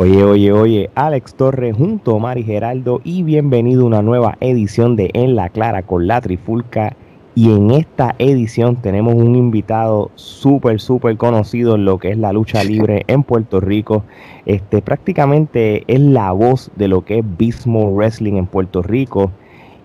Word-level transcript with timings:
Oye, 0.00 0.22
oye, 0.22 0.52
oye, 0.52 0.90
Alex 0.94 1.34
Torres 1.34 1.76
junto 1.76 2.14
a 2.14 2.18
Mari 2.20 2.44
Geraldo 2.44 3.00
y 3.02 3.24
bienvenido 3.24 3.82
a 3.82 3.86
una 3.86 4.00
nueva 4.00 4.38
edición 4.38 4.94
de 4.94 5.10
En 5.12 5.34
la 5.34 5.48
Clara 5.48 5.82
con 5.82 6.06
la 6.06 6.20
Trifulca. 6.20 6.94
Y 7.34 7.50
en 7.50 7.72
esta 7.72 8.14
edición 8.20 8.76
tenemos 8.76 9.16
un 9.16 9.34
invitado 9.34 10.12
súper, 10.14 10.80
súper 10.80 11.16
conocido 11.16 11.74
en 11.74 11.84
lo 11.84 11.98
que 11.98 12.12
es 12.12 12.16
la 12.16 12.32
lucha 12.32 12.62
libre 12.62 13.02
en 13.08 13.24
Puerto 13.24 13.58
Rico. 13.58 14.04
Este 14.46 14.82
prácticamente 14.82 15.82
es 15.88 15.98
la 15.98 16.30
voz 16.30 16.70
de 16.76 16.86
lo 16.86 17.04
que 17.04 17.18
es 17.18 17.24
Bismo 17.36 17.90
Wrestling 17.90 18.34
en 18.34 18.46
Puerto 18.46 18.82
Rico. 18.82 19.32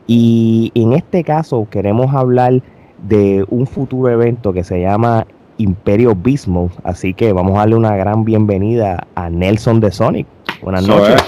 Y 0.05 0.72
en 0.75 0.94
este 0.94 1.23
caso 1.23 1.67
queremos 1.72 2.14
hablar 2.14 2.61
de 3.02 3.48
un 3.50 3.66
futuro 3.66 4.11
evento 4.11 4.53
que 4.53 4.64
se 4.64 4.80
llama 4.80 5.25
Imperio 5.63 6.13
Bismo. 6.13 6.70
Así 6.84 7.13
que 7.13 7.31
vamos 7.31 7.55
a 7.55 7.59
darle 7.59 7.76
una 7.76 7.95
gran 7.95 8.26
bienvenida 8.26 9.08
a 9.16 9.30
Nelson 9.30 9.80
de 9.80 9.91
Sonic. 9.91 10.27
Buenas 10.62 10.86
noches. 10.86 11.22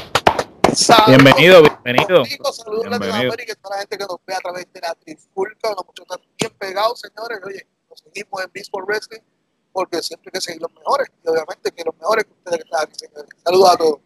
Bienvenido, 1.07 1.63
bienvenido. 1.83 2.25
Saludos 2.51 2.85
a 2.87 2.89
Latinoamérica 2.89 3.53
y 3.53 3.55
toda 3.61 3.75
la 3.75 3.81
gente 3.81 3.97
que 3.97 4.03
nos 4.03 4.17
ve 4.27 4.33
a 4.35 4.39
través 4.39 4.67
de 4.73 4.81
la 4.81 4.93
Trifulca. 4.95 5.69
Los 5.69 5.85
muchachos 5.85 6.05
están 6.11 6.19
bien 6.37 6.51
pegados, 6.59 6.99
señores. 6.99 7.39
Oye, 7.45 7.65
nos 7.89 7.99
seguimos 7.99 8.43
en 8.43 8.51
Bismo 8.53 8.79
Wrestling 8.85 9.21
porque 9.71 10.01
siempre 10.01 10.29
hay 10.29 10.31
que 10.33 10.41
seguir 10.41 10.61
los 10.61 10.71
mejores. 10.73 11.07
Y 11.23 11.29
obviamente 11.29 11.71
que 11.71 11.83
los 11.85 11.95
mejores 11.95 12.25
que 12.25 12.31
ustedes 12.33 12.57
que 12.57 12.63
están 12.63 12.83
aquí, 12.83 12.95
señores. 12.95 13.29
Saludos 13.43 13.73
a 13.73 13.77
todos. 13.77 13.99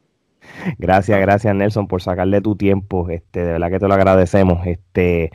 Gracias, 0.78 1.20
gracias 1.20 1.56
Nelson 1.56 1.88
por 1.88 2.02
sacarle 2.04 2.42
tu 2.42 2.56
tiempo. 2.56 3.10
Este, 3.10 3.40
de 3.44 3.54
verdad 3.54 3.70
que 3.72 3.80
te 3.80 3.88
lo 3.88 3.94
agradecemos. 3.96 4.66
Este, 4.68 5.32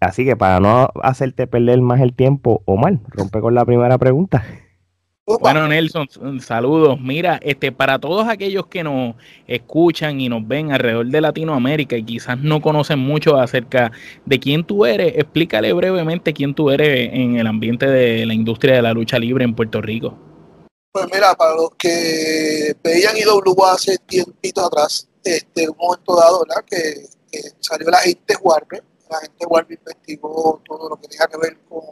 así 0.00 0.24
que 0.24 0.36
para 0.36 0.60
no 0.60 0.90
hacerte 1.02 1.46
perder 1.46 1.80
más 1.80 2.00
el 2.00 2.14
tiempo, 2.14 2.62
Omar, 2.64 2.98
rompe 3.08 3.40
con 3.40 3.54
la 3.54 3.64
primera 3.64 3.98
pregunta. 3.98 4.44
Bueno, 5.38 5.68
Nelson, 5.68 6.08
saludos. 6.40 7.00
Mira, 7.00 7.38
este, 7.42 7.70
para 7.70 8.00
todos 8.00 8.26
aquellos 8.26 8.66
que 8.66 8.82
nos 8.82 9.14
escuchan 9.46 10.20
y 10.20 10.28
nos 10.28 10.46
ven 10.46 10.72
alrededor 10.72 11.06
de 11.06 11.20
Latinoamérica 11.20 11.96
y 11.96 12.02
quizás 12.02 12.38
no 12.38 12.60
conocen 12.60 12.98
mucho 12.98 13.36
acerca 13.36 13.92
de 14.26 14.40
quién 14.40 14.64
tú 14.64 14.86
eres, 14.86 15.12
explícale 15.16 15.72
brevemente 15.72 16.32
quién 16.32 16.54
tú 16.54 16.70
eres 16.70 17.10
en 17.12 17.36
el 17.36 17.46
ambiente 17.46 17.86
de 17.86 18.26
la 18.26 18.34
industria 18.34 18.74
de 18.74 18.82
la 18.82 18.92
lucha 18.92 19.18
libre 19.18 19.44
en 19.44 19.54
Puerto 19.54 19.80
Rico. 19.80 20.18
Pues 20.92 21.06
mira, 21.12 21.34
para 21.36 21.54
los 21.54 21.70
que 21.78 22.74
veían 22.82 23.16
IWA 23.16 23.72
hace 23.72 23.98
tiempito 23.98 24.66
atrás, 24.66 25.08
este, 25.22 25.68
un 25.68 25.76
momento 25.78 26.16
dado, 26.16 26.40
¿verdad? 26.40 26.64
Que, 26.68 27.06
salió 27.60 27.88
la 27.88 27.98
gente 27.98 28.34
Warner, 28.42 28.82
la 29.10 29.20
gente 29.20 29.46
Warner 29.46 29.78
investigó 29.78 30.62
todo 30.64 30.88
lo 30.88 30.96
que 30.96 31.08
tenía 31.08 31.26
que 31.26 31.36
ver 31.36 31.58
con 31.68 31.82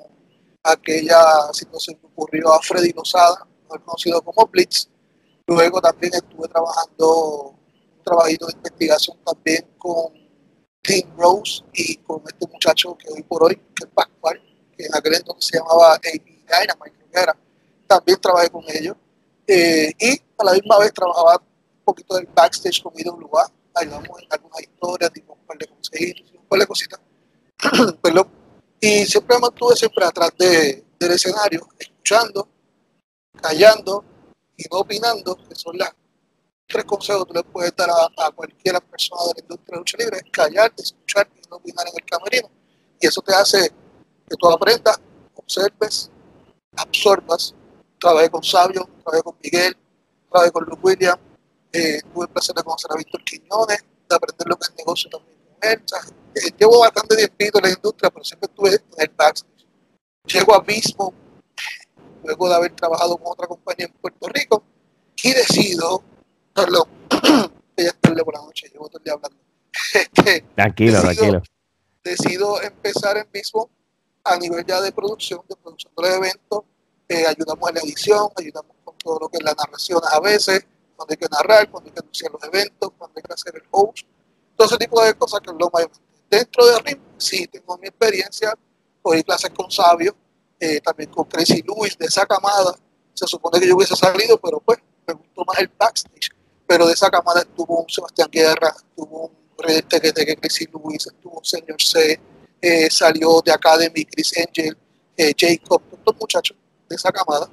aquella 0.62 1.52
situación 1.52 1.96
que 1.96 2.06
ocurrió 2.06 2.52
a 2.52 2.60
Freddy 2.62 2.92
Lozada, 2.92 3.46
conocido 3.66 4.22
como 4.22 4.46
Blitz. 4.46 4.88
Luego 5.46 5.80
también 5.80 6.14
estuve 6.14 6.48
trabajando 6.48 7.56
un 7.96 8.04
trabajito 8.04 8.46
de 8.46 8.52
investigación 8.52 9.16
también 9.24 9.66
con 9.78 10.12
Tim 10.82 11.10
Rose 11.16 11.64
y 11.72 11.96
con 11.96 12.22
este 12.26 12.46
muchacho 12.46 12.96
que 12.96 13.10
hoy 13.12 13.22
por 13.22 13.42
hoy, 13.42 13.56
que 13.56 13.84
es 13.84 13.90
Pascual, 13.92 14.40
que 14.76 14.86
en 14.86 14.94
aquel 14.94 15.14
entonces 15.14 15.46
se 15.46 15.58
llamaba 15.58 15.94
A.B. 15.94 16.22
Dynamite, 16.22 17.04
que 17.12 17.20
era 17.20 17.36
también 17.86 18.20
trabajé 18.20 18.50
con 18.50 18.64
ellos. 18.68 18.96
Eh, 19.46 19.92
y 19.98 20.20
a 20.38 20.44
la 20.44 20.52
misma 20.52 20.78
vez 20.78 20.92
trabajaba 20.92 21.36
un 21.38 21.84
poquito 21.84 22.14
del 22.16 22.26
backstage 22.26 22.82
con 22.82 22.92
IWA, 22.94 23.50
ayudamos 23.74 24.22
en 24.22 24.28
algunas 24.30 24.60
historias, 24.60 25.12
tipo 25.12 25.32
un 25.32 25.46
par 25.46 25.56
de 25.56 25.66
consejitos, 25.66 26.32
un 26.34 26.46
par 26.46 26.60
de 26.60 26.66
cositas. 26.66 27.00
Perdón. 28.02 28.28
Y 28.80 29.06
siempre 29.06 29.36
me 29.36 29.42
mantuve 29.42 29.76
siempre 29.76 30.04
atrás 30.04 30.30
de, 30.38 30.84
del 30.98 31.10
escenario, 31.10 31.66
escuchando, 31.78 32.48
callando 33.40 34.04
y 34.56 34.64
no 34.70 34.78
opinando, 34.78 35.36
que 35.48 35.54
son 35.54 35.76
las 35.76 35.92
tres 36.66 36.84
consejos 36.84 37.26
que 37.26 37.34
le 37.34 37.42
puedes 37.42 37.74
dar 37.74 37.90
a, 37.90 38.26
a 38.26 38.30
cualquier 38.30 38.80
persona 38.82 39.22
de 39.22 39.34
la 39.34 39.40
industria 39.42 39.74
de 39.74 39.78
lucha 39.78 39.96
libre, 39.98 40.18
es 40.18 40.30
callar, 40.30 40.72
escuchar 40.76 41.28
y 41.34 41.48
no 41.48 41.56
opinar 41.56 41.86
en 41.88 41.94
el 41.96 42.04
camerino. 42.04 42.50
Y 43.00 43.06
eso 43.06 43.20
te 43.22 43.34
hace 43.34 43.70
que 44.28 44.36
tú 44.38 44.48
aprendas, 44.48 45.00
observes, 45.34 46.10
absorbas 46.76 47.54
trabajé 47.98 48.30
con 48.30 48.44
Sabio, 48.44 48.88
trabajé 49.02 49.22
con 49.22 49.36
Miguel, 49.42 49.76
trabajé 50.30 50.52
con 50.52 50.64
Luke 50.64 50.80
Williams, 50.82 51.20
eh, 51.72 52.00
tuve 52.12 52.26
el 52.26 52.30
placer 52.30 52.54
de 52.54 52.62
conocer 52.62 52.92
a 52.92 52.96
Víctor 52.96 53.24
Quiñones, 53.24 53.84
de 54.08 54.16
aprender 54.16 54.46
lo 54.46 54.56
que 54.56 54.66
es 54.66 54.74
negocio 54.76 55.10
también 55.10 55.37
él. 55.60 55.82
Eh, 56.34 56.52
llevo 56.58 56.80
bastante 56.80 57.28
tiempo 57.28 57.58
en 57.58 57.64
la 57.64 57.70
industria, 57.70 58.10
pero 58.10 58.24
siempre 58.24 58.48
estuve 58.50 58.70
en 58.70 58.82
el 58.98 59.10
backstage. 59.16 59.66
Llego 60.24 60.54
a 60.54 60.60
Bismo, 60.60 61.12
luego 62.22 62.48
de 62.48 62.54
haber 62.54 62.72
trabajado 62.74 63.16
con 63.16 63.32
otra 63.32 63.46
compañía 63.46 63.86
en 63.86 63.92
Puerto 63.92 64.28
Rico, 64.28 64.62
y 65.22 65.32
decido, 65.32 66.02
perdón, 66.54 66.88
ya 67.76 67.84
es 67.84 67.96
tarde 68.00 68.24
por 68.24 68.34
la 68.34 68.40
noche, 68.40 68.68
llevo 68.68 68.88
todo 68.88 68.98
el 68.98 69.04
día 69.04 69.14
hablando. 69.14 69.38
Este, 69.94 70.44
tranquilo, 70.54 71.00
tranquilo. 71.00 71.42
Decido 72.04 72.60
empezar 72.62 73.16
en 73.16 73.26
Bismo 73.32 73.70
a 74.24 74.36
nivel 74.36 74.64
ya 74.66 74.80
de 74.80 74.92
producción, 74.92 75.40
de 75.48 75.56
producción 75.56 75.92
de 75.96 76.02
los 76.02 76.16
eventos, 76.16 76.64
eh, 77.08 77.24
ayudamos 77.26 77.68
en 77.70 77.74
la 77.76 77.80
edición, 77.80 78.28
ayudamos 78.36 78.76
con 78.84 78.96
todo 78.98 79.18
lo 79.20 79.28
que 79.28 79.38
es 79.38 79.44
la 79.44 79.54
narración 79.54 80.00
a 80.10 80.20
veces, 80.20 80.66
cuando 80.94 81.12
hay 81.12 81.16
que 81.16 81.26
narrar, 81.30 81.70
cuando 81.70 81.88
hay 81.88 81.94
que 81.94 82.00
anunciar 82.00 82.32
los 82.32 82.44
eventos, 82.44 82.92
cuando 82.98 83.16
hay 83.16 83.22
que 83.22 83.32
hacer 83.32 83.54
el 83.56 83.62
host, 83.70 84.06
todo 84.58 84.66
ese 84.66 84.76
tipo 84.76 85.00
de 85.02 85.14
cosas 85.14 85.40
que 85.40 85.50
es 85.50 85.56
lo 85.58 85.70
más 85.72 85.86
Dentro 86.28 86.66
de 86.66 86.78
RIM, 86.80 87.00
sí, 87.16 87.46
tengo 87.46 87.78
mi 87.78 87.88
experiencia, 87.88 88.52
cogí 89.00 89.22
clases 89.22 89.50
con 89.50 89.70
Sabio, 89.70 90.14
eh, 90.60 90.78
también 90.80 91.08
con 91.10 91.24
Crazy 91.24 91.62
Lewis 91.62 91.96
de 91.96 92.04
esa 92.04 92.26
camada, 92.26 92.76
se 93.14 93.26
supone 93.26 93.58
que 93.60 93.66
yo 93.66 93.76
hubiese 93.76 93.96
salido, 93.96 94.38
pero 94.38 94.60
pues 94.60 94.78
me 95.06 95.14
gustó 95.14 95.42
más 95.46 95.58
el 95.60 95.70
backstage, 95.78 96.28
pero 96.66 96.86
de 96.86 96.92
esa 96.92 97.08
camada 97.08 97.40
estuvo 97.40 97.80
un 97.80 97.88
Sebastián 97.88 98.28
Guerra, 98.30 98.74
estuvo 98.76 99.28
un 99.28 99.32
Red 99.56 99.84
que 99.84 100.36
Crazy 100.36 100.66
Lewis, 100.66 101.06
estuvo 101.06 101.38
un 101.38 101.44
Señor 101.44 101.80
C, 101.80 102.20
eh, 102.60 102.90
salió 102.90 103.40
de 103.42 103.52
Academy 103.52 104.04
Chris 104.04 104.32
Angel, 104.36 104.76
Jacob, 105.16 105.80
todos 105.88 106.02
los 106.04 106.16
muchachos 106.20 106.56
de 106.90 106.94
esa 106.96 107.10
camada 107.10 107.48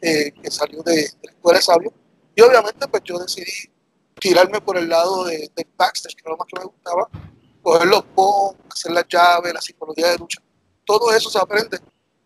eh, 0.00 0.32
que 0.32 0.50
salió 0.50 0.82
de, 0.82 1.10
la 1.22 1.32
escuela 1.32 1.58
de 1.58 1.64
sabio. 1.64 1.92
Y 2.34 2.42
obviamente 2.42 2.86
pues 2.86 3.02
yo 3.04 3.18
decidí 3.18 3.69
tirarme 4.20 4.60
por 4.60 4.76
el 4.76 4.88
lado 4.88 5.24
de, 5.24 5.50
del 5.54 5.66
backstage, 5.76 6.14
que 6.14 6.22
era 6.22 6.30
lo 6.32 6.36
más 6.36 6.46
que 6.46 6.60
me 6.60 6.66
gustaba, 6.66 7.08
coger 7.62 7.88
los 7.88 8.04
bombs, 8.14 8.58
hacer 8.70 8.92
las 8.92 9.04
llaves, 9.08 9.52
la 9.52 9.60
psicología 9.60 10.08
de 10.08 10.18
lucha. 10.18 10.40
Todo 10.84 11.12
eso 11.12 11.30
se 11.30 11.38
aprende 11.38 11.78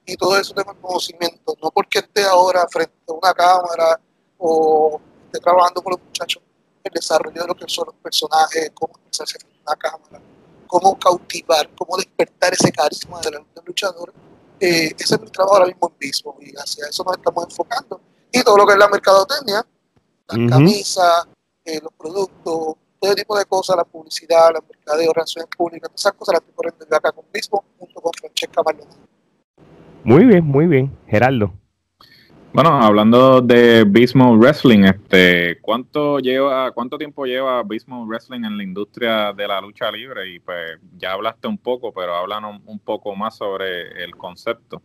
y 0.06 0.16
todo 0.16 0.38
eso 0.38 0.53
tengo 0.55 0.72
el 0.72 0.78
conocimiento. 0.78 1.56
No 1.62 1.71
porque 1.71 2.00
esté 2.00 2.25
ahora 2.25 2.66
frente 2.71 2.94
a 3.09 3.12
una 3.12 3.32
cámara 3.32 4.00
o 4.38 5.00
esté 5.27 5.41
trabajando 5.41 5.82
con 5.82 5.93
los 5.93 6.03
muchachos, 6.03 6.43
el 6.82 6.93
desarrollo 6.93 7.41
de 7.41 7.49
lo 7.49 7.55
que 7.55 7.65
son 7.69 7.87
los 7.87 7.94
personajes, 7.97 8.71
cómo 8.75 8.94
expresarse 8.97 9.38
frente 9.38 9.59
a 9.59 9.71
una 9.71 9.76
cámara, 9.76 10.25
cómo 10.66 10.99
cautivar, 10.99 11.71
cómo 11.75 11.97
despertar 11.97 12.53
ese 12.53 12.71
carisma 12.71 13.21
de 13.21 13.31
la 13.31 13.44
luchador 13.65 14.12
eh, 14.61 14.94
ese 14.99 15.16
es 15.16 15.21
mi 15.21 15.28
trabajo 15.28 15.56
ahora 15.56 15.66
mismo 15.66 15.93
en 15.93 16.06
mismo 16.06 16.37
y 16.41 16.53
hacia 16.56 16.87
eso 16.88 17.05
nos 17.05 17.16
estamos 17.16 17.44
enfocando. 17.44 18.00
Y 18.32 18.43
todo 18.43 18.56
lo 18.56 18.66
que 18.66 18.72
es 18.72 18.78
la 18.78 18.88
mercadotecnia, 18.88 19.66
las 20.28 20.50
camisas, 20.50 21.26
eh, 21.65 21.81
los 21.83 21.93
productos, 21.93 22.77
todo 23.01 23.15
tipo 23.15 23.39
de 23.39 23.45
cosas, 23.45 23.77
la 23.77 23.85
publicidad, 23.85 24.53
la 24.53 24.61
mercadeo, 24.61 25.13
relaciones 25.13 25.49
públicas, 25.57 25.89
todas 25.89 26.01
esas 26.01 26.13
cosas 26.13 26.33
las 26.35 26.41
estoy 26.43 26.55
corriendo 26.55 26.87
yo 26.89 26.97
acá 26.97 27.13
con 27.13 27.25
mismo 27.33 27.65
junto 27.79 28.01
con 28.01 28.13
Francesca 28.19 28.63
Maldonado. 28.65 28.99
Muy 30.05 30.25
bien, 30.25 30.45
muy 30.45 30.67
bien. 30.67 30.97
Gerardo. 31.07 31.53
Bueno, 32.55 32.81
hablando 32.81 33.41
de 33.41 33.83
Bismo 33.83 34.37
Wrestling, 34.37 34.85
este, 34.85 35.61
¿cuánto 35.61 36.21
lleva, 36.21 36.71
cuánto 36.71 36.97
tiempo 36.97 37.25
lleva 37.25 37.61
Bismo 37.65 38.07
Wrestling 38.07 38.45
en 38.45 38.57
la 38.57 38.63
industria 38.63 39.33
de 39.33 39.49
la 39.49 39.61
lucha 39.61 39.91
libre? 39.91 40.29
Y 40.29 40.38
pues 40.38 40.79
ya 40.97 41.15
hablaste 41.15 41.49
un 41.49 41.59
poco, 41.59 41.93
pero 41.93 42.15
háblanos 42.15 42.61
un 42.67 42.79
poco 42.79 43.17
más 43.17 43.37
sobre 43.37 44.05
el 44.05 44.15
concepto. 44.17 44.81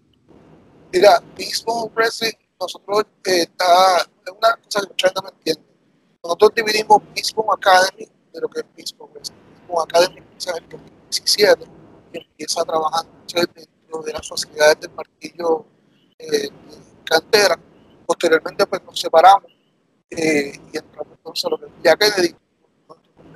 Mira, 0.91 1.21
Bismo 1.37 1.91
Wrestling, 1.93 2.31
nosotros 2.59 3.03
eh, 3.27 3.41
está, 3.41 3.97
es 3.97 4.31
una 4.31 4.55
cosa 4.63 4.81
que 4.81 4.87
mucha 4.87 5.07
gente 5.07 5.21
no 5.21 5.29
entiende. 5.29 5.68
Nosotros 6.29 6.51
dividimos 6.57 7.01
Bismo 7.15 7.51
Academy 7.51 8.07
de 8.31 8.39
lo 8.39 8.47
que 8.49 8.59
es 8.59 8.65
Bismo 8.75 9.09
Wrestling. 9.11 9.35
Bismo 9.61 9.81
Academy 9.81 10.19
empieza 10.19 10.51
en 10.51 10.63
el 10.63 10.69
2017 10.69 11.65
y 12.13 12.17
empieza 12.19 12.63
trabajando 12.65 13.11
dentro 13.33 14.03
de 14.03 14.13
las 14.13 14.27
sociedades 14.27 14.79
del 14.79 14.91
martillo 14.91 15.65
eh, 16.19 16.49
cantera. 17.03 17.59
Posteriormente 18.05 18.63
pues 18.67 18.83
nos 18.83 18.99
separamos 18.99 19.51
eh, 20.11 20.51
y 20.71 20.77
entramos 20.77 21.13
entonces 21.17 21.45
a 21.45 21.49
lo 21.49 21.57
que 21.57 21.65
ya 21.83 21.95
Kennedy, 21.95 22.35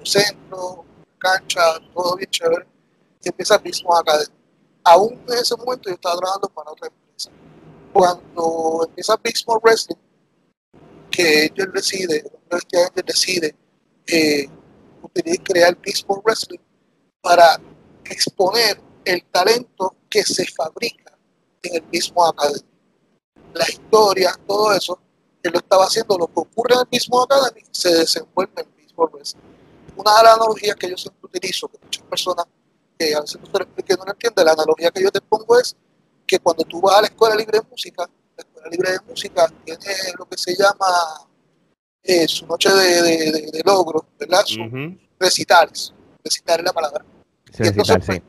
centro, 0.04 0.86
cancha, 1.18 1.62
todo 1.96 2.16
bien 2.16 2.30
chévere, 2.30 2.68
y 3.24 3.30
empieza 3.30 3.56
el 3.56 3.64
mismo 3.64 3.98
academia. 3.98 4.36
Aún 4.84 5.14
en 5.30 5.34
ese 5.34 5.56
momento 5.56 5.90
yo 5.90 5.96
estaba 5.96 6.18
trabajando 6.18 6.50
para 6.50 6.70
otra 6.70 6.90
empresa. 6.90 7.32
Cuando 7.92 8.86
empieza 8.88 9.20
Small 9.34 9.60
Wrestling, 9.64 9.98
que 11.16 11.46
ellos 11.46 11.68
decide, 11.74 12.24
ellos 12.50 13.06
decide 13.06 13.56
eh, 14.08 14.48
crear 15.44 15.78
Big 15.80 15.96
Small 15.96 16.22
Wrestling 16.26 16.60
para 17.22 17.62
exponer 18.06 18.82
el 19.06 19.24
talento 19.26 19.96
que 20.10 20.24
se 20.24 20.46
fabrica 20.48 21.18
en 21.62 21.76
el 21.76 21.84
mismo 21.92 22.26
academia 22.26 22.74
la 23.54 23.70
historia, 23.70 24.34
todo 24.48 24.74
eso, 24.74 25.00
él 25.42 25.52
lo 25.52 25.60
estaba 25.60 25.86
haciendo, 25.86 26.18
lo 26.18 26.28
que 26.28 26.40
ocurre 26.40 26.74
en 26.76 26.82
el 26.82 26.88
mismo 26.92 27.22
Academy 27.22 27.62
se 27.72 27.94
desenvuelve 27.94 28.62
en 28.62 28.76
mismo 28.76 29.10
Wrestling. 29.12 29.42
Una 29.96 30.18
de 30.18 30.24
las 30.24 30.36
analogías 30.36 30.76
que 30.76 30.90
yo 30.90 30.98
siempre 30.98 31.22
utilizo, 31.24 31.68
que 31.68 31.78
muchas 31.84 32.04
personas 32.06 32.46
que 32.98 33.14
a 33.14 33.22
veces 33.22 33.40
no 33.42 33.50
no 33.52 34.06
lo 34.06 34.12
entienden, 34.12 34.46
la 34.46 34.52
analogía 34.54 34.92
que 34.92 35.04
yo 35.04 35.12
te 35.12 35.22
pongo 35.22 35.60
es 35.60 35.76
que 36.26 36.40
cuando 36.40 36.64
tú 36.64 36.82
vas 36.82 36.98
a 36.98 37.02
la 37.02 37.08
escuela 37.08 37.36
libre 37.36 37.60
de 37.60 37.68
música, 37.70 38.10
la 38.38 38.44
escuela 38.44 38.70
libre 38.70 38.92
de 38.92 39.00
música 39.08 39.48
tiene 39.64 39.96
lo 40.18 40.26
que 40.26 40.38
se 40.38 40.56
llama 40.56 41.28
eh, 42.04 42.28
su 42.28 42.46
noche 42.46 42.70
de, 42.70 43.02
de, 43.02 43.32
de, 43.52 43.62
logros, 43.66 44.04
¿verdad? 44.20 44.44
Sus 44.46 44.60
recitales, 45.20 45.94
recitar 46.24 46.60
es 46.60 46.66
la 46.66 46.74
palabra. 46.74 47.06
y 47.58 47.68
entonces, 47.68 47.98
pues, 48.06 48.22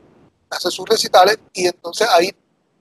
hace 0.49 0.71
sus 0.71 0.87
recitales 0.87 1.39
y 1.53 1.67
entonces 1.67 2.07
ahí 2.09 2.31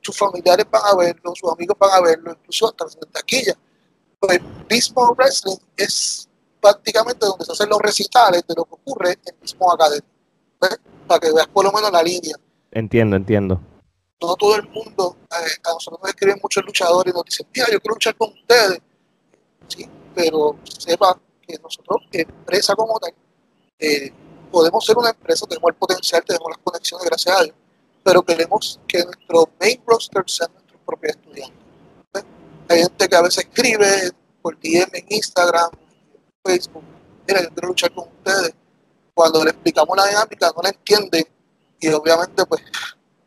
sus 0.01 0.17
familiares 0.17 0.67
van 0.71 0.83
a 0.85 0.97
verlo, 0.97 1.33
sus 1.35 1.51
amigos 1.51 1.77
van 1.79 1.91
a 1.93 2.01
verlo, 2.01 2.33
incluso 2.33 2.69
hasta 2.69 2.85
en 2.85 3.13
taquilla. 3.13 3.55
Pues 4.21 4.41
mismo 4.71 5.15
wrestling 5.17 5.59
es 5.77 6.29
prácticamente 6.61 7.27
donde 7.27 7.45
se 7.45 7.53
hacen 7.53 7.69
los 7.69 7.81
recitales 7.81 8.45
de 8.47 8.55
lo 8.57 8.65
que 8.65 8.75
ocurre 8.75 9.13
en 9.13 9.21
el 9.27 9.41
mismo 9.41 9.73
academia. 9.73 10.09
Para 11.07 11.21
que 11.21 11.33
veas 11.33 11.47
por 11.49 11.65
lo 11.65 11.73
menos 11.73 11.91
la 11.91 12.03
línea. 12.03 12.37
Entiendo, 12.71 13.17
entiendo. 13.17 13.61
No 14.27 14.37
todo 14.37 14.57
el 14.57 14.69
mundo, 14.69 15.17
eh, 15.31 15.61
a 15.65 15.73
nosotros 15.73 16.01
nos 16.03 16.11
escriben 16.11 16.39
muchos 16.43 16.65
luchadores 16.65 17.13
y 17.13 17.17
nos 17.17 17.25
dicen, 17.25 17.47
mira, 17.55 17.67
yo 17.71 17.81
quiero 17.81 17.95
luchar 17.95 18.17
con 18.17 18.33
ustedes. 18.33 18.81
Sí, 19.69 19.89
pero 20.15 20.57
sepa 20.63 21.19
que 21.43 21.59
nosotros, 21.59 22.03
empresa 22.13 22.75
como 22.75 22.99
tal, 22.99 23.15
eh, 23.79 24.13
podemos 24.51 24.85
ser 24.85 24.97
una 24.97 25.11
empresa, 25.11 25.47
tenemos 25.47 25.69
el 25.69 25.75
potencial, 25.75 26.23
tenemos 26.25 26.49
las 26.49 26.59
conexiones, 26.59 27.07
gracias 27.07 27.41
a 27.41 27.43
Dios, 27.45 27.57
pero 28.03 28.23
queremos 28.23 28.81
que 28.87 29.05
nuestro 29.05 29.49
main 29.61 29.83
roster 29.87 30.23
sean 30.27 30.53
nuestros 30.53 30.81
propios 30.87 31.17
estudiantes. 31.17 31.59
Hay 32.69 32.79
gente 32.79 33.09
que 33.09 33.17
a 33.17 33.23
veces 33.23 33.45
escribe 33.45 34.13
por 34.41 34.59
DM 34.59 34.89
en 34.93 35.07
Instagram, 35.09 35.71
Facebook, 36.45 36.85
mira, 37.27 37.43
yo 37.43 37.49
quiero 37.51 37.69
luchar 37.69 37.95
con 37.95 38.09
ustedes. 38.09 38.55
Cuando 39.13 39.45
le 39.45 39.51
explicamos 39.51 39.97
la 39.97 40.07
dinámica, 40.07 40.53
no 40.55 40.63
la 40.63 40.69
entienden 40.71 41.25
y 41.81 41.89
obviamente 41.89 42.45
pues 42.47 42.63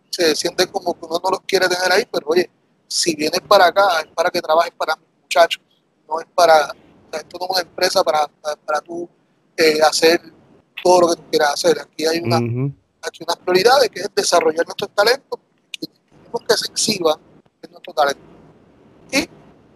se 0.10 0.36
siente 0.36 0.68
como 0.68 0.94
que 0.94 1.06
uno 1.06 1.20
no 1.24 1.30
los 1.32 1.42
quiere 1.42 1.68
tener 1.68 1.92
ahí, 1.92 2.06
pero 2.12 2.28
oye, 2.28 2.50
si 2.88 3.16
vienes 3.16 3.42
para 3.42 3.68
acá 3.68 4.02
es 4.02 4.08
para 4.14 4.30
que 4.30 4.42
trabajes 4.42 4.74
para 4.78 4.96
mis 4.96 5.22
muchachos, 5.24 5.62
no 6.08 6.20
es 6.20 6.28
para, 6.34 6.74
esto 7.12 7.38
no 7.40 7.46
es 7.46 7.52
una 7.52 7.62
empresa 7.62 8.04
para, 8.04 8.28
para, 8.66 8.82
tú 8.82 9.08
eh, 9.56 9.80
hacer 9.82 10.22
todo 10.84 11.02
lo 11.02 11.08
que 11.10 11.16
tú 11.18 11.24
quieras 11.30 11.54
hacer. 11.54 11.80
Aquí 11.80 12.06
hay 12.06 12.20
una, 12.20 12.38
aquí 13.02 13.24
unas 13.24 13.38
prioridades 13.38 13.90
que 13.90 14.00
es 14.02 14.10
desarrollar 14.16 14.66
nuestros 14.66 14.90
talentos, 14.92 15.40
que 15.72 15.88
queremos 15.88 16.42
que 16.48 16.58
se 16.58 16.72
exhiba 16.72 17.20
en 17.62 17.72
nuestro 17.72 17.94
talento. 17.94 18.22
Y 19.12 19.30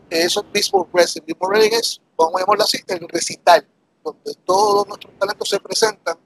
eso 0.10 0.46
mismo 0.54 0.88
wrestling, 0.94 1.24
mismo 1.28 1.48
wrestling 1.48 1.78
es, 1.78 2.02
vamos 2.18 2.36
a 2.36 2.40
llamarlo 2.40 2.64
así, 2.64 2.80
el 2.88 3.08
recital, 3.10 3.68
donde 4.04 4.34
todos 4.46 4.88
nuestros 4.88 5.14
talentos 5.20 5.50
se 5.50 5.60
presentan 5.60 6.18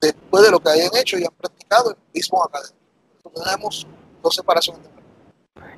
después 0.00 0.44
de 0.44 0.50
lo 0.50 0.60
que 0.60 0.70
hayan 0.70 0.90
hecho 0.96 1.18
y 1.18 1.24
han 1.24 1.34
practicado 1.36 1.90
en 1.90 1.96
el 1.96 2.12
mismo 2.14 2.42
académico. 2.44 2.75
Entonces 2.75 2.75
tenemos 3.30 3.86
dos 4.22 4.34
separaciones 4.34 4.82
de 4.82 4.96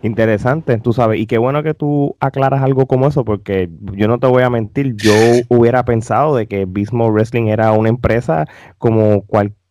Interesante, 0.02 0.78
tú 0.78 0.92
sabes, 0.92 1.18
y 1.18 1.26
qué 1.26 1.38
bueno 1.38 1.62
que 1.64 1.74
tú 1.74 2.16
aclaras 2.20 2.62
algo 2.62 2.86
como 2.86 3.08
eso, 3.08 3.24
porque 3.24 3.68
yo 3.80 4.06
no 4.06 4.20
te 4.20 4.28
voy 4.28 4.44
a 4.44 4.50
mentir, 4.50 4.94
yo 4.96 5.12
hubiera 5.48 5.84
pensado 5.84 6.36
de 6.36 6.46
que 6.46 6.66
Bismo 6.66 7.10
Wrestling 7.10 7.48
era 7.48 7.72
una 7.72 7.88
empresa 7.88 8.46
como 8.78 9.22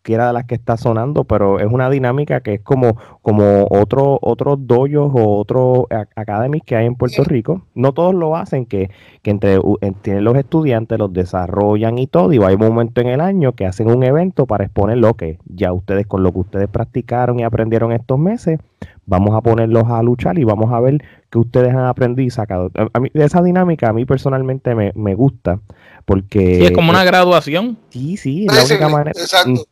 cualquier 0.08 0.28
de 0.28 0.34
las 0.34 0.46
que 0.46 0.56
está 0.56 0.78
sonando, 0.78 1.26
pero 1.26 1.60
es 1.60 1.68
una 1.72 1.90
dinámica 1.90 2.40
que 2.40 2.56
es 2.56 2.62
como, 2.62 2.98
como 3.22 3.68
otro, 3.70 4.18
otros 4.22 4.66
doyos 4.66 5.12
o 5.14 5.38
otros 5.38 5.86
academies 6.16 6.64
que 6.64 6.76
hay 6.76 6.86
en 6.86 6.96
Puerto 6.96 7.24
Rico. 7.24 7.64
No 7.76 7.92
todos 7.92 8.16
lo 8.16 8.36
hacen, 8.36 8.66
que, 8.66 8.90
que 9.22 9.32
entre 9.32 9.60
tienen 10.02 10.24
los 10.24 10.38
estudiantes, 10.38 10.98
los 10.98 11.12
desarrollan 11.12 11.98
y 11.98 12.08
todo, 12.08 12.32
y 12.32 12.38
hay 12.38 12.56
un 12.56 12.62
momento 12.62 13.02
en 13.02 13.08
el 13.08 13.22
año 13.22 13.54
que 13.54 13.66
hacen 13.66 13.90
un 13.90 14.04
evento 14.04 14.46
para 14.46 14.64
exponer 14.64 14.98
lo 14.98 15.16
que 15.16 15.40
ya 15.46 15.74
ustedes, 15.74 16.08
con 16.08 16.24
lo 16.24 16.32
que 16.32 16.40
ustedes 16.40 16.68
practicaron 16.70 17.40
y 17.40 17.44
aprendieron 17.44 17.92
estos 17.92 18.18
meses, 18.18 18.60
vamos 19.06 19.36
a 19.36 19.42
ponerlos 19.42 19.90
a 19.90 20.02
luchar 20.04 20.40
y 20.40 20.44
vamos 20.44 20.72
a 20.72 20.80
ver 20.80 21.04
qué 21.30 21.40
ustedes 21.40 21.74
han 21.74 21.86
aprendido 21.86 22.28
y 22.28 22.30
sacado. 22.30 22.72
A 22.94 23.00
mí, 23.00 23.10
esa 23.14 23.42
dinámica 23.42 23.90
a 23.90 23.94
mí 23.94 24.06
personalmente 24.06 24.74
me, 24.76 24.94
me 24.96 25.16
gusta 25.16 25.60
porque... 26.06 26.60
Sí, 26.60 26.66
es 26.66 26.72
como 26.72 26.92
una 26.92 27.04
graduación. 27.04 27.78
Sí, 27.90 28.16
sí, 28.16 28.48
la 28.48 28.64
única 28.64 28.88
manera. 28.88 29.12
Exacto. 29.12 29.66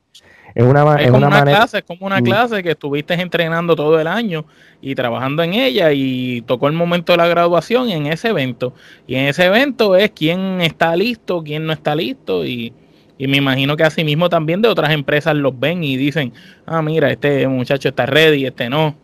Es 0.55 0.63
una, 0.63 0.95
es 0.95 1.11
una, 1.11 1.43
clase, 1.43 1.79
es 1.79 1.83
como 1.83 2.05
una 2.05 2.21
clase 2.21 2.63
que 2.63 2.71
estuviste 2.71 3.13
entrenando 3.13 3.75
todo 3.75 3.99
el 3.99 4.07
año 4.07 4.45
y 4.79 4.95
trabajando 4.95 5.43
en 5.43 5.53
ella 5.53 5.91
y 5.91 6.43
tocó 6.43 6.69
el 6.69 6.73
momento 6.73 7.11
de 7.11 7.17
la 7.17 7.27
graduación 7.27 7.89
en 7.89 8.05
ese 8.05 8.29
evento. 8.29 8.73
Y 9.05 9.15
en 9.15 9.25
ese 9.25 9.43
evento 9.43 9.97
es 9.97 10.11
quién 10.11 10.61
está 10.61 10.95
listo, 10.95 11.43
quién 11.43 11.65
no 11.65 11.73
está 11.73 11.93
listo 11.93 12.45
y, 12.45 12.73
me 13.19 13.35
imagino 13.37 13.75
que 13.75 13.83
así 13.83 14.05
mismo 14.05 14.29
también 14.29 14.61
de 14.61 14.69
otras 14.69 14.91
empresas 14.91 15.35
los 15.35 15.59
ven 15.59 15.83
y 15.83 15.97
dicen, 15.97 16.33
ah, 16.65 16.81
mira, 16.81 17.11
este 17.11 17.45
muchacho 17.49 17.89
está 17.89 18.05
ready, 18.05 18.45
este 18.45 18.69
no. 18.69 18.95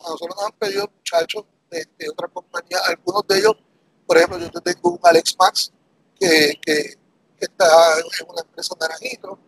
Nosotros 0.00 0.36
nos 0.36 0.46
han 0.46 0.52
pedido 0.58 0.90
muchachos 0.96 1.44
de, 1.70 1.86
otras 2.10 2.30
compañías, 2.32 2.80
algunos 2.88 3.26
de 3.28 3.38
ellos, 3.38 3.56
por 4.06 4.16
ejemplo, 4.16 4.38
yo 4.38 4.60
tengo 4.62 4.90
un 4.92 5.00
Alex 5.02 5.36
Max 5.38 5.70
que, 6.18 6.58
que, 6.64 6.94
está 7.40 7.66
en 7.98 8.30
una 8.30 8.40
empresa 8.40 8.74
naranjito 8.80 9.38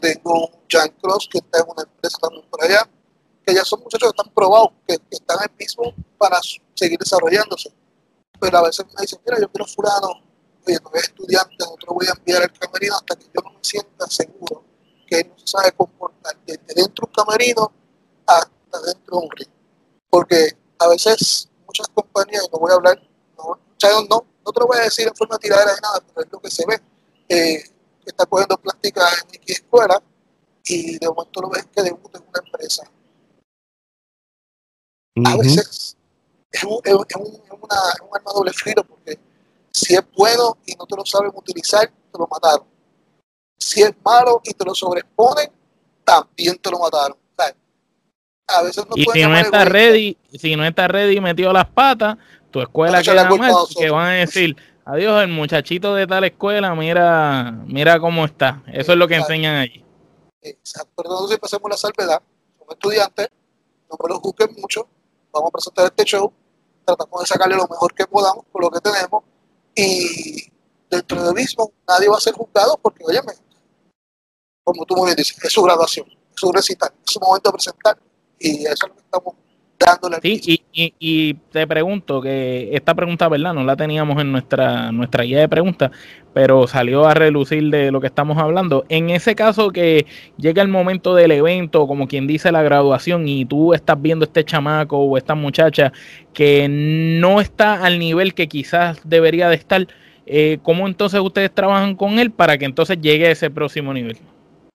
tengo 0.00 0.46
un 0.46 0.50
Jan 0.68 0.90
Cross 1.00 1.28
que 1.30 1.38
está 1.38 1.60
en 1.60 1.64
una 1.68 1.82
empresa 1.82 2.18
también 2.18 2.44
por 2.50 2.62
allá, 2.64 2.88
que 3.44 3.54
ya 3.54 3.64
son 3.64 3.80
muchachos 3.80 4.12
que 4.12 4.16
están 4.20 4.34
probados, 4.34 4.70
que, 4.86 4.98
están 5.10 5.38
en 5.48 5.56
mismo 5.56 5.94
para 6.18 6.38
seguir 6.74 6.98
desarrollándose. 6.98 7.72
Pero 8.40 8.58
a 8.58 8.62
veces 8.62 8.84
me 8.86 9.00
dicen, 9.00 9.20
mira, 9.24 9.40
yo 9.40 9.48
quiero 9.50 9.66
fulano, 9.66 10.08
oye, 10.66 10.78
no 10.82 10.90
es 10.94 11.04
estudiante, 11.04 11.56
no 11.60 11.76
te 11.76 11.86
lo 11.86 11.94
voy 11.94 12.06
a 12.06 12.18
enviar 12.18 12.42
al 12.42 12.52
camerino 12.52 12.96
hasta 12.96 13.16
que 13.16 13.26
yo 13.26 13.40
no 13.42 13.50
me 13.50 13.60
sienta 13.62 14.06
seguro 14.08 14.64
que 15.06 15.20
él 15.20 15.28
no 15.28 15.38
se 15.38 15.46
sabe 15.46 15.72
comportar 15.72 16.36
desde 16.44 16.74
dentro 16.74 17.06
de 17.06 17.08
un 17.08 17.24
camerino 17.24 17.72
hasta 18.26 18.80
dentro 18.84 19.18
de 19.18 19.24
un 19.24 19.30
ring. 19.30 19.48
Porque 20.10 20.48
a 20.78 20.88
veces 20.88 21.48
muchas 21.64 21.88
compañías, 21.88 22.48
no 22.52 22.58
voy 22.58 22.72
a 22.72 22.74
hablar, 22.74 23.00
no, 23.38 23.58
no, 24.10 24.26
no 24.44 24.52
te 24.52 24.60
lo 24.60 24.66
voy 24.66 24.78
a 24.78 24.82
decir 24.82 25.06
en 25.06 25.14
forma 25.14 25.38
tiradera 25.38 25.74
de 25.74 25.80
nada, 25.80 26.00
pero 26.00 26.26
es 26.26 26.32
lo 26.32 26.40
que 26.40 26.50
se 26.50 26.64
ve. 26.66 26.80
Eh, 27.28 27.64
que 28.06 28.10
está 28.10 28.24
cogiendo 28.24 28.56
plástica 28.56 29.02
en 29.28 29.34
X 29.34 29.56
escuela 29.56 30.00
y 30.64 30.96
de 30.98 31.08
momento 31.08 31.42
lo 31.42 31.50
ves 31.50 31.66
que 31.74 31.82
debuta 31.82 32.18
en 32.18 32.24
una 32.28 32.40
empresa. 32.44 32.88
A 35.24 35.36
veces 35.36 35.96
es 36.52 36.64
un, 36.64 36.78
es, 36.84 36.94
un, 36.94 37.02
una, 37.16 37.80
un 38.02 38.16
arma 38.16 38.32
doble 38.32 38.52
filo 38.52 38.84
porque 38.84 39.18
si 39.72 39.94
es 39.94 40.02
bueno 40.16 40.56
y 40.64 40.74
no 40.76 40.86
te 40.86 40.96
lo 40.96 41.04
saben 41.04 41.32
utilizar, 41.34 41.88
te 41.88 42.18
lo 42.18 42.28
mataron. 42.30 42.66
Si 43.58 43.82
es 43.82 43.92
malo 44.04 44.40
y 44.44 44.52
te 44.52 44.64
lo 44.64 44.74
sobreponen, 44.74 45.50
también 46.04 46.56
te 46.58 46.70
lo 46.70 46.78
mataron. 46.78 47.16
a 48.46 48.62
veces 48.62 48.86
no 48.88 48.96
y 48.96 49.04
si 49.04 49.22
no 49.22 49.36
está 49.36 49.64
ready, 49.64 50.16
si 50.38 50.54
no 50.54 50.64
está 50.64 50.86
ready 50.86 51.16
y 51.16 51.20
metió 51.20 51.52
las 51.52 51.66
patas, 51.66 52.16
tu 52.52 52.60
escuela 52.60 53.02
queda 53.02 53.28
mal, 53.30 53.54
que 53.76 53.90
van 53.90 54.06
a 54.06 54.12
decir, 54.12 54.56
Adiós, 54.88 55.20
el 55.20 55.28
muchachito 55.28 55.96
de 55.96 56.06
tal 56.06 56.22
escuela, 56.22 56.72
mira, 56.76 57.50
mira 57.66 57.98
cómo 57.98 58.24
está. 58.24 58.62
Eso 58.68 58.92
es 58.92 58.98
lo 58.98 59.08
que 59.08 59.16
enseñan 59.16 59.56
allí. 59.56 59.84
Exacto, 60.40 60.92
pero 60.96 61.10
nosotros 61.10 61.40
pasemos 61.40 61.68
la 61.68 61.76
salvedad. 61.76 62.22
Como 62.56 62.70
estudiantes, 62.70 63.28
no 63.90 63.98
me 64.00 64.14
lo 64.14 64.20
juzguen 64.20 64.54
mucho. 64.56 64.86
Vamos 65.32 65.48
a 65.48 65.50
presentar 65.50 65.86
este 65.86 66.04
show. 66.04 66.32
Tratamos 66.84 67.20
de 67.20 67.26
sacarle 67.26 67.56
lo 67.56 67.66
mejor 67.66 67.92
que 67.94 68.06
podamos 68.06 68.44
con 68.52 68.62
lo 68.62 68.70
que 68.70 68.80
tenemos. 68.80 69.24
Y 69.74 70.52
dentro 70.88 71.20
del 71.20 71.34
mismo, 71.34 71.72
nadie 71.88 72.08
va 72.08 72.18
a 72.18 72.20
ser 72.20 72.34
juzgado 72.34 72.78
porque, 72.80 73.02
óyeme, 73.04 73.32
como 74.62 74.86
tú 74.86 74.94
muy 74.94 75.06
bien 75.06 75.16
dices, 75.16 75.36
es 75.42 75.52
su 75.52 75.64
graduación, 75.64 76.06
es 76.06 76.36
su 76.36 76.52
recital, 76.52 76.92
es 77.04 77.12
su 77.12 77.18
momento 77.18 77.50
de 77.50 77.54
presentar. 77.54 77.98
Y 78.38 78.64
eso 78.66 78.86
es 78.86 78.88
lo 78.88 78.94
que 78.94 79.00
estamos 79.00 79.34
Sí, 80.22 80.62
y, 80.72 81.34
te 81.34 81.66
pregunto, 81.66 82.20
que 82.20 82.70
esta 82.72 82.94
pregunta, 82.94 83.28
¿verdad? 83.28 83.52
No 83.52 83.62
la 83.62 83.76
teníamos 83.76 84.20
en 84.20 84.32
nuestra, 84.32 84.90
nuestra 84.90 85.24
guía 85.24 85.40
de 85.40 85.48
preguntas, 85.48 85.90
pero 86.32 86.66
salió 86.66 87.06
a 87.06 87.14
relucir 87.14 87.70
de 87.70 87.90
lo 87.90 88.00
que 88.00 88.06
estamos 88.06 88.38
hablando. 88.38 88.84
En 88.88 89.10
ese 89.10 89.34
caso 89.34 89.70
que 89.70 90.06
llega 90.38 90.62
el 90.62 90.68
momento 90.68 91.14
del 91.14 91.30
evento, 91.32 91.86
como 91.86 92.08
quien 92.08 92.26
dice 92.26 92.52
la 92.52 92.62
graduación, 92.62 93.28
y 93.28 93.44
tú 93.44 93.74
estás 93.74 94.00
viendo 94.00 94.24
este 94.24 94.44
chamaco 94.44 94.98
o 94.98 95.16
esta 95.18 95.34
muchacha 95.34 95.92
que 96.32 96.68
no 96.68 97.40
está 97.40 97.84
al 97.84 97.98
nivel 97.98 98.34
que 98.34 98.48
quizás 98.48 98.98
debería 99.04 99.48
de 99.48 99.56
estar, 99.56 99.86
eh, 100.24 100.58
¿cómo 100.62 100.86
entonces 100.86 101.20
ustedes 101.20 101.54
trabajan 101.54 101.94
con 101.96 102.18
él 102.18 102.30
para 102.32 102.56
que 102.56 102.64
entonces 102.64 102.98
llegue 103.00 103.26
a 103.26 103.30
ese 103.30 103.50
próximo 103.50 103.92
nivel? 103.92 104.18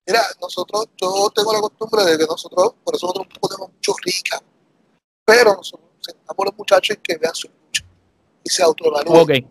Mira, 0.08 0.22
nosotros, 0.42 0.88
yo 1.00 1.32
tengo 1.36 1.54
la 1.54 1.60
costumbre 1.60 2.04
de 2.06 2.18
que 2.18 2.26
nosotros, 2.26 2.74
por 2.84 2.96
eso 2.96 3.08
nosotros 3.08 3.28
ponemos 3.40 3.70
mucho 3.74 3.94
rica 4.04 4.42
pero 5.26 5.56
nosotros 5.56 5.90
sentamos 6.00 6.40
a 6.40 6.46
los 6.46 6.58
muchachos 6.58 6.98
y 6.98 7.02
que 7.02 7.18
vean 7.18 7.34
su 7.34 7.48
lucha 7.48 7.86
y 8.44 8.50
se 8.50 8.64
autoevalúen. 8.64 9.22
Okay. 9.22 9.48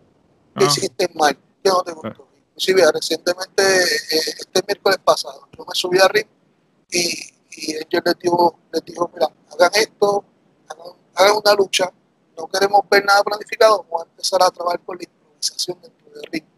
¿Qué 0.57 0.65
hiciste 0.65 1.09
mal? 1.15 1.37
¿Qué 1.63 1.69
no 1.69 1.81
te 1.83 1.93
gustó? 1.93 2.27
Inclusive, 2.47 2.91
recientemente, 2.91 3.63
eh, 3.63 4.35
este 4.39 4.61
miércoles 4.67 4.99
pasado, 5.03 5.47
yo 5.57 5.65
me 5.65 5.73
subí 5.73 5.97
a 5.99 6.07
ring 6.07 6.27
y, 6.89 7.31
y 7.51 7.75
ellos 7.75 8.01
les 8.05 8.19
dijo, 8.19 8.59
les 8.73 8.85
dijo, 8.85 9.09
mira, 9.13 9.27
hagan 9.51 9.71
esto, 9.75 10.25
hagan, 11.15 11.37
una 11.37 11.53
lucha, 11.53 11.91
no 12.37 12.47
queremos 12.47 12.81
ver 12.89 13.05
nada 13.05 13.23
planificado, 13.23 13.83
vamos 13.83 14.01
a 14.01 14.09
empezar 14.09 14.43
a 14.43 14.49
trabajar 14.49 14.79
con 14.81 14.97
la 14.97 15.03
improvisación 15.03 15.79
dentro 15.81 16.09
del 16.11 16.23
ritmo. 16.31 16.49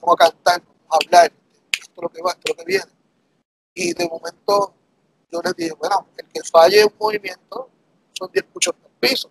Vamos 0.00 0.16
a 0.18 0.24
cantar, 0.24 0.62
vamos 0.62 0.86
a 0.90 0.96
hablar, 1.04 1.32
esto 1.78 1.92
es 1.96 2.02
lo 2.02 2.08
que 2.08 2.22
va, 2.22 2.30
esto 2.30 2.42
es 2.44 2.50
lo 2.50 2.56
que 2.56 2.64
viene. 2.64 2.92
Y 3.74 3.92
de 3.92 4.08
momento 4.08 4.74
yo 5.30 5.40
les 5.42 5.56
dije, 5.56 5.72
bueno, 5.72 6.06
el 6.16 6.28
que 6.28 6.40
falle 6.44 6.84
un 6.84 6.94
movimiento 6.98 7.68
son 8.22 8.32
10 8.32 8.44
puchos 8.52 8.74
por 8.74 8.90
piso. 9.00 9.30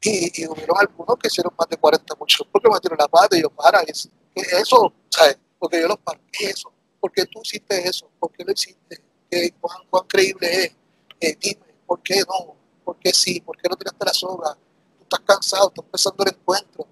Y, 0.00 0.42
y 0.42 0.46
hubieron 0.46 0.76
algunos 0.78 1.18
que 1.18 1.28
hicieron 1.28 1.52
más 1.58 1.68
de 1.68 1.76
40 1.76 2.14
puchos 2.14 2.46
porque 2.50 2.68
me 2.68 2.74
metieron 2.74 2.98
la 2.98 3.08
pata 3.08 3.36
y 3.36 3.42
yo, 3.42 3.50
para, 3.50 3.80
es, 3.80 4.08
eso, 4.34 4.92
¿sabes? 5.08 5.38
Porque 5.58 5.80
yo 5.80 5.88
los 5.88 5.98
parqué 5.98 6.50
eso. 6.50 6.72
¿Por 7.00 7.10
qué 7.12 7.24
tú 7.26 7.40
hiciste 7.42 7.88
eso? 7.88 8.08
¿Por 8.18 8.30
qué 8.32 8.44
lo 8.44 8.52
hiciste? 8.52 9.02
¿Qué, 9.30 9.52
cuán, 9.60 9.78
¿Cuán 9.90 10.06
creíble 10.06 10.64
es? 10.64 10.76
Eh, 11.20 11.36
dime, 11.40 11.66
¿por 11.86 12.00
qué 12.02 12.20
no? 12.20 12.54
¿Por 12.84 12.98
qué 12.98 13.12
sí? 13.12 13.40
¿Por 13.40 13.56
qué 13.56 13.68
no 13.68 13.76
tiraste 13.76 14.04
la 14.04 14.12
soga? 14.12 14.54
Tú 14.54 15.02
estás 15.02 15.20
cansado, 15.20 15.68
estás 15.68 15.84
empezando 15.84 16.24
el 16.24 16.34
encuentro. 16.34 16.86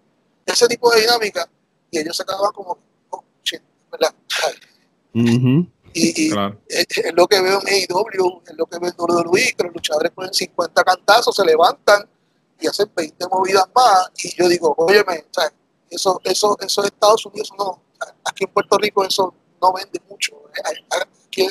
Ese 0.45 0.67
tipo 0.67 0.91
de 0.91 1.02
dinámica. 1.02 1.49
Y 1.91 1.99
ellos 1.99 2.17
se 2.17 2.23
acababan 2.23 2.52
como, 2.52 2.79
oh, 3.11 3.25
shit, 3.45 3.62
¿verdad? 3.91 4.14
Ujú. 5.14 5.67
Y, 5.94 6.26
y 6.26 6.30
Claro. 6.30 6.58
es, 6.68 6.87
es 6.88 7.12
lo 7.14 7.26
que 7.26 7.40
veo 7.40 7.61
en 7.61 7.68
AEW, 7.68 8.42
es 8.46 8.54
lo 8.56 8.66
que 8.66 8.78
veo 8.78 8.90
en 8.90 8.94
WWE, 8.99 9.54
que 9.56 9.64
los 9.64 9.75
luchadores 9.75 10.11
ponen 10.12 10.32
50 10.32 10.82
cantazos, 10.84 11.34
se 11.37 11.44
levantan 11.44 12.08
y 12.61 12.66
hacen 12.66 12.90
20 12.94 13.26
movidas 13.28 13.64
más. 13.75 14.11
Y 14.22 14.34
yo 14.37 14.49
digo, 14.49 14.75
óyeme, 14.78 15.26
¿sabes? 15.30 15.52
Eso, 15.90 16.20
eso, 16.25 16.56
eso 16.61 16.80
en 16.82 16.87
Estados 16.87 17.26
Unidos 17.26 17.50
no, 17.58 17.82
aquí 18.25 18.44
en 18.44 18.52
Puerto 18.52 18.78
Rico 18.78 19.04
eso 19.04 19.34
no 19.61 19.72
vende 19.72 20.00
mucho. 20.08 20.37
A- 20.90 21.04
Aquí 21.26 21.49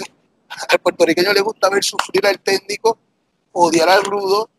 al 0.69 0.79
puertorriqueño 0.79 1.33
le 1.33 1.41
gusta 1.41 1.69
ver 1.69 1.83
sufrir 1.83 2.25
al 2.27 2.39
técnico, 2.39 2.97
odiar 3.53 3.89
al 3.89 4.03
rudo 4.03 4.49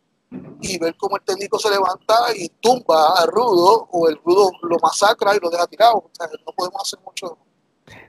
y 0.61 0.77
ver 0.79 0.95
cómo 0.97 1.15
el 1.17 1.23
técnico 1.23 1.57
se 1.59 1.69
levanta 1.69 2.15
y 2.35 2.49
tumba 2.59 3.13
al 3.19 3.27
rudo 3.27 3.87
o 3.91 4.09
el 4.09 4.17
rudo 4.25 4.51
lo 4.63 4.77
masacra 4.79 5.35
y 5.35 5.39
lo 5.39 5.49
deja 5.49 5.65
tirado. 5.67 5.95
O 5.97 6.09
sea, 6.11 6.27
no 6.27 6.53
podemos 6.53 6.81
hacer 6.81 6.99
mucho. 7.05 7.37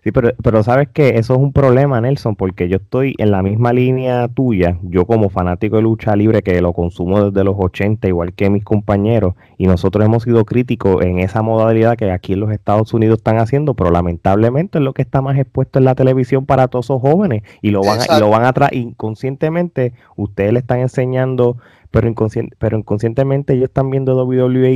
Sí, 0.05 0.13
pero, 0.13 0.31
pero 0.43 0.63
sabes 0.63 0.89
que 0.89 1.19
eso 1.19 1.35
es 1.35 1.41
un 1.41 1.53
problema, 1.53 2.01
Nelson, 2.01 2.37
porque 2.37 2.69
yo 2.69 2.77
estoy 2.77 3.15
en 3.19 3.31
la 3.33 3.43
misma 3.43 3.73
línea 3.73 4.29
tuya, 4.29 4.79
yo 4.83 5.05
como 5.05 5.31
fanático 5.31 5.77
de 5.77 5.83
lucha 5.83 6.15
libre 6.15 6.43
que 6.43 6.61
lo 6.61 6.73
consumo 6.73 7.31
desde 7.31 7.43
los 7.45 7.57
80, 7.59 8.07
igual 8.07 8.35
que 8.35 8.51
mis 8.51 8.63
compañeros, 8.63 9.35
y 9.59 9.67
nosotros 9.67 10.05
hemos 10.05 10.23
sido 10.23 10.45
críticos 10.45 11.03
en 11.03 11.19
esa 11.19 11.43
modalidad 11.43 11.97
que 11.97 12.11
aquí 12.13 12.35
en 12.35 12.41
los 12.41 12.53
Estados 12.53 12.95
Unidos 12.95 13.19
están 13.19 13.39
haciendo, 13.39 13.75
pero 13.75 13.91
lamentablemente 13.91 14.79
es 14.79 14.85
lo 14.85 14.93
que 14.93 15.03
está 15.03 15.23
más 15.23 15.39
expuesto 15.39 15.79
en 15.81 15.87
la 15.87 15.95
televisión 15.97 16.47
para 16.47 16.69
todos 16.69 16.87
esos 16.87 17.01
jóvenes, 17.01 17.43
y 17.61 17.71
lo 17.71 17.81
van 17.81 18.01
a, 18.01 18.05
y 18.17 18.21
lo 18.21 18.31
van 18.31 18.45
a 18.45 18.53
traer 18.53 18.75
inconscientemente, 18.75 19.93
ustedes 20.17 20.53
le 20.53 20.59
están 20.61 20.81
enseñando, 20.81 21.57
pero, 21.91 22.09
inconscien- 22.09 22.51
pero 22.59 22.79
inconscientemente 22.79 23.55
ellos 23.55 23.65
están 23.69 23.91
viendo 23.91 24.15
WWE 24.25 24.73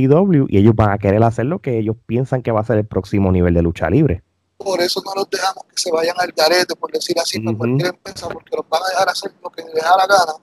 y 0.49 0.57
ellos 0.57 0.75
van 0.75 0.91
a 0.91 0.97
querer 0.97 1.21
hacer 1.23 1.45
lo 1.45 1.59
que 1.59 1.77
ellos 1.77 1.95
piensan 2.05 2.41
que 2.41 2.51
va 2.51 2.61
a 2.61 2.63
ser 2.65 2.77
el 2.77 2.85
próximo 2.85 3.31
nivel 3.31 3.53
de 3.53 3.61
lucha 3.61 3.89
libre. 3.89 4.23
Por 4.59 4.81
eso 4.81 5.01
no 5.05 5.13
los 5.15 5.29
dejamos 5.29 5.63
que 5.69 5.77
se 5.77 5.89
vayan 5.89 6.15
al 6.19 6.33
garete, 6.33 6.75
por 6.75 6.91
decir 6.91 7.17
así, 7.17 7.39
para 7.39 7.57
cualquier 7.57 7.87
empresa, 7.87 8.27
porque 8.27 8.57
los 8.57 8.67
van 8.67 8.83
a 8.83 8.89
dejar 8.89 9.09
hacer 9.09 9.33
lo 9.41 9.49
que 9.49 9.63
les 9.63 9.73
da 9.73 9.95
la 9.95 10.05
gana. 10.05 10.33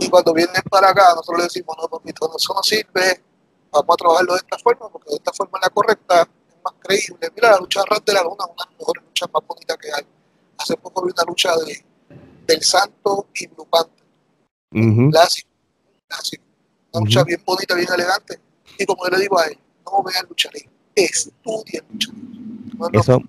Y 0.00 0.08
cuando 0.08 0.32
vienen 0.32 0.62
para 0.70 0.88
acá, 0.88 1.10
nosotros 1.14 1.38
les 1.40 1.48
decimos, 1.48 1.76
no, 1.78 1.86
papito, 1.86 2.26
no, 2.28 2.36
eso 2.36 2.54
no 2.54 2.62
sirve, 2.62 3.22
vamos 3.70 3.94
a 3.94 3.96
trabajarlo 3.96 4.32
de 4.32 4.38
esta 4.38 4.58
forma, 4.58 4.88
porque 4.88 5.10
de 5.10 5.16
esta 5.16 5.32
forma 5.34 5.58
es 5.58 5.66
la 5.66 5.70
correcta, 5.70 6.22
es 6.22 6.56
más 6.64 6.74
creíble. 6.80 7.30
Mira, 7.34 7.50
la 7.50 7.58
lucha 7.58 7.80
de 7.80 7.86
Ras 7.90 8.04
de 8.06 8.12
la 8.14 8.22
Luna 8.22 8.36
es 8.38 8.46
una 8.46 8.64
de 8.64 8.70
las 8.70 8.78
mejores 8.78 9.04
luchas 9.04 9.28
más 9.34 9.46
bonitas 9.46 9.76
que 9.76 9.88
hay. 9.92 10.06
Hace 10.56 10.76
poco 10.78 11.04
vi 11.04 11.12
una 11.12 11.24
lucha 11.24 11.50
de, 11.58 11.84
del 12.46 12.62
Santo 12.62 13.26
y 13.34 13.46
Blue 13.48 13.66
Panther, 13.68 14.04
Ujú. 14.72 15.10
clásico, 15.10 15.50
clásico. 16.08 16.44
Una 16.92 17.04
lucha 17.04 17.22
bien 17.22 17.42
bonita, 17.44 17.74
bien 17.74 17.88
elegante. 17.92 18.40
Y 18.78 18.86
como 18.86 19.04
yo 19.04 19.10
le 19.10 19.20
digo 19.20 19.38
a 19.38 19.46
ellos, 19.46 19.60
no 19.84 20.02
vean 20.02 20.24
lucha 20.26 20.48
libre, 20.54 20.70
estudien 20.94 21.84
lucha 21.92 22.10
libre. 22.12 22.74
No 22.78 22.86
es 22.86 22.92
lo 22.94 23.00
Eso 23.00 23.22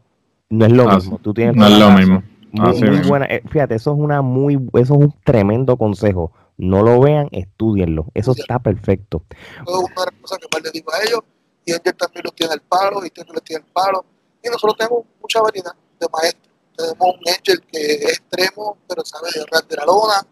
no 0.49 0.65
es 0.65 0.71
lo 0.71 0.89
Ah, 0.89 0.95
mismo. 0.95 1.19
Tú 1.19 1.33
tienes 1.33 1.55
No 1.55 1.67
es 1.67 1.77
lo 1.79 1.91
mismo. 1.91 2.23
Muy, 2.51 2.81
mismo. 2.81 3.07
buena. 3.07 3.25
eh, 3.27 3.43
Fíjate, 3.51 3.75
eso 3.75 3.93
es 3.93 3.99
una 3.99 4.21
muy, 4.21 4.55
eso 4.73 4.93
es 4.95 4.99
un 5.01 5.13
tremendo 5.23 5.77
consejo. 5.77 6.31
No 6.57 6.81
lo 6.83 6.99
vean, 6.99 7.27
estudienlo. 7.31 8.07
Eso 8.13 8.31
está 8.33 8.59
perfecto. 8.59 9.23
Es 9.31 9.67
una 9.67 9.87
de 9.87 10.11
las 10.11 10.21
cosas 10.21 10.39
que 10.39 10.47
más 10.51 10.63
le 10.63 10.71
digo 10.71 10.91
a 10.93 11.01
ellos. 11.03 11.19
Y 11.65 11.71
Angel 11.73 11.93
también 11.95 12.23
los 12.23 12.33
tiene 12.33 12.53
el 12.55 12.61
palo, 12.61 13.01
y 13.03 13.07
Angel 13.07 13.33
les 13.33 13.43
tiene 13.43 13.63
el 13.65 13.71
palo. 13.71 14.03
Y 14.43 14.47
nosotros 14.49 14.75
tenemos 14.77 15.03
mucha 15.21 15.41
variedad 15.41 15.71
de 15.99 16.07
maestros. 16.11 16.49
Tenemos 16.75 17.15
un 17.15 17.29
Angel 17.29 17.61
que 17.71 17.85
es 17.93 18.03
extremo, 18.19 18.77
pero 18.87 19.05
sabe 19.05 19.27
de 19.35 19.45
ras 19.51 19.67
de 19.67 19.75
la 19.75 19.85
lona 19.85 20.25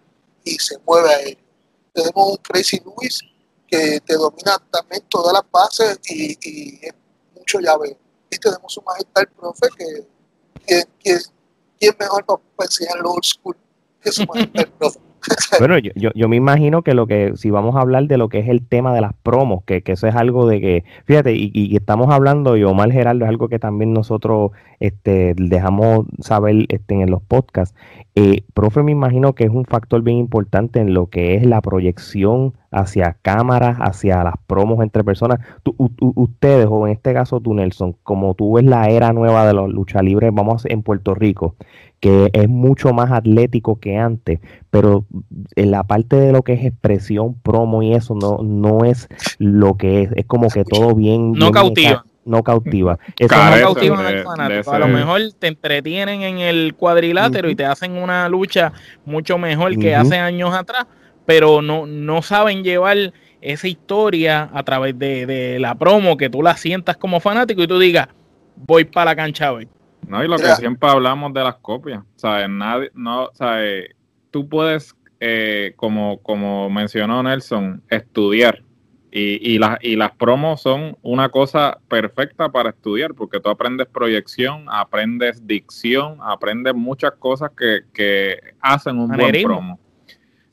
y 0.44 0.52
se 0.54 0.78
mueve 0.86 1.10
a 1.14 1.20
ellos. 1.22 1.44
Tenemos 1.94 2.32
un 2.32 2.38
Crazy 2.38 2.82
Luis 2.84 3.22
que 3.68 4.00
te 4.00 4.16
domina 4.16 4.58
también 4.72 5.04
todas 5.10 5.34
las 5.34 5.44
bases 5.52 6.00
y, 6.10 6.32
y 6.42 6.80
es 6.86 6.94
mucho 7.36 7.60
llaveo. 7.60 7.98
Y 8.30 8.38
tenemos 8.38 8.78
un 8.78 8.84
maestro, 8.86 9.22
el 9.22 9.28
profe, 9.28 9.68
que, 9.78 10.08
que, 10.66 10.84
que 11.00 11.18
¿quién 11.80 11.96
mejor 12.00 12.26
para, 12.26 12.40
enseñar 12.62 12.98
el 12.98 13.06
old 13.06 13.24
school 13.24 13.56
que 14.02 14.12
su 14.12 14.26
maestro, 14.26 14.62
el 14.62 14.70
profe? 14.72 15.00
Bueno, 15.60 15.78
yo, 15.80 15.92
yo, 16.14 16.30
me 16.30 16.36
imagino 16.36 16.84
que 16.84 16.94
lo 16.94 17.08
que, 17.08 17.34
si 17.36 17.50
vamos 17.50 17.76
a 17.76 17.82
hablar 17.82 18.08
de 18.08 18.18
lo 18.18 18.30
que 18.30 18.40
es 18.40 18.48
el 18.48 18.66
tema 18.66 18.94
de 18.94 19.02
las 19.02 19.14
promos, 19.14 19.64
que, 19.66 19.82
que 19.82 19.94
eso 19.94 20.08
es 20.08 20.16
algo 20.16 20.48
de 20.48 20.62
que, 20.62 20.84
fíjate, 21.06 21.34
y, 21.34 21.52
y 21.54 21.76
estamos 21.76 22.14
hablando, 22.14 22.56
y 22.58 22.64
Omar 22.64 22.92
Gerardo 22.92 23.26
es 23.26 23.30
algo 23.30 23.50
que 23.50 23.60
también 23.60 23.94
nosotros 23.94 24.52
este, 24.80 25.34
dejamos 25.36 26.06
saber 26.20 26.66
este, 26.70 26.96
en 26.96 27.10
los 27.10 27.22
podcasts. 27.22 27.76
Eh, 28.16 28.44
profe, 28.54 28.84
me 28.84 28.92
imagino 28.92 29.34
que 29.34 29.46
es 29.46 29.50
un 29.50 29.66
factor 29.66 30.02
bien 30.02 30.18
importante 30.18 30.80
en 30.80 30.94
lo 30.94 31.08
que 31.08 31.36
es 31.36 31.46
la 31.46 31.62
proyección 31.62 32.54
hacia 32.72 33.16
cámaras, 33.22 33.78
hacia 33.80 34.24
las 34.24 34.34
promos 34.46 34.82
entre 34.84 35.04
personas. 35.04 35.40
Tú- 35.64 35.76
u- 35.78 35.90
u- 36.02 36.14
ustedes, 36.24 36.68
o 36.70 36.86
en 36.88 36.94
este 36.94 37.14
caso 37.14 37.40
tú, 37.40 37.54
Nelson, 37.54 37.96
como 38.04 38.34
tú 38.34 38.54
ves 38.56 38.66
la 38.66 38.90
era 38.90 39.14
nueva 39.14 39.46
de 39.48 39.54
los 39.54 39.70
lucha 39.70 40.02
libres, 40.02 40.32
vamos 40.34 40.66
a- 40.66 40.70
en 40.74 40.84
Puerto 40.84 41.16
Rico, 41.16 41.56
que 42.00 42.30
es 42.34 42.48
mucho 42.50 42.94
más 42.94 43.12
atlético 43.12 43.80
que 43.80 43.98
antes, 43.98 44.40
pero 44.70 45.06
en 45.56 45.72
la 45.72 45.84
parte 45.84 46.16
de 46.18 46.32
lo 46.32 46.44
que 46.44 46.54
es 46.54 46.66
expresión, 46.66 47.36
promo 47.42 47.82
y 47.84 47.94
eso 47.94 48.16
no, 48.16 48.38
no 48.44 48.84
es 48.86 49.08
lo 49.40 49.76
que 49.76 50.04
es, 50.04 50.10
es 50.16 50.26
como 50.26 50.50
que 50.50 50.64
todo 50.64 50.94
bien, 50.94 51.32
No 51.32 51.38
bien 51.40 51.52
cautiva. 51.54 51.90
meca- 51.90 52.06
no 52.26 52.44
cautiva. 52.44 53.00
Eso 53.20 53.30
Carece 53.30 53.64
de- 54.04 54.18
al 54.20 54.24
fanático. 54.26 54.72
A 54.74 54.80
lo 54.80 54.88
mejor 54.90 55.22
te 55.40 55.48
entretienen 55.48 56.24
en 56.24 56.40
el 56.40 56.74
cuadrilátero 56.76 57.50
y 57.50 57.56
te 57.56 57.64
hacen 57.64 57.94
una 57.94 58.28
lucha 58.28 58.74
mucho 59.06 59.38
mejor 59.38 59.78
que 59.80 59.96
hace 59.96 60.18
años 60.20 60.54
atrás, 60.54 60.88
pero 61.28 61.62
no, 61.62 61.86
no 61.86 62.22
saben 62.22 62.64
llevar 62.64 63.12
esa 63.42 63.68
historia 63.68 64.50
a 64.54 64.64
través 64.64 64.98
de, 64.98 65.26
de 65.26 65.60
la 65.60 65.76
promo, 65.76 66.16
que 66.16 66.30
tú 66.30 66.42
la 66.42 66.56
sientas 66.56 66.96
como 66.96 67.20
fanático 67.20 67.62
y 67.62 67.68
tú 67.68 67.78
digas, 67.78 68.08
voy 68.56 68.86
para 68.86 69.12
la 69.12 69.16
cancha 69.18 69.52
hoy. 69.52 69.68
No, 70.08 70.24
y 70.24 70.28
lo 70.30 70.38
que 70.38 70.56
siempre 70.56 70.90
hablamos 70.90 71.34
de 71.34 71.44
las 71.44 71.56
copias, 71.56 72.02
¿sabes? 72.16 72.50
Nadie, 72.50 72.92
no, 72.94 73.30
¿sabes? 73.34 73.90
Tú 74.32 74.48
puedes, 74.48 74.96
eh, 75.20 75.74
como, 75.76 76.20
como 76.20 76.70
mencionó 76.70 77.22
Nelson, 77.22 77.84
estudiar. 77.90 78.64
Y, 79.12 79.54
y, 79.54 79.60
las, 79.60 79.80
y 79.82 79.98
las 79.98 80.12
promos 80.12 80.62
son 80.62 80.98
una 81.02 81.28
cosa 81.28 81.80
perfecta 81.90 82.50
para 82.50 82.70
estudiar, 82.70 83.16
porque 83.16 83.42
tú 83.42 83.50
aprendes 83.50 83.88
proyección, 83.88 84.66
aprendes 84.70 85.46
dicción, 85.46 86.20
aprendes 86.22 86.74
muchas 86.74 87.12
cosas 87.20 87.52
que, 87.58 87.82
que 87.94 88.40
hacen 88.62 88.98
un 88.98 89.10
buen 89.10 89.44
promo. 89.44 89.78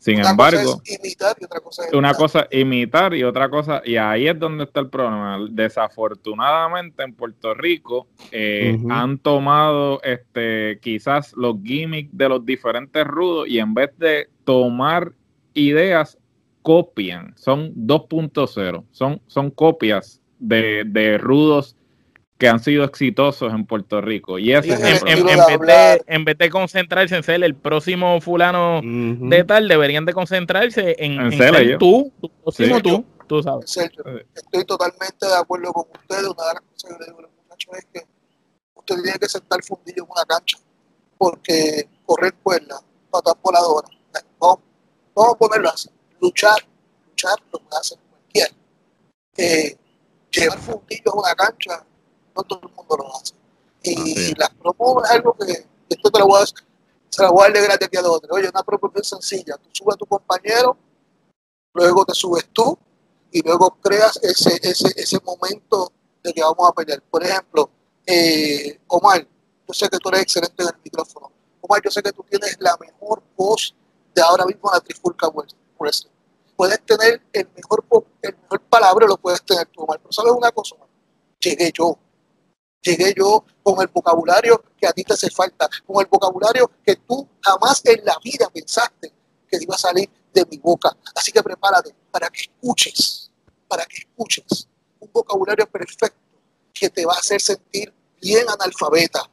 Sin 0.04 0.20
una 0.20 0.32
embargo, 0.32 0.80
cosa 0.80 0.82
es 0.84 0.99
imitar 1.00 1.37
y 1.40 1.44
otra 1.44 1.61
cosa 1.61 1.82
es 1.87 1.94
una 1.94 2.08
imitar. 2.11 2.14
cosa 2.14 2.49
imitar 2.50 3.14
y 3.14 3.25
otra 3.25 3.49
cosa, 3.49 3.82
y 3.87 3.96
ahí 3.96 4.28
es 4.28 4.38
donde 4.38 4.64
está 4.64 4.80
el 4.80 4.90
problema. 4.90 5.38
Desafortunadamente 5.50 7.02
en 7.04 7.14
Puerto 7.14 7.54
Rico 7.54 8.06
eh, 8.30 8.78
han 8.90 9.16
tomado 9.16 10.02
este 10.02 10.78
quizás 10.82 11.32
los 11.38 11.56
gimmicks 11.64 12.11
de 12.12 12.28
los 12.28 12.44
diferentes 12.44 13.06
rudos 13.06 13.49
y 13.49 13.58
en 13.58 13.73
vez 13.73 13.92
de 13.96 14.28
tomar 14.44 15.12
ideas, 15.54 16.18
copian. 16.61 17.32
Son 17.38 17.75
2.0, 17.75 18.84
son, 18.90 19.23
son 19.26 19.50
copias 19.50 20.20
de, 20.38 20.84
de 20.87 21.16
rudos 21.16 21.76
que 22.38 22.48
han 22.48 22.58
sido 22.60 22.84
exitosos 22.84 23.52
en 23.52 23.64
Puerto 23.64 24.00
Rico. 24.00 24.38
Y 24.38 24.52
ese 24.52 24.76
Sí, 24.76 24.82
es 24.82 25.02
En, 25.02 25.08
el 25.08 25.18
en- 25.18 25.28
en 25.28 25.36
vez 25.60 25.60
de, 25.60 26.02
en 26.06 26.24
vez 26.24 26.38
de 26.38 26.50
concentrarse 26.50 27.16
en 27.16 27.22
ser 27.22 27.42
el 27.44 27.54
próximo 27.54 28.20
fulano 28.20 28.80
de 28.82 29.44
tal, 29.44 29.68
deberían 29.68 30.04
de 30.04 30.12
concentrarse 30.12 30.96
en, 30.98 31.12
En 31.12 31.20
en 31.32 31.38
ser 31.38 31.78
tú, 31.78 32.12
tu 32.20 32.28
próximo 32.28 32.76
Sí. 32.76 32.82
tú, 32.82 33.04
tú 33.28 33.42
sabes. 33.42 33.76
Estoy 34.34 34.64
totalmente 34.64 35.26
de 35.26 35.34
acuerdo 35.36 35.72
con 35.72 35.84
ustedes. 36.00 36.24
Una 36.24 36.48
de 36.48 36.54
las 36.54 36.60
cosas 36.62 36.90
que 36.90 36.98
le 36.98 37.04
digo 37.06 37.18
a 37.18 37.22
los 37.22 37.30
muchachos 37.42 37.74
es 37.78 37.84
que 37.92 38.00
usted 38.74 39.02
tiene 39.02 39.18
que 39.18 39.28
sentar 39.28 39.62
fundillo 39.62 40.02
en 40.04 40.10
una 40.10 40.24
cancha, 40.24 40.58
porque 41.16 41.88
correr 42.04 42.34
cuerda, 42.42 42.80
patar 43.10 43.36
voladora, 43.42 43.88
vamos, 44.40 44.58
vamos 45.14 45.34
a 45.34 45.38
ponerlo 45.38 45.68
así, 45.70 45.88
luchar, 46.20 46.58
luchar 47.08 47.36
lo 47.52 47.60
puede 47.60 47.80
hacer 47.80 47.98
cualquiera. 48.10 48.50
Eh, 49.36 49.76
llevar 50.32 50.58
fundillo 50.58 51.12
a 51.14 51.18
una 51.20 51.34
cancha, 51.34 51.84
no 52.36 52.42
todo 52.42 52.60
el 52.62 52.74
mundo 52.74 52.96
lo 52.96 53.16
hace. 53.16 53.34
Y 53.82 54.12
es. 54.12 54.38
las 54.38 54.50
promos 54.50 55.04
es 55.04 55.10
algo 55.10 55.34
que 55.34 55.66
esto 55.88 56.10
te 56.10 56.18
lo 56.18 56.26
voy 56.26 56.42
a, 56.42 56.46
se 56.46 57.22
la 57.22 57.30
voy 57.30 57.42
a 57.42 57.44
dar 57.44 57.52
de 57.52 57.62
gratis 57.62 57.86
aquí 57.86 57.96
a 57.96 58.02
los 58.02 58.16
otros. 58.16 58.36
Oye, 58.36 58.48
una 58.48 58.62
promo 58.62 58.88
bien 58.88 59.04
sencilla, 59.04 59.56
tú 59.56 59.68
subes 59.72 59.94
a 59.94 59.98
tu 59.98 60.06
compañero, 60.06 60.76
luego 61.74 62.04
te 62.04 62.14
subes 62.14 62.48
tú, 62.52 62.78
y 63.34 63.42
luego 63.42 63.76
creas 63.82 64.18
ese, 64.22 64.60
ese, 64.62 64.92
ese 64.96 65.18
momento 65.24 65.92
de 66.22 66.32
que 66.32 66.40
vamos 66.40 66.68
a 66.68 66.72
pelear. 66.72 67.02
Por 67.02 67.24
ejemplo, 67.24 67.68
eh, 68.06 68.78
Omar, 68.86 69.26
yo 69.66 69.74
sé 69.74 69.88
que 69.88 69.98
tú 69.98 70.08
eres 70.10 70.22
excelente 70.22 70.62
en 70.62 70.68
el 70.68 70.74
micrófono. 70.84 71.32
Omar, 71.60 71.82
yo 71.84 71.90
sé 71.90 72.00
que 72.00 72.12
tú 72.12 72.24
tienes 72.30 72.56
la 72.60 72.76
mejor 72.78 73.22
voz 73.36 73.74
de 74.14 74.22
ahora 74.22 74.46
mismo 74.46 74.70
en 74.70 74.74
la 74.74 74.80
Trifulca 74.80 75.28
Wrestling. 75.78 76.12
Puedes 76.56 76.80
tener 76.86 77.22
el 77.32 77.48
mejor, 77.56 77.84
el 78.22 78.36
mejor 78.36 78.60
palabra, 78.60 79.06
lo 79.08 79.16
puedes 79.16 79.42
tener 79.42 79.66
tú, 79.66 79.82
Omar. 79.82 79.98
Pero 79.98 80.12
sabes 80.12 80.32
una 80.32 80.52
cosa, 80.52 80.76
Omar? 80.76 80.88
llegué 81.40 81.72
yo. 81.76 81.98
Llegué 82.84 83.14
yo 83.16 83.44
con 83.62 83.80
el 83.80 83.88
vocabulario 83.88 84.62
que 84.76 84.86
a 84.86 84.92
ti 84.92 85.02
te 85.04 85.14
hace 85.14 85.30
falta, 85.30 85.68
con 85.86 86.02
el 86.02 86.06
vocabulario 86.06 86.70
que 86.84 86.96
tú 86.96 87.26
jamás 87.40 87.80
en 87.86 88.04
la 88.04 88.18
vida 88.22 88.48
pensaste 88.52 89.10
que 89.48 89.58
iba 89.58 89.74
a 89.74 89.78
salir 89.78 90.10
de 90.32 90.44
mi 90.50 90.58
boca. 90.58 90.94
Así 91.14 91.32
que 91.32 91.42
prepárate 91.42 91.94
para 92.10 92.28
que 92.28 92.42
escuches, 92.42 93.30
para 93.66 93.86
que 93.86 93.96
escuches 93.96 94.68
un 95.00 95.10
vocabulario 95.12 95.66
perfecto 95.66 96.18
que 96.74 96.90
te 96.90 97.06
va 97.06 97.14
a 97.14 97.18
hacer 97.18 97.40
sentir 97.40 97.92
bien 98.20 98.46
analfabeta. 98.48 99.30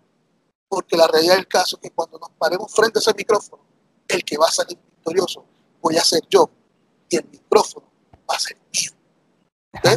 Porque 0.69 0.95
la 0.95 1.07
realidad 1.07 1.35
del 1.35 1.47
caso 1.47 1.75
es 1.75 1.89
que 1.89 1.91
cuando 1.91 2.17
nos 2.17 2.29
paremos 2.31 2.73
frente 2.73 2.99
a 2.99 3.01
ese 3.01 3.13
micrófono, 3.13 3.63
el 4.07 4.23
que 4.23 4.37
va 4.37 4.47
a 4.47 4.51
salir 4.51 4.77
victorioso 4.77 5.45
voy 5.81 5.97
a 5.97 6.03
ser 6.03 6.21
yo 6.29 6.49
y 7.09 7.17
el 7.17 7.25
micrófono 7.29 7.91
va 8.29 8.35
a 8.35 8.39
ser 8.39 8.55
mío. 8.73 8.91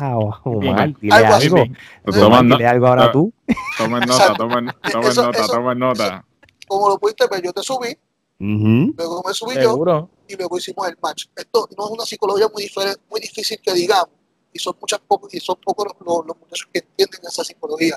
Ah, 0.01 0.17
Omar, 0.45 0.95
dile 1.01 1.15
algo. 1.15 1.65
dile 2.07 2.67
algo 2.67 2.87
ahora 2.87 3.11
tú. 3.11 3.33
Tomen 3.79 4.01
nota, 4.07 4.35
tomen, 4.35 4.67
nota, 4.67 5.47
tomen 5.47 5.79
nota. 5.79 6.25
Como 6.69 6.89
lo 6.89 6.99
pudiste 6.99 7.27
ver, 7.27 7.43
yo 7.43 7.53
te 7.53 7.63
subí, 7.63 7.97
luego 8.39 9.23
me 9.27 9.35
subí 9.35 9.55
yo 9.57 10.09
y 10.29 10.37
luego 10.37 10.59
hicimos 10.59 10.89
el 10.89 10.97
match. 11.03 11.27
Esto 11.35 11.69
no 11.77 11.87
es 11.87 11.91
una 11.91 12.05
psicología 12.05 12.49
muy, 12.53 12.63
diferente, 12.63 13.01
muy 13.11 13.21
difícil 13.21 13.59
que 13.61 13.73
digamos, 13.73 14.15
y 14.53 14.59
son 14.59 14.77
muchas 14.81 15.01
pocos, 15.01 15.35
y 15.35 15.41
son 15.41 15.57
pocos 15.57 15.87
los, 16.01 16.27
los, 16.27 16.37
muchachos 16.39 16.69
que 16.73 16.79
entienden 16.79 17.21
esa 17.29 17.45
psicología. 17.45 17.97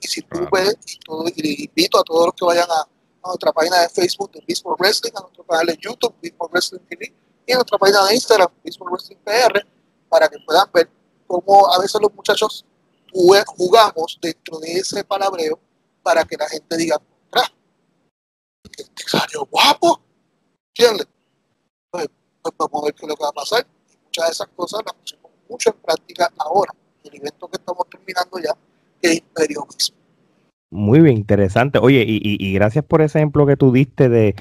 Y 0.00 0.06
si 0.06 0.20
tú 0.22 0.46
ves, 0.52 0.76
y, 0.86 1.64
invito 1.64 1.98
a 1.98 2.04
todos 2.04 2.26
los 2.26 2.34
que 2.34 2.44
vayan 2.44 2.70
a, 2.70 2.82
a 2.82 3.28
nuestra 3.28 3.52
página 3.52 3.80
de 3.80 3.88
Facebook 3.88 4.30
de 4.32 4.44
Baseball 4.46 4.76
Wrestling, 4.78 5.12
a 5.16 5.20
nuestro 5.22 5.44
canal 5.44 5.66
de 5.66 5.78
YouTube, 5.80 6.14
Baseball 6.22 6.50
Wrestling 6.52 6.80
TV, 6.88 7.14
y 7.46 7.52
a 7.52 7.56
nuestra 7.56 7.78
página 7.78 8.04
de 8.04 8.14
Instagram, 8.14 8.48
Baseball 8.62 8.90
Wrestling 8.92 9.16
PR, 9.24 9.66
para 10.08 10.28
que 10.28 10.36
puedan 10.46 10.68
ver 10.72 10.90
cómo 11.26 11.72
a 11.72 11.80
veces 11.80 12.00
los 12.00 12.12
muchachos 12.14 12.64
jugamos 13.12 14.18
dentro 14.20 14.58
de 14.58 14.72
ese 14.72 15.04
palabreo 15.04 15.58
para 16.02 16.24
que 16.24 16.36
la 16.36 16.48
gente 16.48 16.76
diga, 16.76 17.00
este 18.78 19.02
salió 19.06 19.46
guapo, 19.50 20.00
¿entiendes? 20.68 21.06
Pues, 21.90 22.08
pues, 22.42 22.54
vamos 22.58 22.82
a 22.82 22.86
ver 22.86 22.94
qué 22.94 23.06
es 23.06 23.08
lo 23.08 23.16
que 23.16 23.22
va 23.22 23.28
a 23.28 23.32
pasar. 23.32 23.66
Y 23.92 23.96
muchas 24.04 24.26
de 24.26 24.32
esas 24.32 24.48
cosas 24.48 24.80
las 24.84 24.94
pusimos 24.94 25.30
mucho 25.48 25.70
en 25.70 25.76
práctica 25.76 26.32
ahora, 26.38 26.72
el 27.04 27.16
evento 27.16 27.48
que 27.48 27.56
estamos 27.56 27.88
terminando 27.88 28.38
ya, 28.38 28.56
que 29.00 29.08
es 29.08 29.18
Imperio 29.18 29.66
mismo. 29.66 29.96
Muy 30.70 31.00
bien, 31.00 31.16
interesante. 31.16 31.78
Oye, 31.78 32.04
y, 32.06 32.16
y, 32.16 32.36
y, 32.44 32.52
gracias 32.54 32.84
por 32.84 33.00
ese 33.00 33.18
ejemplo 33.18 33.46
que 33.46 33.56
tú 33.56 33.70
diste 33.70 34.08
de... 34.08 34.34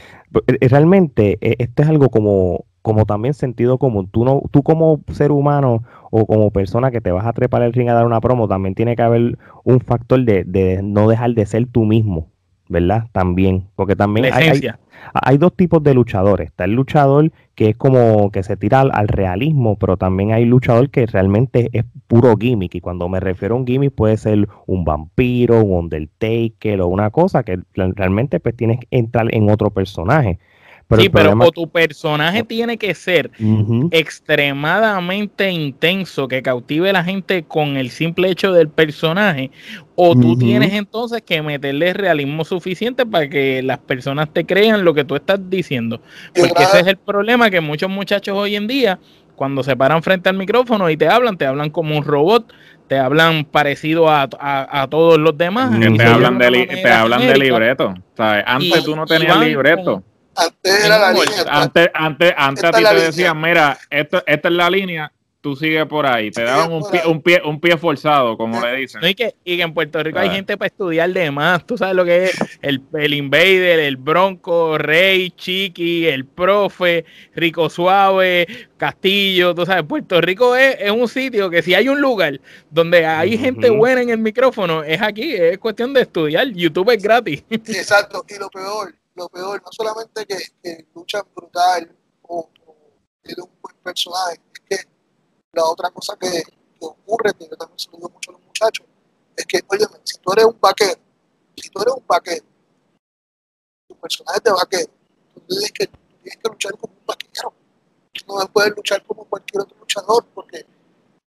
Eh, 0.48 0.68
realmente, 0.68 1.38
eh, 1.42 1.58
esto 1.60 1.84
es 1.84 1.90
algo 1.90 2.10
como 2.10 2.66
como 2.84 3.06
también 3.06 3.34
sentido 3.34 3.80
común. 3.80 4.08
Tú, 4.12 4.25
no, 4.25 4.44
tú 4.52 4.62
como 4.62 5.00
ser 5.12 5.32
humano 5.32 5.84
o 6.12 6.28
como 6.28 6.52
persona 6.52 6.92
que 6.92 7.02
te 7.02 7.12
vas 7.12 7.25
a 7.25 7.34
trepar 7.34 7.63
el 7.63 7.74
ring 7.74 7.90
a 7.90 7.94
dar 7.94 8.06
una 8.06 8.22
promo, 8.22 8.48
también 8.48 8.75
tiene 8.75 8.96
que 8.96 9.02
haber 9.02 9.40
un 9.63 9.80
factor 9.80 10.24
de, 10.24 10.44
de 10.44 10.82
no 10.84 11.08
dejar 11.08 11.34
de 11.34 11.46
ser 11.46 11.66
tú 11.66 11.86
mismo, 11.86 12.28
¿verdad? 12.68 13.08
También, 13.13 13.70
porque 13.75 13.96
también 13.96 14.34
hay, 14.34 14.62
hay, 15.13 15.38
dos 15.38 15.56
tipos 15.56 15.82
de 15.82 15.94
luchadores. 15.94 16.48
Está 16.48 16.66
el 16.66 16.74
luchador 16.74 17.32
que 17.56 17.70
es 17.70 17.78
como 17.78 18.32
que 18.32 18.43
se 18.43 18.58
tira 18.58 18.82
al, 18.82 19.08
realismo, 19.08 19.78
pero 19.78 19.96
también 19.96 20.34
hay 20.34 20.43
luchador 20.43 20.89
que 20.89 21.06
realmente 21.06 21.69
es 21.72 21.86
puro 22.08 22.36
gimmick. 22.36 22.76
Y 22.76 22.82
cuando 22.82 23.08
me 23.08 23.22
refiero 23.22 23.56
a 23.56 23.60
un 23.60 23.65
gimmick 23.65 23.93
puede 23.93 24.17
ser 24.17 24.50
un 24.67 24.84
vampiro, 24.84 25.63
un 25.63 25.86
Undertaker 25.86 26.82
o 26.82 26.88
una 26.89 27.12
cosa 27.12 27.43
que 27.43 27.60
realmente 27.74 28.41
pues 28.41 28.58
tienes 28.58 28.82
que 28.82 28.88
entrar 28.91 29.34
en 29.34 29.50
otro 29.50 29.69
personaje 29.69 30.38
sí, 30.97 31.10
pero 31.10 31.34
o 31.39 31.51
tu 31.51 31.67
personaje 31.69 32.43
tiene 32.43 32.77
que 32.77 32.93
ser 32.95 33.32
extremadamente 33.91 35.49
intenso, 35.51 36.27
que 36.27 36.41
cautive 36.41 36.89
a 36.89 36.93
la 36.93 37.03
gente 37.03 37.43
con 37.43 37.77
el 37.77 37.89
simple 37.89 38.29
hecho 38.29 38.53
del 38.53 38.69
personaje, 38.69 39.51
o 39.95 40.15
tú 40.15 40.38
tienes 40.38 40.73
entonces 40.73 41.21
que 41.21 41.41
meterle 41.41 41.93
realismo 41.93 42.45
suficiente 42.45 43.06
para 43.06 43.29
que 43.29 43.62
las 43.62 43.79
personas 43.79 44.32
te 44.32 44.45
crean 44.45 44.84
lo 44.84 44.93
que 44.93 45.03
tú 45.03 45.15
estás 45.15 45.39
diciendo. 45.49 46.01
Porque 46.34 46.63
ese 46.63 46.79
es 46.79 46.88
el 46.88 46.97
problema 46.97 47.49
que 47.49 47.62
muchos 47.62 47.89
muchachos 47.89 48.36
hoy 48.36 48.56
en 48.56 48.67
día, 48.67 48.99
cuando 49.36 49.63
se 49.63 49.75
paran 49.75 50.01
frente 50.03 50.29
al 50.29 50.38
micrófono 50.38 50.89
y 50.89 50.97
te 50.97 51.08
hablan, 51.08 51.38
te 51.38 51.45
hablan 51.45 51.69
como 51.69 51.97
un 51.97 52.03
robot, 52.03 52.53
te 52.88 52.97
hablan 52.97 53.45
parecido 53.45 54.10
a, 54.10 54.27
todos 54.89 55.17
los 55.17 55.38
demás. 55.38 55.71
te, 55.79 56.03
hablan 56.03 56.38
de, 56.38 56.67
te 56.67 56.91
hablan 56.91 57.21
de 57.21 57.38
libreto. 57.38 57.93
Antes 58.17 58.84
tú 58.84 58.95
no 58.95 59.06
tenías 59.06 59.39
libreto. 59.39 60.03
Antes 60.36 60.86
era 60.86 60.98
la 60.98 61.12
línea. 61.12 61.46
Antes, 61.48 61.89
antes, 61.93 62.34
antes 62.36 62.63
a 62.63 62.72
ti 62.72 62.84
te 62.84 62.96
decían, 62.96 63.39
mira, 63.39 63.78
esto, 63.89 64.24
esta 64.26 64.48
es 64.48 64.54
la 64.54 64.69
línea, 64.69 65.12
tú 65.43 65.58
sigues 65.58 65.86
por 65.86 66.08
ahí. 66.08 66.32
Te 66.32 66.41
daban 66.41 66.72
un 66.72 66.89
pie, 66.89 67.02
un 67.06 67.22
pie, 67.22 67.41
un 67.43 67.60
pie 67.60 67.78
forzado, 67.78 68.38
como 68.38 68.62
le 68.65 68.78
dicen. 68.78 69.02
y, 69.04 69.13
que, 69.13 69.36
y 69.43 69.60
en 69.60 69.74
Puerto 69.74 70.02
Rico 70.02 70.17
hay 70.17 70.30
gente 70.30 70.58
para 70.58 70.67
estudiar 70.67 71.12
de 71.12 71.30
más. 71.32 71.67
Tú 71.67 71.78
sabes 71.78 71.96
lo 71.96 72.06
que 72.06 72.26
es 72.26 72.39
el, 72.62 72.82
el 72.93 73.13
Invader, 73.13 73.80
el 73.80 73.98
Bronco, 73.98 74.78
Rey, 74.78 75.32
Chiqui, 75.32 76.08
el 76.08 76.26
Profe, 76.26 77.04
Rico 77.36 77.69
Suave, 77.69 78.48
Castillo. 78.78 79.54
Tú 79.54 79.65
sabes, 79.65 79.84
Puerto 79.84 80.22
Rico 80.22 80.56
es, 80.56 80.78
es 80.80 80.91
un 80.91 81.10
sitio 81.10 81.50
que 81.50 81.62
si 81.62 81.76
hay 81.76 81.89
un 81.89 82.00
lugar 82.00 82.39
donde 82.72 83.06
hay 83.06 83.38
gente 83.38 83.69
buena 83.69 84.02
en 84.02 84.12
el 84.12 84.19
micrófono, 84.19 84.82
es 84.82 85.02
aquí. 85.02 85.34
Es 85.34 85.58
cuestión 85.58 85.93
de 85.93 86.02
estudiar. 86.02 86.48
YouTube 86.48 86.89
es 86.91 87.04
gratis. 87.04 87.43
Exacto. 87.50 88.26
Y 88.30 88.39
lo 88.39 88.50
peor 88.50 88.96
lo 89.15 89.30
peor, 89.30 89.62
no 89.63 89.71
solamente 89.71 90.26
que, 90.26 90.38
que 90.62 90.88
luchan 90.95 91.23
brutal 91.36 91.95
o, 92.23 92.49
tiene 93.21 93.43
un 93.43 93.52
buen 93.62 93.76
personaje, 93.78 94.41
es 94.54 94.60
que 94.67 94.89
la 95.54 95.65
otra 95.65 95.89
cosa 95.91 96.17
que, 96.19 96.43
ocurre, 96.80 97.34
que 97.34 97.47
yo 97.47 97.56
también 97.56 97.78
digo 97.78 98.10
mucho 98.10 98.32
a 98.32 98.34
los 98.34 98.41
muchachos, 98.41 98.86
es 99.38 99.45
que, 99.45 99.62
oye, 99.69 99.86
si 100.04 100.17
tú 100.17 100.34
eres 100.34 100.45
un 100.45 100.60
vaquero, 100.60 100.99
si 101.56 101.69
tú 101.69 101.82
eres 101.82 101.93
un 101.93 102.06
vaquero, 102.06 102.45
tu 103.88 103.95
personaje 103.95 104.38
es 104.38 104.43
de 104.43 104.52
vaquero, 104.52 104.91
tú 105.34 105.41
tienes 105.47 105.71
que, 105.71 105.88
tienes 105.88 106.38
que 106.41 106.49
luchar 106.49 106.78
como 106.78 106.93
un 106.93 107.06
vaquero. 107.06 107.54
No 108.28 108.47
puedes 108.52 108.76
luchar 108.76 109.04
como 109.06 109.26
cualquier 109.26 109.63
otro 109.63 109.78
luchador 109.80 110.26
porque 110.34 110.65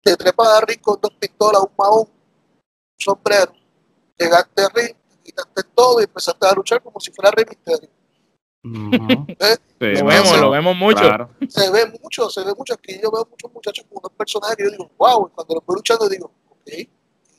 te 0.01 0.15
trepas 0.15 0.47
a 0.47 0.61
ring 0.61 0.81
con 0.81 0.99
dos 1.01 1.13
pistolas, 1.19 1.61
un 1.61 1.71
mahón, 1.77 2.07
un 2.07 2.99
sombrero, 2.99 3.53
llegaste 4.17 4.63
a 4.63 4.69
ring 4.69 4.95
quitaste 5.35 5.69
todo 5.75 5.99
y 5.99 6.03
empezaste 6.03 6.47
a 6.47 6.53
luchar 6.53 6.81
como 6.81 6.99
si 6.99 7.11
fuera 7.11 7.31
Rey 7.31 7.45
Mysterio. 7.47 7.89
¿Eh? 8.65 9.57
lo 9.79 10.05
vemos, 10.05 10.39
lo 10.39 10.49
vemos 10.49 10.75
mucho. 10.75 11.29
Se 11.47 11.69
ve 11.71 11.85
mucho, 12.01 12.29
se 12.29 12.43
ve 12.43 12.53
mucho. 12.57 12.73
Aquí 12.73 12.99
yo 13.01 13.11
veo 13.11 13.27
muchos 13.29 13.53
muchachos 13.53 13.85
con 13.87 13.99
unos 13.99 14.11
personajes 14.17 14.57
y 14.59 14.63
yo 14.63 14.71
digo, 14.71 14.91
wow, 14.97 15.27
y 15.27 15.35
cuando 15.35 15.55
los 15.55 15.65
veo 15.67 15.75
luchando 15.75 16.09
digo, 16.09 16.31
ok, 16.49 16.71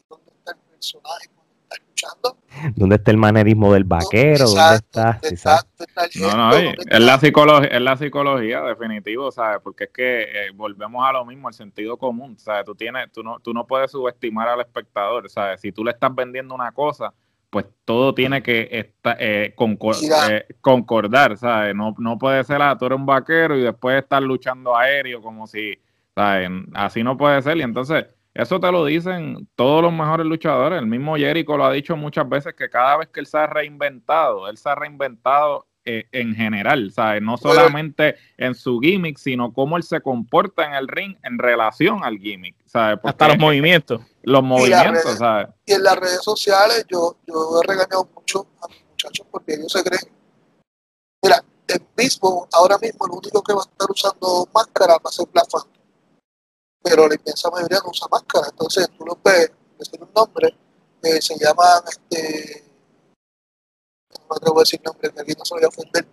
¿dónde 0.09 0.33
está 0.37 0.53
el 0.53 0.59
personaje 0.71 1.29
cuando 1.35 1.53
está 1.63 1.77
luchando? 1.89 2.37
¿Dónde 2.77 2.97
está 2.97 3.11
el 3.11 3.17
manerismo 3.17 3.73
del 3.73 3.83
vaquero? 3.83 4.47
¿Dónde 4.47 4.77
está? 4.77 5.67
no, 6.21 6.37
no, 6.37 6.57
es, 6.57 7.01
la 7.01 7.19
psicología, 7.19 7.71
es 7.71 7.83
la 7.83 7.97
psicología, 7.97 8.61
definitivo, 8.61 9.33
¿sabes? 9.33 9.61
Porque 9.65 9.85
es 9.85 9.91
que 9.91 10.23
eh, 10.23 10.51
volvemos 10.55 11.05
a 11.05 11.13
lo 11.13 11.25
mismo, 11.25 11.49
al 11.49 11.55
sentido 11.55 11.97
común, 11.97 12.39
¿sabes? 12.39 12.65
Tú, 12.65 12.77
tienes, 12.77 13.11
tú, 13.11 13.25
no, 13.25 13.41
tú 13.41 13.53
no 13.53 13.67
puedes 13.67 13.91
subestimar 13.91 14.49
al 14.49 14.61
espectador, 14.61 15.29
¿sabes? 15.29 15.61
Si 15.61 15.73
tú 15.73 15.85
le 15.85 15.91
estás 15.91 16.15
vendiendo 16.15 16.55
una 16.55 16.71
cosa 16.71 17.13
pues 17.57 17.69
todo 17.87 18.13
tiene 18.13 18.43
que 18.43 18.69
estar, 18.71 19.17
eh, 19.19 19.55
eh, 19.57 20.47
concordar, 20.61 21.39
¿sabes? 21.39 21.75
No, 21.75 21.95
no 21.97 22.19
puede 22.19 22.45
ser, 22.45 22.61
ah, 22.61 22.77
tú 22.77 22.85
eres 22.85 22.99
un 22.99 23.07
vaquero 23.07 23.57
y 23.57 23.63
después 23.63 23.97
estar 23.97 24.23
luchando 24.23 24.77
aéreo 24.77 25.23
como 25.23 25.47
si, 25.47 25.73
¿sabes? 26.15 26.51
Así 26.75 27.03
no 27.03 27.17
puede 27.17 27.41
ser. 27.41 27.57
Y 27.57 27.63
entonces, 27.63 28.05
eso 28.35 28.61
te 28.61 28.71
lo 28.71 28.85
dicen 28.85 29.49
todos 29.55 29.81
los 29.81 29.91
mejores 29.91 30.27
luchadores. 30.27 30.79
El 30.79 30.87
mismo 30.87 31.17
Jericho 31.17 31.57
lo 31.57 31.65
ha 31.65 31.73
dicho 31.73 31.97
muchas 31.97 32.29
veces 32.29 32.53
que 32.53 32.69
cada 32.69 32.99
vez 32.99 33.09
que 33.09 33.21
él 33.21 33.27
se 33.27 33.39
ha 33.39 33.47
reinventado, 33.47 34.51
él 34.51 34.59
se 34.59 34.69
ha 34.69 34.75
reinventado 34.75 35.67
eh, 35.89 36.09
en 36.11 36.35
general, 36.35 36.91
¿sabes? 36.93 37.23
No 37.23 37.37
solamente 37.37 38.17
en 38.37 38.57
su 38.57 38.81
gimmick, 38.81 39.19
sino 39.19 39.53
cómo 39.53 39.77
él 39.77 39.85
se 39.85 40.01
comporta 40.01 40.67
en 40.67 40.75
el 40.75 40.89
ring 40.89 41.17
en 41.23 41.39
relación 41.39 42.03
al 42.03 42.19
gimmick, 42.19 42.57
¿sabes? 42.67 42.99
Hasta 43.05 43.29
los 43.29 43.39
movimientos. 43.39 44.01
Los 44.25 44.43
movimientos, 44.43 45.17
¿sabes? 45.17 45.47
Y 45.65 45.75
en 45.75 45.85
las 45.85 45.97
redes 45.97 46.25
sociales 46.25 46.85
yo, 46.89 47.19
yo 47.25 47.61
he 47.63 47.67
regañado 47.69 48.09
mucho 48.13 48.49
a 48.63 48.69
los 48.69 48.85
muchachos 48.91 49.27
porque 49.31 49.55
ellos 49.55 49.71
se 49.71 49.85
creen. 49.85 50.13
Mira, 51.23 51.45
el 51.69 51.81
mismo, 51.97 52.49
ahora 52.53 52.79
mismo, 52.79 53.07
el 53.07 53.13
único 53.13 53.41
que 53.45 53.53
va 53.53 53.61
a 53.61 53.71
estar 53.71 53.89
usando 53.89 54.49
máscara 54.53 54.95
va 54.95 55.09
a 55.09 55.13
ser 55.13 55.27
Black 55.33 55.47
Pero 56.83 57.07
la 57.07 57.15
inmensa 57.15 57.49
mayoría 57.49 57.79
no 57.85 57.91
usa 57.91 58.09
máscara. 58.11 58.49
Entonces 58.51 58.91
tú 58.99 59.07
lo 59.07 59.17
ves, 59.25 59.53
tiene 59.89 60.05
un 60.05 60.13
nombre, 60.13 60.53
que 61.01 61.23
se 61.23 61.39
llama 61.39 61.65
este 61.89 62.66
no 64.27 64.35
me 64.35 64.37
atrevo 64.37 64.59
a 64.59 64.63
decir 64.63 64.81
nombre, 64.85 65.11
que 65.11 65.21
aquí 65.21 65.33
no 65.39 65.45
se 65.45 65.55
voy 65.55 65.65
a 65.65 65.69
ofender. 65.69 66.07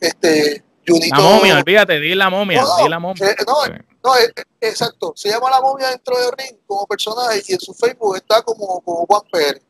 Este, 0.00 0.64
Junito, 0.86 1.16
la 1.16 1.22
momia, 1.22 1.56
olvídate, 1.58 2.00
di 2.00 2.14
la 2.14 2.28
momia, 2.28 2.64
di 2.82 2.88
la 2.88 2.98
momia. 2.98 3.36
no, 3.46 3.82
No, 4.02 4.14
exacto. 4.60 5.12
Se 5.14 5.28
llama 5.28 5.48
La 5.48 5.60
Momia 5.60 5.90
dentro 5.90 6.18
del 6.18 6.32
ring 6.36 6.58
como 6.66 6.86
personaje 6.86 7.42
y 7.46 7.52
en 7.52 7.60
su 7.60 7.72
Facebook 7.72 8.16
está 8.16 8.42
como, 8.42 8.80
como 8.80 9.06
Juan 9.06 9.22
Pérez. 9.30 9.62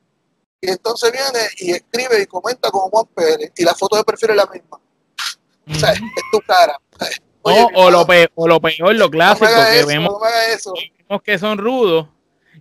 Y 0.61 0.71
entonces 0.71 1.13
viene 1.13 1.49
y 1.59 1.73
escribe 1.73 2.23
y 2.23 2.27
comenta 2.27 2.71
como 2.71 2.89
Juan 2.89 3.07
Pérez 3.15 3.53
y 3.57 3.65
la 3.65 3.75
foto 3.75 3.97
de 3.97 4.05
perfil 4.05 4.31
es 4.31 4.37
la 4.37 4.47
misma. 4.47 4.81
O 5.69 5.75
sea, 5.75 5.93
es 5.93 6.01
tu 6.33 6.41
cara. 6.41 6.81
o, 7.43 7.91
lo 7.91 8.07
peor, 8.07 8.31
o 8.35 8.49
lo 8.49 8.61
peor, 8.61 8.95
lo 8.95 9.11
clásico, 9.11 9.47
que 9.47 9.85
vemos, 9.85 10.19
vemos 10.19 11.23
que 11.23 11.39
son 11.39 11.59
rudos 11.59 12.09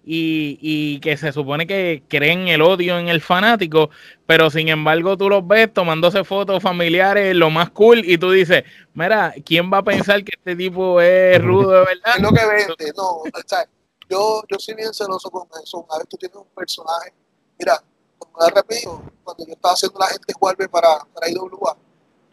y, 0.03 0.57
y, 0.61 0.99
que 0.99 1.17
se 1.17 1.31
supone 1.31 1.67
que 1.67 2.03
creen 2.07 2.47
el 2.47 2.61
odio 2.61 2.97
en 2.97 3.07
el 3.07 3.21
fanático, 3.21 3.89
pero 4.25 4.49
sin 4.49 4.69
embargo 4.69 5.17
tú 5.17 5.29
los 5.29 5.47
ves 5.47 5.73
tomándose 5.73 6.23
fotos 6.23 6.61
familiares, 6.61 7.35
lo 7.35 7.49
más 7.49 7.69
cool, 7.71 8.03
y 8.05 8.17
tú 8.17 8.31
dices, 8.31 8.63
mira, 8.93 9.33
¿quién 9.45 9.71
va 9.71 9.79
a 9.79 9.83
pensar 9.83 10.23
que 10.23 10.33
este 10.37 10.55
tipo 10.55 10.99
es 11.01 11.41
rudo 11.43 11.71
de 11.71 11.79
verdad? 11.79 11.95
Es 12.15 12.21
lo 12.21 12.29
que 12.31 12.45
vende, 12.45 12.93
no, 12.95 13.09
o 13.09 13.23
sea, 13.45 13.65
yo, 14.09 14.43
yo 14.49 14.59
soy 14.59 14.75
bien 14.75 14.93
celoso 14.93 15.29
con 15.29 15.47
eso, 15.63 15.79
una 15.79 15.97
vez 15.99 16.07
tú 16.07 16.17
tienes 16.17 16.37
un 16.37 16.47
personaje, 16.55 17.13
mira, 17.59 17.81
como 18.17 18.39
da 18.39 18.49
rápido, 18.49 19.03
cuando 19.23 19.45
yo 19.45 19.53
estaba 19.53 19.73
haciendo 19.73 19.99
la 19.99 20.07
gente 20.07 20.33
vuelve 20.39 20.67
para, 20.67 20.99
para 21.13 21.29
IWA, 21.29 21.77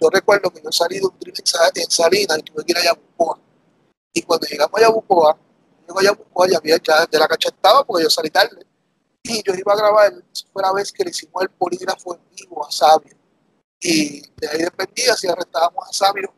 yo 0.00 0.08
recuerdo 0.10 0.50
que 0.50 0.62
yo 0.62 0.70
salí 0.70 0.98
de 0.98 1.06
un 1.06 1.18
trip 1.18 1.34
en 1.38 1.90
Salinas 1.90 2.38
y 2.38 2.42
tuve 2.42 2.64
que 2.64 2.72
ir 2.72 2.78
a 2.78 2.84
Yabucoa. 2.84 3.38
Y 4.12 4.22
cuando 4.22 4.46
llegamos 4.46 4.78
a 4.78 4.82
Yabucoa, 4.82 5.36
yo 5.88 5.98
a 5.98 6.02
Yabucoa 6.02 6.48
ya 6.48 6.58
había 6.58 6.76
ya 6.82 7.06
de 7.06 7.18
la 7.18 7.26
cancha 7.26 7.48
estaba 7.48 7.84
porque 7.84 8.04
yo 8.04 8.10
salí 8.10 8.30
tarde. 8.30 8.66
Y 9.22 9.42
yo 9.42 9.54
iba 9.54 9.72
a 9.72 9.76
grabar, 9.76 10.12
fue 10.52 10.62
la 10.62 10.72
vez 10.72 10.92
que 10.92 11.04
le 11.04 11.10
hicimos 11.10 11.42
el 11.42 11.50
polígrafo 11.50 12.14
en 12.14 12.20
vivo 12.36 12.66
a 12.66 12.70
Sabio. 12.70 13.16
Y 13.80 14.20
de 14.36 14.48
ahí 14.48 14.58
dependía 14.58 15.14
si 15.16 15.28
arrestábamos 15.28 15.88
a 15.88 15.92
Sabio 15.92 16.32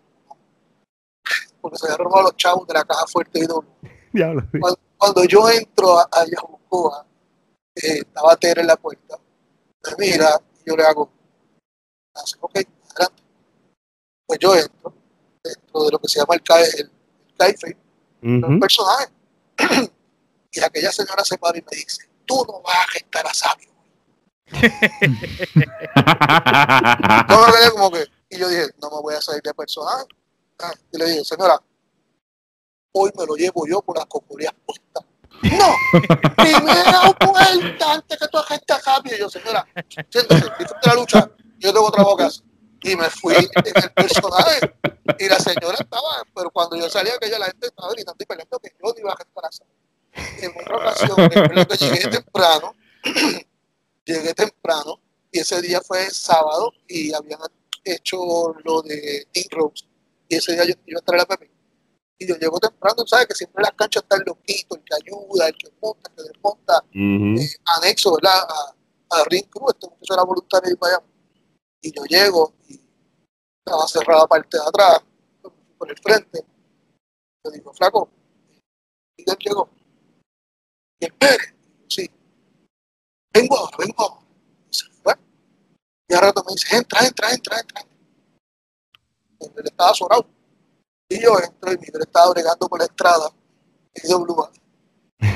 porque 1.60 1.78
se 1.78 1.86
había 1.86 1.98
robado 1.98 2.22
los 2.24 2.36
chavos 2.36 2.66
de 2.66 2.74
la 2.74 2.84
caja 2.84 3.06
fuerte 3.06 3.38
y 3.38 3.46
doble. 3.46 3.68
Cuando, 4.58 4.78
cuando, 4.96 5.24
yo 5.24 5.48
entro 5.50 5.98
a, 5.98 6.08
a 6.10 6.24
Yabucoa, 6.24 7.06
eh, 7.76 7.98
estaba 7.98 8.36
Tere 8.36 8.62
en 8.62 8.66
la 8.66 8.76
puerta, 8.76 9.18
me 9.98 10.06
mira 10.06 10.40
y 10.64 10.68
yo 10.68 10.76
le 10.76 10.84
hago, 10.84 11.10
ok, 12.40 12.54
adelante 12.54 13.22
pues 14.26 14.38
yo 14.38 14.54
entro 14.54 14.94
dentro 15.42 15.84
de 15.84 15.90
lo 15.90 15.98
que 15.98 16.08
se 16.08 16.20
llama 16.20 16.34
el, 16.34 16.42
el, 16.78 16.90
el 18.22 18.42
un 18.42 18.60
personaje. 18.60 19.06
y 20.52 20.60
aquella 20.60 20.92
señora 20.92 21.24
se 21.24 21.38
para 21.38 21.58
y 21.58 21.62
me 21.62 21.76
dice, 21.76 22.08
tú 22.26 22.44
no 22.46 22.60
vas 22.62 22.76
a 22.76 22.90
gestar 22.92 23.26
a 23.26 23.34
sabio. 23.34 23.70
como 27.72 27.90
que, 27.90 28.04
y 28.30 28.38
yo 28.38 28.48
dije, 28.48 28.66
no 28.80 28.90
me 28.90 29.00
voy 29.02 29.14
a 29.14 29.20
salir 29.20 29.42
de 29.42 29.54
personaje. 29.54 30.04
Ah, 30.58 30.72
y 30.92 30.98
le 30.98 31.06
dije, 31.06 31.24
señora, 31.24 31.60
hoy 32.92 33.10
me 33.16 33.26
lo 33.26 33.34
llevo 33.34 33.66
yo 33.66 33.80
por 33.82 33.96
las 33.96 34.06
cocorías 34.06 34.52
puestas. 34.66 35.04
No, 35.42 35.74
primera 36.36 37.14
vuelta 37.18 37.94
antes 37.94 38.18
que 38.18 38.28
tú 38.28 38.38
agestes 38.38 38.76
a 38.76 38.80
Sabio. 38.80 39.16
Y 39.16 39.20
yo, 39.20 39.30
señora, 39.30 39.66
siéntese, 40.10 40.44
disfrute 40.58 40.88
la 40.88 40.94
lucha, 40.94 41.30
yo 41.58 41.72
tengo 41.72 41.86
otra 41.86 42.02
boca 42.02 42.28
y 42.82 42.96
me 42.96 43.10
fui 43.10 43.34
en 43.34 43.82
el 43.82 43.92
personaje. 43.92 44.74
Y 45.18 45.28
la 45.28 45.38
señora 45.38 45.76
estaba, 45.78 46.22
pero 46.34 46.50
cuando 46.50 46.76
yo 46.76 46.88
salía, 46.88 47.14
aquella 47.14 47.38
la 47.38 47.46
gente 47.46 47.66
estaba 47.66 47.92
gritando 47.92 48.22
y 48.22 48.26
peleando 48.26 48.58
que 48.58 48.70
yo 48.70 48.92
no 48.92 48.98
iba 48.98 49.12
a 49.12 49.16
gestar 49.16 49.68
En 50.42 50.50
otra 50.60 50.76
ocasión, 50.76 51.28
que 51.28 51.76
llegué 51.76 52.08
temprano, 52.08 52.74
llegué 54.04 54.34
temprano, 54.34 55.00
y 55.32 55.40
ese 55.40 55.60
día 55.60 55.80
fue 55.80 56.10
sábado 56.10 56.72
y 56.88 57.12
habían 57.12 57.40
hecho 57.84 58.54
lo 58.64 58.82
de 58.82 59.26
Team 59.32 59.46
Rose. 59.50 59.84
Y 60.28 60.36
ese 60.36 60.52
día 60.52 60.64
yo 60.64 60.74
iba 60.86 61.00
a 61.00 61.02
traer 61.02 61.22
a 61.22 61.26
Pepe. 61.26 61.50
Y 62.18 62.26
yo 62.26 62.36
llego 62.36 62.58
temprano, 62.58 63.06
¿sabes? 63.06 63.26
Que 63.28 63.34
siempre 63.34 63.62
en 63.62 63.64
las 63.64 63.72
canchas 63.72 64.02
está 64.02 64.16
el 64.16 64.22
loquito, 64.26 64.76
el 64.76 64.82
que 64.84 64.94
ayuda, 64.94 65.48
el 65.48 65.56
que 65.56 65.68
monta, 65.80 66.10
el 66.10 66.16
que 66.16 66.22
desmonta, 66.28 66.84
eh, 66.92 67.56
anexo, 67.78 68.14
¿verdad? 68.14 68.42
A, 68.46 68.74
a 69.16 69.24
Ring 69.24 69.46
Crew, 69.48 69.70
este 69.70 69.88
muchacho 69.88 70.14
era 70.14 70.22
voluntario 70.22 70.70
y 70.70 70.76
vaya 70.78 71.02
y 71.82 71.92
yo 71.92 72.04
llego 72.04 72.54
y 72.68 72.80
estaba 73.64 73.86
cerrada 73.86 74.26
parte 74.26 74.56
de 74.56 74.62
atrás, 74.62 75.00
por 75.78 75.90
el 75.90 75.98
frente. 75.98 76.44
Yo 77.44 77.50
digo, 77.50 77.72
flaco, 77.72 78.10
y 79.16 79.30
él 79.30 79.36
llegó. 79.38 79.70
Y 81.00 81.06
él, 81.06 81.14
Pérez, 81.14 81.54
sí, 81.88 82.10
vengo 83.32 83.56
ahora, 83.56 83.76
vengo 83.78 84.02
ahora. 84.02 84.26
Y 84.70 84.74
se 84.74 84.86
fue. 85.02 85.14
Y 86.08 86.14
al 86.14 86.20
rato 86.20 86.44
me 86.46 86.52
dice, 86.52 86.76
entra, 86.76 87.06
entra, 87.06 87.32
entra, 87.32 87.60
entra. 87.60 87.86
Él 89.40 89.64
estaba 89.64 89.94
sobrado. 89.94 90.26
Y 91.08 91.20
yo 91.22 91.32
entro 91.40 91.72
y 91.72 91.78
mi 91.78 91.86
estaba 91.86 92.30
bregando 92.30 92.68
por 92.68 92.78
la 92.78 92.84
estrada 92.84 93.30
y 93.94 94.08
yo 94.08 94.20
blue. 94.20 94.48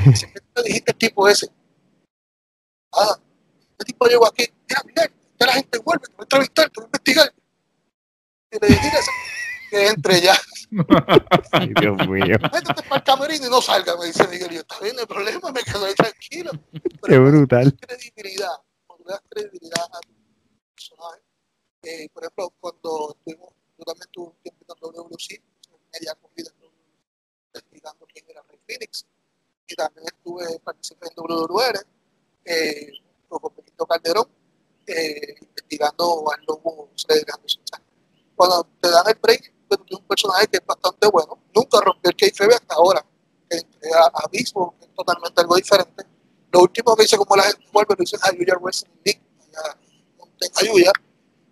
Dice, 0.07 0.31
¿qué 0.33 0.41
te 0.41 0.63
dijiste 0.63 0.91
el 0.93 0.99
tipo 0.99 1.29
ese? 1.29 1.51
Ah, 2.93 3.19
este 3.73 3.85
tipo 3.87 4.07
llegó 4.07 4.27
aquí, 4.27 4.45
mira, 4.69 4.83
mira, 4.85 5.13
que 5.39 5.47
la 5.47 5.53
gente 5.53 5.79
vuelve, 5.79 6.07
te 6.07 6.13
va 6.15 6.21
a 6.21 6.23
entrevistar, 6.23 6.71
te 6.71 6.81
va 6.81 6.85
a 6.85 6.87
investigar. 6.87 7.35
Y 8.51 8.59
le 8.61 8.69
dije, 8.69 8.91
que 9.71 9.89
entre 9.89 10.21
ya. 10.21 10.35
Ay, 11.53 11.73
Dios 11.81 12.09
mío. 12.09 12.37
Métete 12.53 12.83
para 12.83 12.97
el 12.97 13.03
camerino 13.03 13.47
y 13.47 13.51
no 13.51 13.61
salga, 13.61 13.97
me 13.97 14.07
dice 14.07 14.27
Miguel. 14.29 14.51
Yo, 14.51 14.61
está 14.61 14.81
bien, 14.81 14.97
el 14.99 15.07
problema, 15.07 15.51
me 15.51 15.63
quedo 15.63 15.85
ahí 15.85 15.95
tranquilo. 15.95 16.53
Qué 17.03 17.19
brutal. 17.19 17.77
credibilidad, 17.79 18.55
cuando 18.87 19.05
le 19.07 19.13
das 19.13 19.23
credibilidad 19.29 19.85
a 19.85 20.01
tu 20.01 20.15
personaje. 20.75 21.23
Eh, 21.83 22.09
por 22.13 22.23
ejemplo, 22.23 22.55
cuando 22.61 23.17
estuvimos, 23.19 23.51
yo 23.77 23.85
también 23.85 24.03
estuve 24.03 24.27
un 24.27 24.37
tiempo 24.43 24.65
en 24.69 25.09
WC, 25.09 25.43
media 25.93 26.15
corrida 26.15 26.51
investigando 27.47 28.07
quién 28.13 28.25
era 28.29 28.43
Rey 28.49 28.59
Phoenix. 28.67 29.07
Y 29.67 29.75
también 29.75 30.07
estuve 30.07 30.61
participando 30.61 31.25
en 31.27 31.37
WWR 31.37 31.87
eh, 32.45 32.93
con 33.29 33.55
Benito 33.57 33.87
Calderón 33.87 34.44
eh, 34.87 35.35
investigando 35.41 36.25
al 36.33 36.45
lobo 36.47 36.91
Cuando 38.35 38.69
te 38.81 38.91
dan 38.91 39.05
el 39.09 39.19
break, 39.21 39.53
pues, 39.69 39.81
de 39.89 39.97
un 39.97 40.07
personaje 40.07 40.47
que 40.49 40.59
es 40.59 40.67
bastante 40.67 41.09
bueno, 41.09 41.39
nunca 41.55 41.81
rompió 41.81 42.11
el 42.11 42.17
kayfabe 42.17 42.55
hasta 42.55 42.75
ahora, 42.75 43.05
a 43.95 44.25
Abismo, 44.25 44.75
es 44.81 44.89
totalmente 44.95 45.41
algo 45.41 45.57
diferente. 45.57 46.05
Lo 46.53 46.63
último 46.63 46.97
que 46.97 47.05
hice 47.05 47.17
como 47.17 47.37
la 47.37 47.45
gente 47.45 47.67
vuelve, 47.73 47.95
lo 47.97 48.05
hice 48.05 48.17
en 48.17 48.35
Ayuya 48.35 48.55
Wrestling 48.61 48.93
League, 49.05 49.23
en 50.41 50.69
Ayuya, 50.69 50.93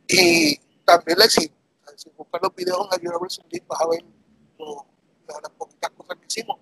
y 0.09 0.57
también 0.85 1.19
le 1.19 1.25
exhibo. 1.25 1.55
Si 1.97 2.11
buscas 2.17 2.41
los 2.43 2.55
videos 2.55 2.89
en 2.91 3.01
Ayuya 3.01 3.19
Wrestling 3.19 3.49
League, 3.51 3.67
vas 3.69 3.81
a 3.81 3.89
ver 3.89 4.05
las 5.43 5.51
poquitas 5.53 5.91
cosas 5.91 6.17
que 6.19 6.27
hicimos. 6.27 6.59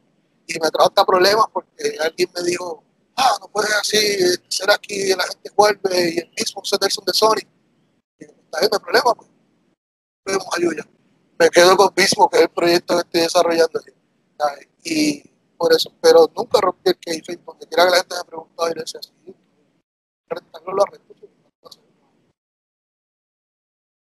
Y 0.47 0.55
me 0.55 0.71
trajo 0.71 0.89
hasta 0.89 1.05
problemas 1.05 1.47
porque 1.53 1.97
alguien 2.01 2.29
me 2.35 2.43
dijo, 2.43 2.83
ah, 3.21 3.39
no 3.41 3.49
puedes 3.49 3.73
así 3.73 3.99
ser 4.49 4.71
aquí, 4.71 5.15
la 5.15 5.25
gente 5.25 5.51
vuelve 5.57 6.15
y 6.15 6.19
el 6.19 6.31
mismo 6.37 6.63
Nelson 6.81 7.05
de 7.05 7.13
Sony. 7.13 7.43
Y 8.19 8.25
está 8.25 8.61
bien, 8.61 8.71
el 8.73 8.81
problema, 8.81 9.15
pues. 9.15 9.29
Vemos 10.25 10.47
ayuda. 10.57 10.87
Me 11.39 11.49
quedo 11.51 11.77
con 11.77 11.93
mismo, 11.97 12.29
que 12.29 12.37
es 12.39 12.43
el 12.43 12.51
proyecto 12.51 12.95
que 12.95 13.01
estoy 13.01 13.21
desarrollando. 13.23 13.81
Y 14.85 15.23
por 15.57 15.73
eso, 15.73 15.93
pero 16.01 16.31
nunca 16.37 16.61
rompí 16.61 16.91
el 16.91 16.99
keyframe, 16.99 17.43
porque 17.45 17.67
quiera 17.67 17.85
que 17.85 17.91
la 17.91 17.97
gente 17.99 18.15
me 18.17 18.25
preguntado 18.25 18.71
y 18.71 18.75
le 18.75 18.81
decía 18.81 19.01
así, 19.01 19.35
rentarlo 20.29 20.73
lo 20.75 20.83
arresto. 20.83 21.15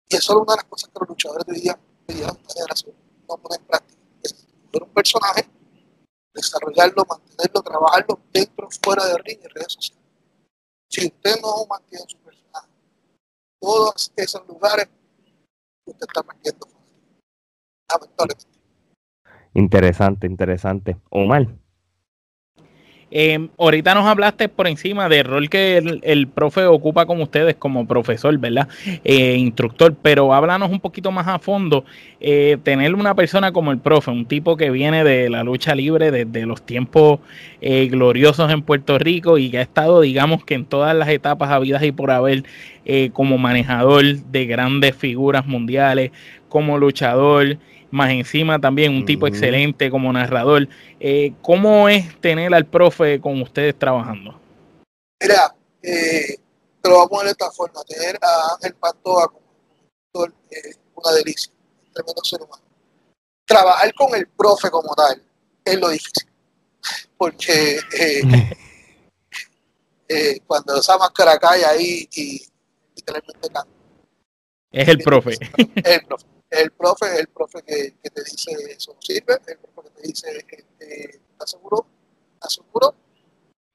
Y 0.08 0.16
eso 0.16 0.32
es 0.32 0.38
una 0.38 0.52
de 0.52 0.56
las 0.56 0.64
cosas 0.64 0.90
que 0.90 0.98
los 1.00 1.08
luchadores 1.08 1.46
de 1.46 1.52
hoy 1.54 1.60
día, 1.60 1.78
de 2.06 2.14
día 2.14 2.26
no 3.28 3.36
ponen 3.38 3.60
en 3.60 3.66
práctica. 3.66 4.00
Es 4.22 4.46
un 4.72 4.88
personaje 4.90 5.48
desarrollarlo, 6.34 7.04
mantenerlo, 7.08 7.62
trabajarlo 7.62 8.20
dentro, 8.32 8.68
fuera 8.82 9.06
de 9.06 9.18
ring 9.18 9.38
y 9.42 9.48
redes 9.48 9.72
sociales. 9.72 10.04
Si 10.90 11.06
usted 11.06 11.40
no 11.40 11.66
mantiene 11.68 12.04
su 12.08 12.18
personaje, 12.18 12.68
todos 13.60 14.12
esos 14.16 14.46
lugares, 14.46 14.88
usted 15.86 16.06
está 16.06 16.22
perdiendo. 16.22 16.68
Lamentablemente. 17.90 18.46
Interesante, 19.54 20.26
interesante. 20.26 21.00
Omar. 21.10 21.46
Eh, 23.16 23.46
ahorita 23.60 23.94
nos 23.94 24.06
hablaste 24.06 24.48
por 24.48 24.66
encima 24.66 25.08
del 25.08 25.24
rol 25.24 25.48
que 25.48 25.76
el, 26.02 26.26
profe 26.26 26.66
ocupa 26.66 27.06
con 27.06 27.22
ustedes 27.22 27.54
como 27.54 27.86
profesor, 27.86 28.36
¿verdad? 28.38 28.66
Eh, 29.04 29.36
instructor, 29.36 29.94
pero 30.02 30.34
háblanos 30.34 30.72
un 30.72 30.80
poquito 30.80 31.12
más 31.12 31.28
a 31.28 31.38
fondo. 31.38 31.84
Eh, 32.20 32.58
tener 32.64 32.92
una 32.92 33.14
persona 33.14 33.52
como 33.52 33.70
el 33.70 33.78
profe, 33.78 34.10
un 34.10 34.26
tipo 34.26 34.56
que 34.56 34.70
viene 34.70 35.04
de 35.04 35.30
la 35.30 35.44
lucha 35.44 35.76
libre 35.76 36.10
desde 36.10 36.44
los 36.44 36.66
tiempos 36.66 37.20
eh, 37.60 37.86
gloriosos 37.86 38.50
en 38.50 38.62
Puerto 38.62 38.98
Rico 38.98 39.38
y 39.38 39.48
que 39.48 39.58
ha 39.58 39.62
estado, 39.62 40.00
digamos 40.00 40.44
que 40.44 40.54
en 40.54 40.64
todas 40.64 40.96
las 40.96 41.08
etapas 41.08 41.50
habidas 41.50 41.84
y 41.84 41.92
por 41.92 42.10
haber 42.10 42.42
como 43.12 43.38
manejador 43.38 44.04
de 44.04 44.44
grandes 44.44 44.94
figuras 44.94 45.46
mundiales, 45.46 46.10
como 46.48 46.78
luchador 46.78 47.58
más 47.94 48.10
encima 48.10 48.58
también 48.58 48.92
un 48.92 49.06
tipo 49.06 49.26
excelente 49.26 49.90
como 49.90 50.12
narrador. 50.12 50.68
Eh, 50.98 51.32
¿Cómo 51.42 51.88
es 51.88 52.20
tener 52.20 52.52
al 52.52 52.66
profe 52.66 53.20
con 53.20 53.40
ustedes 53.40 53.78
trabajando? 53.78 54.38
Mira, 55.22 55.54
eh, 55.80 56.36
te 56.82 56.88
lo 56.90 56.96
vamos 56.96 57.06
a 57.06 57.10
poner 57.10 57.24
de 57.26 57.30
esta 57.30 57.50
forma, 57.52 57.82
tener 57.84 58.18
a 58.20 58.54
Ángel 58.54 58.74
Pantoa 58.74 59.28
como 59.28 59.44
doctor, 60.12 60.34
eh, 60.50 60.74
una 60.96 61.12
delicia, 61.12 61.52
tremendo 61.92 62.24
ser 62.24 62.42
humano. 62.42 62.62
trabajar 63.46 63.94
con 63.94 64.14
el 64.14 64.26
profe 64.28 64.70
como 64.70 64.94
tal 64.94 65.22
es 65.64 65.78
lo 65.78 65.88
difícil. 65.88 66.28
Porque 67.16 67.78
eh, 67.98 68.22
eh, 70.08 70.40
cuando 70.46 70.78
esa 70.78 70.98
máscara 70.98 71.38
cae 71.38 71.64
ahí 71.64 72.08
y 72.12 72.44
literalmente 72.96 73.48
cambia. 73.50 73.83
Es 74.74 74.88
el 74.88 74.98
profe. 74.98 75.38
El 75.56 76.04
profe. 76.04 76.26
El 76.50 76.70
profe 76.72 77.20
el 77.20 77.28
profe 77.28 77.62
que, 77.62 78.10
te 78.10 78.22
dice 78.22 78.52
eso 78.70 78.92
no 78.94 79.00
sirve, 79.00 79.40
el 79.46 79.58
profe 79.58 79.88
que 79.88 79.90
te 79.90 80.08
dice, 80.08 80.46
este, 80.48 81.20
¿estás 81.32 81.50
seguro? 81.50 81.86
¿Estás 82.34 82.54
seguro? 82.54 82.94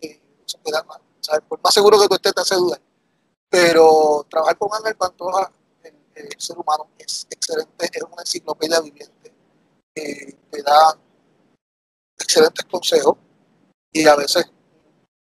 Eh, 0.02 0.22
eso 0.46 0.60
queda 0.64 0.84
mal. 0.84 1.02
¿sabes? 1.20 1.42
Por 1.48 1.62
más 1.62 1.74
seguro 1.74 2.00
que 2.00 2.08
tú 2.08 2.16
estés, 2.16 2.34
te 2.34 2.42
hace 2.42 2.56
dudar. 2.56 2.82
Pero 3.50 4.26
trabajar 4.30 4.58
con 4.58 4.70
Ángel 4.74 4.96
Pantoja, 4.96 5.52
el, 5.84 5.94
el, 6.16 6.30
ser 6.38 6.58
humano, 6.58 6.90
es 6.98 7.28
excelente, 7.30 7.90
es 7.92 8.04
una 8.04 8.22
enciclopedia 8.22 8.80
viviente. 8.82 9.34
Eh, 9.96 10.38
te 10.52 10.62
da 10.62 10.98
excelentes 12.18 12.66
consejos 12.66 13.18
y 13.92 14.06
a 14.06 14.16
veces 14.16 14.46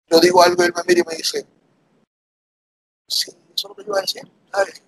yo 0.09 0.19
digo 0.19 0.41
algo 0.41 0.63
y 0.63 0.65
él 0.65 0.73
me 0.75 0.83
mira 0.87 1.01
y 1.01 1.09
me 1.09 1.15
dice, 1.15 1.45
sí, 3.07 3.31
eso 3.31 3.37
es 3.55 3.63
lo 3.63 3.75
que 3.75 3.83
yo 3.83 3.89
iba 3.89 3.99
a 3.99 4.01
decir. 4.01 4.31
¿sabes? 4.51 4.86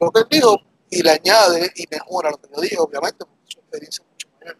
Lo 0.00 0.10
que 0.10 0.20
él 0.20 0.26
dijo 0.30 0.56
y 0.90 1.02
le 1.02 1.10
añade 1.10 1.72
y 1.74 1.84
mejora 1.90 2.30
lo 2.30 2.38
que 2.38 2.48
yo 2.54 2.60
dije, 2.60 2.76
obviamente, 2.78 3.24
porque 3.24 3.44
su 3.46 3.58
experiencia 3.58 4.04
es 4.04 4.10
mucho 4.10 4.28
mayor. 4.38 4.56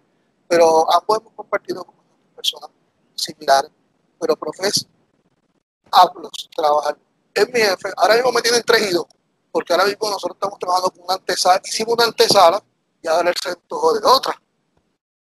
Pero 0.48 0.92
ambos 0.92 1.18
hemos 1.18 1.32
compartido 1.34 1.84
con 1.84 1.94
personas 2.34 2.70
similares, 3.14 3.70
pero 4.20 4.36
profes, 4.36 4.86
hablos, 5.90 6.50
trabajar. 6.54 6.98
Es 7.34 7.46
mi 7.52 7.60
jefe, 7.60 7.90
ahora 7.96 8.14
mismo 8.14 8.32
me 8.32 8.42
tienen 8.42 8.62
tres 8.62 8.90
y 8.90 8.94
dos, 8.94 9.06
porque 9.52 9.72
ahora 9.72 9.86
mismo 9.86 10.10
nosotros 10.10 10.36
estamos 10.36 10.58
trabajando 10.58 10.90
con 10.90 11.04
una 11.04 11.14
antesala, 11.14 11.60
hicimos 11.64 11.94
una 11.94 12.04
antesala 12.04 12.62
y 13.02 13.08
ahora 13.08 13.30
el 13.30 13.36
centro 13.42 13.92
de 13.94 14.06
otra. 14.06 14.42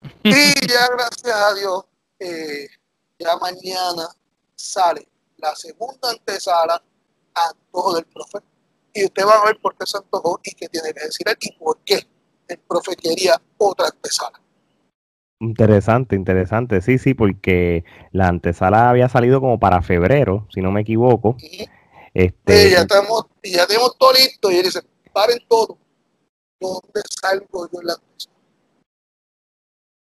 Y 0.22 0.68
ya 0.68 0.88
gracias 0.88 1.34
a 1.34 1.54
Dios, 1.54 1.84
eh, 2.18 2.68
ya 3.18 3.36
mañana 3.36 4.08
sale 4.54 5.08
la 5.36 5.54
segunda 5.54 6.10
antesala 6.10 6.82
a 7.34 7.52
todo 7.72 7.94
del 7.94 8.06
profe 8.06 8.38
y 8.96 9.04
usted 9.04 9.24
va 9.26 9.42
a 9.42 9.44
ver 9.44 9.58
por 9.60 9.76
qué 9.76 9.86
se 9.86 9.98
antojó 9.98 10.40
y 10.42 10.52
qué 10.52 10.68
tiene 10.68 10.92
que 10.94 11.04
decir 11.04 11.28
él 11.28 11.36
y 11.40 11.52
por 11.52 11.78
qué 11.84 12.00
el 12.48 12.58
profe 12.58 12.96
quería 12.96 13.40
otra 13.58 13.88
antesala. 13.88 14.40
Interesante, 15.38 16.16
interesante, 16.16 16.80
sí, 16.80 16.96
sí, 16.96 17.12
porque 17.12 17.84
la 18.12 18.28
antesala 18.28 18.88
había 18.88 19.10
salido 19.10 19.40
como 19.40 19.60
para 19.60 19.82
febrero, 19.82 20.48
si 20.52 20.62
no 20.62 20.72
me 20.72 20.80
equivoco. 20.80 21.36
Este, 22.14 22.70
ya, 22.70 22.80
estamos, 22.80 23.26
ya 23.42 23.66
tenemos 23.66 23.98
todo 23.98 24.14
listo 24.14 24.50
y 24.50 24.56
él 24.56 24.62
dice, 24.62 24.80
paren 25.12 25.38
todo, 25.46 25.76
¿dónde 26.58 27.02
salgo 27.20 27.68
yo 27.70 27.80
en 27.80 27.86
la 27.86 27.92
antesala? 27.94 28.36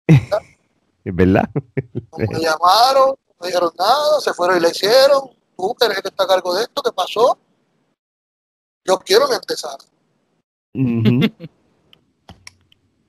Es 1.04 1.16
verdad. 1.16 1.50
No 1.54 2.18
me 2.18 2.40
llamaron, 2.40 3.16
no 3.28 3.36
me 3.40 3.48
dijeron 3.48 3.72
nada, 3.80 4.20
se 4.20 4.34
fueron 4.34 4.58
y 4.58 4.60
le 4.60 4.72
hicieron, 4.72 5.22
tú 5.56 5.74
eres 5.80 6.02
que 6.02 6.10
está 6.10 6.26
a 6.26 6.28
cargo 6.28 6.54
de 6.54 6.64
esto, 6.64 6.84
¿qué 6.84 6.92
pasó? 6.92 7.40
Yo 8.88 8.98
quiero 9.00 9.28
mi 9.28 9.36
antesala. 9.36 9.84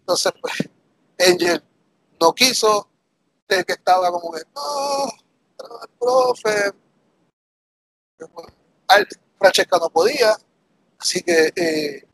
Entonces, 0.00 0.32
pues, 0.40 0.68
Angel 1.18 1.62
no 2.20 2.32
quiso, 2.32 2.88
el 3.48 3.64
que 3.64 3.74
estaba 3.74 4.10
como 4.10 4.32
que, 4.32 4.42
no, 4.54 5.04
el 5.82 5.88
profe, 5.98 6.72
Francesca 9.38 9.78
no 9.78 9.88
podía, 9.90 10.36
así 10.98 11.22
que 11.22 11.52
eh, 11.54 12.04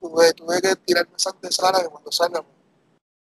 tuve, 0.00 0.32
tuve, 0.32 0.60
que 0.60 0.74
tirarme 0.76 1.12
esa 1.16 1.30
antesala 1.30 1.80
que 1.82 1.88
cuando 1.88 2.10
salga 2.10 2.44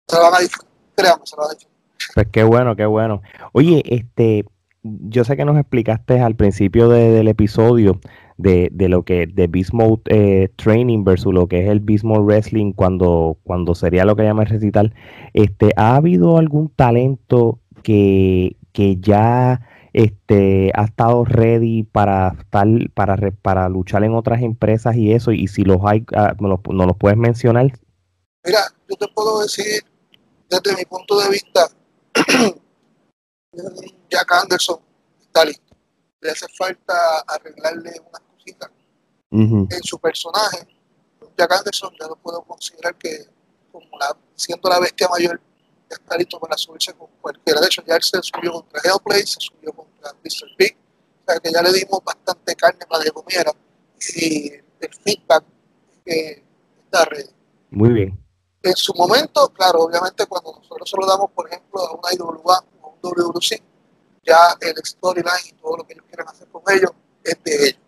se 0.08 0.18
van 0.18 0.34
a 0.34 0.38
disfrutar, 0.40 0.72
creamos, 0.94 1.30
se 1.30 1.36
van 1.36 1.46
a 1.46 1.50
disfrutar. 1.50 1.76
Pues 2.14 2.26
qué 2.32 2.42
bueno, 2.44 2.76
qué 2.76 2.86
bueno. 2.86 3.22
Oye, 3.52 3.82
este, 3.84 4.44
yo 4.82 5.24
sé 5.24 5.36
que 5.36 5.44
nos 5.44 5.58
explicaste 5.58 6.20
al 6.20 6.34
principio 6.34 6.88
del 6.88 7.28
episodio 7.28 8.00
de, 8.36 8.68
de 8.72 8.88
lo 8.88 9.04
que 9.04 9.26
de 9.26 9.46
Beast 9.46 9.72
Mode 9.72 10.02
eh, 10.06 10.48
Training 10.56 11.04
versus 11.04 11.32
lo 11.32 11.46
que 11.46 11.64
es 11.64 11.70
el 11.70 11.80
Beast 11.80 12.04
Mode 12.04 12.24
Wrestling 12.24 12.72
cuando, 12.72 13.38
cuando 13.44 13.74
sería 13.74 14.04
lo 14.04 14.16
que 14.16 14.24
llama 14.24 14.42
el 14.42 14.48
recital, 14.48 14.94
este, 15.34 15.70
¿ha 15.76 15.96
habido 15.96 16.38
algún 16.38 16.68
talento 16.68 17.60
que, 17.82 18.56
que 18.72 18.96
ya 18.98 19.60
este, 19.92 20.70
ha 20.74 20.84
estado 20.84 21.24
ready 21.24 21.84
para 21.84 22.36
estar, 22.38 22.66
para, 22.94 23.16
para 23.42 23.68
luchar 23.68 24.04
en 24.04 24.14
otras 24.14 24.42
empresas 24.42 24.96
y 24.96 25.12
eso? 25.12 25.32
Y 25.32 25.48
si 25.48 25.62
los 25.62 25.78
hay, 25.84 26.04
¿nos, 26.40 26.60
los, 26.66 26.86
los 26.86 26.96
puedes 26.96 27.18
mencionar? 27.18 27.72
Mira, 28.44 28.60
yo 28.88 28.96
te 28.96 29.08
puedo 29.08 29.40
decir 29.40 29.82
desde 30.48 30.76
mi 30.76 30.84
punto 30.84 31.18
de 31.20 31.30
vista, 31.30 31.68
Jack 34.10 34.32
Anderson 34.32 34.78
está 35.20 35.44
listo. 35.44 35.76
Le 36.20 36.30
hace 36.30 36.46
falta 36.56 36.94
arreglarle 37.26 37.92
unas 38.08 38.22
en 39.30 39.82
su 39.82 39.98
personaje. 39.98 40.66
Jack 41.36 41.52
Anderson 41.52 41.92
ya 42.00 42.06
lo 42.06 42.16
puedo 42.16 42.42
considerar 42.42 42.94
que, 42.96 43.26
como 43.70 43.86
la, 43.98 44.16
siendo 44.34 44.68
la 44.68 44.80
bestia 44.80 45.08
mayor, 45.08 45.40
ya 45.90 45.96
está 45.96 46.16
listo 46.16 46.40
para 46.40 46.56
subirse 46.56 46.94
con 46.94 47.08
cualquiera. 47.20 47.60
De 47.60 47.66
hecho, 47.66 47.82
ya 47.86 47.96
él 47.96 48.02
se 48.02 48.18
subió 48.22 48.52
contra 48.52 48.80
Hellblade, 48.82 49.26
se 49.26 49.40
subió 49.40 49.72
contra 49.72 50.12
Mr. 50.12 50.56
Big, 50.58 50.76
o 50.76 51.30
sea 51.30 51.40
que 51.40 51.52
ya 51.52 51.62
le 51.62 51.72
dimos 51.72 52.02
bastante 52.02 52.54
carne 52.54 52.86
para 52.88 53.04
que 53.04 53.10
comiera 53.10 53.52
y 54.14 54.52
el 54.52 54.94
feedback 55.04 55.44
que 56.04 56.42
está 56.84 57.04
ready. 57.04 57.30
Muy 57.70 57.90
bien. 57.90 58.26
En 58.62 58.74
su 58.74 58.92
momento, 58.94 59.48
claro, 59.50 59.80
obviamente 59.80 60.26
cuando 60.26 60.52
nosotros 60.52 60.90
se 60.90 60.96
lo 60.98 61.06
damos, 61.06 61.30
por 61.32 61.48
ejemplo, 61.48 61.80
a 61.80 61.92
una 61.92 62.12
IWA 62.12 62.64
o 62.80 62.86
a 62.86 62.88
un 62.88 62.98
WWC, 63.00 63.62
ya 64.24 64.56
el 64.60 64.74
storyline 64.84 65.46
y 65.48 65.52
todo 65.52 65.76
lo 65.78 65.86
que 65.86 65.92
ellos 65.92 66.04
quieran 66.08 66.28
hacer 66.28 66.48
con 66.48 66.62
ellos 66.74 66.90
es 67.22 67.36
de 67.44 67.68
ellos. 67.68 67.80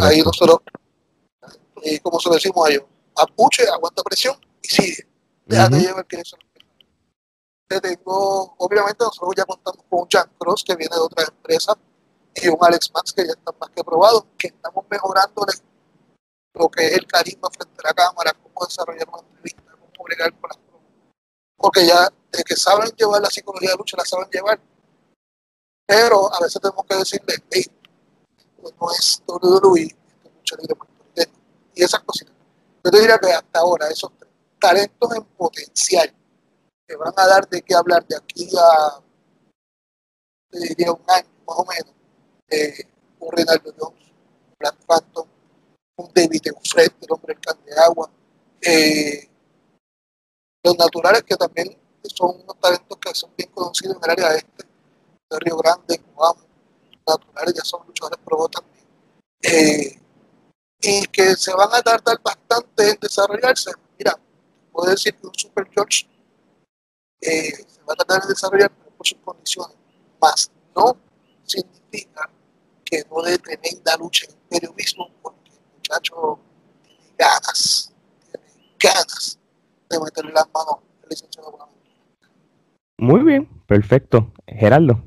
Ahí 0.00 0.22
nosotros, 0.22 0.60
y 1.82 1.98
como 2.00 2.18
se 2.18 2.28
lo 2.28 2.34
decimos 2.34 2.66
a 2.66 2.70
ellos, 2.70 2.84
apuche, 3.16 3.68
aguanta 3.68 4.02
presión 4.02 4.36
y 4.62 4.68
sigue. 4.68 5.06
Déjate 5.46 5.80
llevar 5.80 6.06
que 6.06 6.20
eso 6.20 6.36
te 7.68 7.80
tengo, 7.82 8.54
obviamente 8.58 9.04
nosotros 9.04 9.34
ya 9.36 9.44
contamos 9.44 9.84
con 9.88 10.00
un 10.00 10.08
Jan 10.10 10.30
Cross 10.38 10.64
que 10.64 10.74
viene 10.74 10.96
de 10.96 11.02
otra 11.02 11.24
empresa 11.24 11.76
y 12.34 12.48
un 12.48 12.56
Alex 12.60 12.90
Max 12.94 13.12
que 13.12 13.26
ya 13.26 13.32
está 13.32 13.52
más 13.60 13.70
que 13.70 13.84
probado, 13.84 14.26
que 14.38 14.48
estamos 14.48 14.86
mejorando 14.90 15.46
lo 16.54 16.68
que 16.70 16.86
es 16.86 16.92
el 16.94 17.06
carisma 17.06 17.50
frente 17.50 17.74
a 17.84 17.88
la 17.88 17.94
cámara, 17.94 18.32
cómo 18.32 18.66
desarrollar 18.66 19.06
una 19.08 19.20
entrevista, 19.20 19.62
cómo 19.72 20.04
bregar 20.04 20.32
con 20.40 20.48
las 20.48 20.58
porque 21.58 21.86
ya 21.86 22.08
de 22.30 22.44
que 22.44 22.56
saben 22.56 22.88
llevar 22.96 23.20
la 23.20 23.30
psicología 23.30 23.70
de 23.70 23.76
lucha, 23.76 23.96
la 23.96 24.04
saben 24.04 24.28
llevar, 24.30 24.60
pero 25.84 26.32
a 26.32 26.40
veces 26.40 26.62
tenemos 26.62 26.86
que 26.86 26.94
decirle, 26.94 27.34
hey, 27.50 27.64
no 28.62 28.90
es 28.92 29.22
WWE, 29.26 29.82
es 29.82 30.32
mucha 30.34 30.56
libre 30.56 30.76
y 31.74 31.84
esas 31.84 32.00
cositas. 32.00 32.34
Yo 32.84 32.90
te 32.90 33.00
diría 33.00 33.18
que 33.18 33.32
hasta 33.32 33.60
ahora 33.60 33.88
esos 33.88 34.10
talentos 34.58 35.14
en 35.14 35.24
potencial 35.24 36.12
que 36.86 36.96
van 36.96 37.12
a 37.16 37.26
dar 37.26 37.48
de 37.48 37.62
qué 37.62 37.74
hablar 37.74 38.04
de 38.06 38.16
aquí 38.16 38.48
a, 38.58 39.00
te 40.50 40.58
diría 40.58 40.92
un 40.92 41.02
año 41.06 41.28
más 41.46 41.58
o 41.58 41.64
menos, 41.64 41.94
un 43.20 43.32
Rinaldo 43.32 43.72
Jones, 43.78 44.06
un 44.48 44.54
Black 44.58 44.76
Phantom, 44.86 45.28
un 45.96 46.10
David 46.14 46.46
Eufred, 46.46 46.92
el 47.00 47.12
hombre 47.12 47.34
del 47.34 47.40
can 47.40 47.64
de 47.64 47.74
agua, 47.78 48.10
eh, 48.60 49.28
los 50.64 50.76
naturales 50.78 51.22
que 51.22 51.36
también 51.36 51.78
son 52.02 52.40
unos 52.42 52.58
talentos 52.58 52.98
que 52.98 53.14
son 53.14 53.30
bien 53.36 53.50
conocidos 53.50 53.96
en 53.96 54.04
el 54.04 54.10
área 54.10 54.34
este, 54.34 54.64
de 55.30 55.38
Río 55.38 55.56
Grande, 55.58 56.02
Coamo, 56.14 56.47
naturales, 57.08 57.54
ya 57.54 57.64
son 57.64 57.86
luchadores 57.86 58.18
pro 58.24 58.48
también, 58.48 58.86
eh, 59.42 59.98
y 60.80 61.06
que 61.06 61.34
se 61.34 61.52
van 61.54 61.68
a 61.72 61.82
tardar 61.82 62.20
bastante 62.22 62.90
en 62.90 62.98
desarrollarse. 63.00 63.72
Mira, 63.98 64.18
puedo 64.72 64.90
decir 64.90 65.14
que 65.14 65.26
un 65.26 65.34
Super 65.34 65.68
George 65.70 66.08
eh, 67.20 67.52
se 67.66 67.82
va 67.82 67.94
a 67.94 67.96
tardar 67.96 68.22
en 68.22 68.28
desarrollar 68.28 68.70
por 68.70 69.06
sus 69.06 69.18
condiciones, 69.18 69.76
más 70.20 70.50
no 70.74 70.96
significa 71.44 72.30
que 72.84 73.04
no 73.10 73.22
dé 73.22 73.38
tremenda 73.38 73.96
lucha 73.96 74.26
en 74.26 74.32
el 74.32 74.38
periodismo, 74.48 75.10
porque 75.22 75.50
el 75.50 75.76
muchacho 75.76 76.38
tiene 76.82 77.12
ganas, 77.18 77.92
tiene 78.30 78.46
ganas 78.78 79.38
de 79.88 80.00
meterle 80.00 80.32
las 80.32 80.46
manos 80.52 80.76
al 81.02 81.08
licenciado 81.08 81.68
Muy 82.98 83.22
bien, 83.22 83.46
perfecto. 83.66 84.32
Gerardo. 84.46 85.04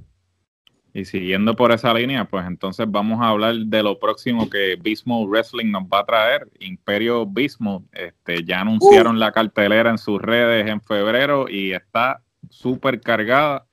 Y 0.94 1.06
siguiendo 1.06 1.56
por 1.56 1.72
esa 1.72 1.94
línea, 1.94 2.26
pues 2.26 2.46
entonces 2.46 2.86
vamos 2.90 3.22
a 3.22 3.30
hablar 3.30 3.56
de 3.56 3.82
lo 3.82 3.98
próximo 3.98 4.50
que 4.50 4.76
Bismo 4.76 5.26
Wrestling 5.26 5.72
nos 5.72 5.84
va 5.84 6.00
a 6.00 6.06
traer. 6.06 6.50
Imperio 6.60 7.26
Bismo, 7.26 7.86
este, 7.94 8.44
ya 8.44 8.60
anunciaron 8.60 9.18
la 9.18 9.32
cartelera 9.32 9.90
en 9.90 9.98
sus 9.98 10.22
redes 10.22 10.68
en 10.68 10.82
febrero 10.82 11.48
y 11.48 11.72
está 11.72 12.22
súper 12.50 13.00
cargada. 13.00 13.66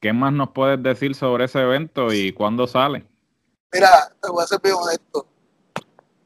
¿Qué 0.00 0.12
más 0.12 0.32
nos 0.32 0.50
puedes 0.50 0.82
decir 0.82 1.14
sobre 1.14 1.46
ese 1.46 1.60
evento 1.60 2.12
y 2.12 2.32
cuándo 2.32 2.66
sale? 2.66 3.04
Mira, 3.72 4.14
te 4.20 4.30
voy 4.30 4.44
a 4.44 4.46
ser 4.46 4.60
bien 4.62 4.74
honesto. 4.74 5.26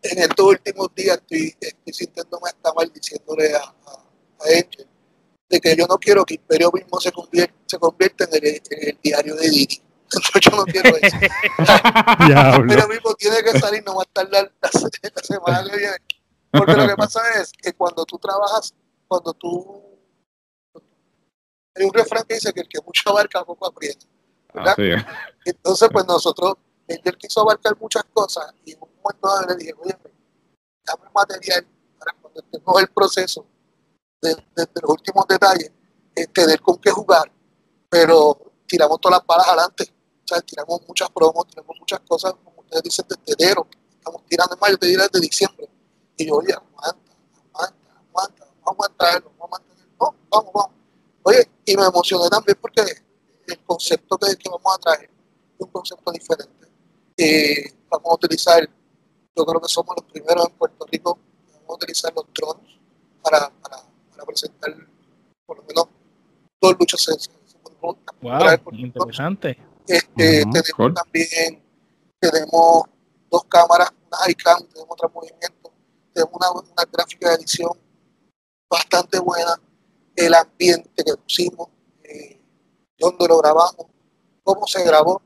En 0.03 0.19
estos 0.19 0.47
últimos 0.47 0.93
días 0.95 1.19
estoy, 1.19 1.55
estoy 1.61 1.93
sintiéndome 1.93 2.49
hasta 2.49 2.73
mal 2.73 2.91
diciéndole 2.93 3.55
a, 3.55 3.75
Angel, 4.45 4.87
de 5.49 5.61
que 5.61 5.77
yo 5.77 5.87
no 5.87 5.97
quiero 5.99 6.25
que 6.25 6.35
Imperio 6.35 6.73
mismo 6.73 7.01
se 7.01 7.13
convierta, 7.13 7.55
se 7.67 7.79
convierta 7.79 8.25
en, 8.33 8.45
el, 8.45 8.99
diario 9.01 9.37
de 9.37 9.49
Didi. 9.49 9.81
Yo 10.40 10.51
no 10.57 10.64
quiero 10.64 10.96
eso. 10.96 11.16
Imperio 12.57 12.88
mismo 12.88 13.14
tiene 13.14 13.42
que 13.42 13.59
salir, 13.59 13.83
no 13.85 13.96
va 13.96 14.03
a 14.03 14.05
estar 14.05 14.29
la, 14.31 14.42
la 14.42 15.22
semana 15.22 15.70
que 15.70 15.77
viene. 15.77 15.96
Porque 16.51 16.75
lo 16.75 16.87
que 16.87 16.96
pasa 16.96 17.20
es 17.40 17.53
que 17.53 17.72
cuando 17.72 18.05
tú 18.05 18.18
trabajas, 18.18 18.75
cuando 19.09 19.33
tú 19.33 19.92
hay 21.75 21.85
un 21.87 21.92
refrán 21.92 22.25
que 22.25 22.35
dice 22.35 22.53
que 22.53 22.61
el 22.61 22.68
que 22.68 22.81
mucho 22.85 23.09
abarca 23.11 23.44
poco 23.44 23.66
aprieta. 23.66 24.07
¿verdad? 24.53 24.77
Entonces, 25.44 25.88
pues 25.90 26.07
nosotros, 26.07 26.55
él 26.87 27.16
quiso 27.16 27.40
abarcar 27.40 27.77
muchas 27.81 28.05
cosas 28.12 28.53
y 28.64 28.72
en 28.72 28.83
un 28.83 28.90
momento 29.03 29.29
dado 29.29 29.46
le 29.48 29.57
dije, 29.57 29.75
oye, 29.79 29.96
dame 30.85 31.11
material 31.14 31.66
para 31.98 32.12
cuando 32.20 32.40
estemos 32.40 32.81
el 32.81 32.88
proceso 32.88 33.46
de, 34.20 34.37
los 34.57 34.90
últimos 34.90 35.27
detalles, 35.27 35.72
tener 36.33 36.61
con 36.61 36.79
qué 36.79 36.90
jugar, 36.90 37.33
pero 37.88 38.53
tiramos 38.66 39.01
todas 39.01 39.18
las 39.18 39.27
balas 39.27 39.48
adelante. 39.48 39.94
Sea, 40.33 40.40
tiramos 40.40 40.81
muchas 40.88 41.11
promos, 41.11 41.47
tiramos 41.47 41.77
muchas 41.79 42.01
cosas, 42.01 42.35
como 42.42 42.61
ustedes 42.61 42.83
dicen, 42.85 43.05
desde 43.09 43.45
enero. 43.45 43.66
Estamos 43.92 44.25
tirando 44.27 44.55
en 44.55 44.61
mayo, 44.61 44.79
te 44.79 44.87
diré 44.87 45.03
desde 45.03 45.21
diciembre. 45.21 45.68
Y 46.16 46.27
yo, 46.27 46.37
oye, 46.37 46.53
aguanta, 46.55 47.12
aguanta, 47.53 48.01
aguanta, 48.09 48.47
vamos 48.64 48.87
a 48.87 48.92
traerlo, 48.95 49.33
vamos 49.38 49.59
a 49.59 49.62
mantenerlo. 49.62 49.95
No, 50.01 50.14
vamos, 50.31 50.53
vamos. 50.55 50.71
Oye, 51.25 51.51
y 51.66 51.77
me 51.77 51.85
emocioné 51.85 52.31
también 52.31 52.57
porque 52.61 52.83
el 53.47 53.64
concepto 53.64 54.16
que, 54.16 54.37
que 54.37 54.49
vamos 54.49 54.75
a 54.75 54.79
traer 54.79 55.11
es 55.11 55.61
un 55.61 55.68
concepto 55.68 56.11
diferente. 56.11 56.68
Eh, 57.16 57.75
vamos 57.90 58.11
a 58.11 58.14
utilizar, 58.14 58.68
yo 59.37 59.45
creo 59.45 59.61
que 59.61 59.68
somos 59.68 59.95
los 59.97 60.11
primeros 60.11 60.47
en 60.49 60.55
Puerto 60.57 60.87
Rico, 60.90 61.18
vamos 61.53 61.68
a 61.68 61.75
utilizar 61.75 62.12
los 62.14 62.25
drones 62.33 62.79
para, 63.23 63.51
para, 63.61 63.77
para 64.11 64.25
presentar 64.25 64.75
por 65.45 65.59
lo 65.59 65.64
menos 65.64 65.88
dos 66.61 66.77
luchas 66.79 67.29
Wow, 68.23 68.61
interesante. 68.73 69.59
Este, 69.87 70.45
tenemos 70.45 70.95
también 70.95 71.62
tenemos 72.23 72.85
dos 73.29 73.45
cámaras, 73.47 73.90
una 74.07 74.31
iCam, 74.31 74.64
tenemos 74.68 74.90
otro 74.90 75.11
movimiento, 75.11 75.73
tenemos 76.12 76.33
una, 76.35 76.51
una 76.53 76.85
gráfica 76.90 77.31
de 77.31 77.35
edición 77.35 77.73
bastante 78.71 79.18
buena 79.18 79.61
el 80.14 80.35
ambiente 80.35 81.03
que 81.05 81.16
pusimos, 81.16 81.68
eh, 82.05 82.40
dónde 82.99 83.27
lo 83.27 83.38
grabamos, 83.38 83.87
cómo 84.45 84.66
se 84.66 84.85
grabó. 84.85 85.21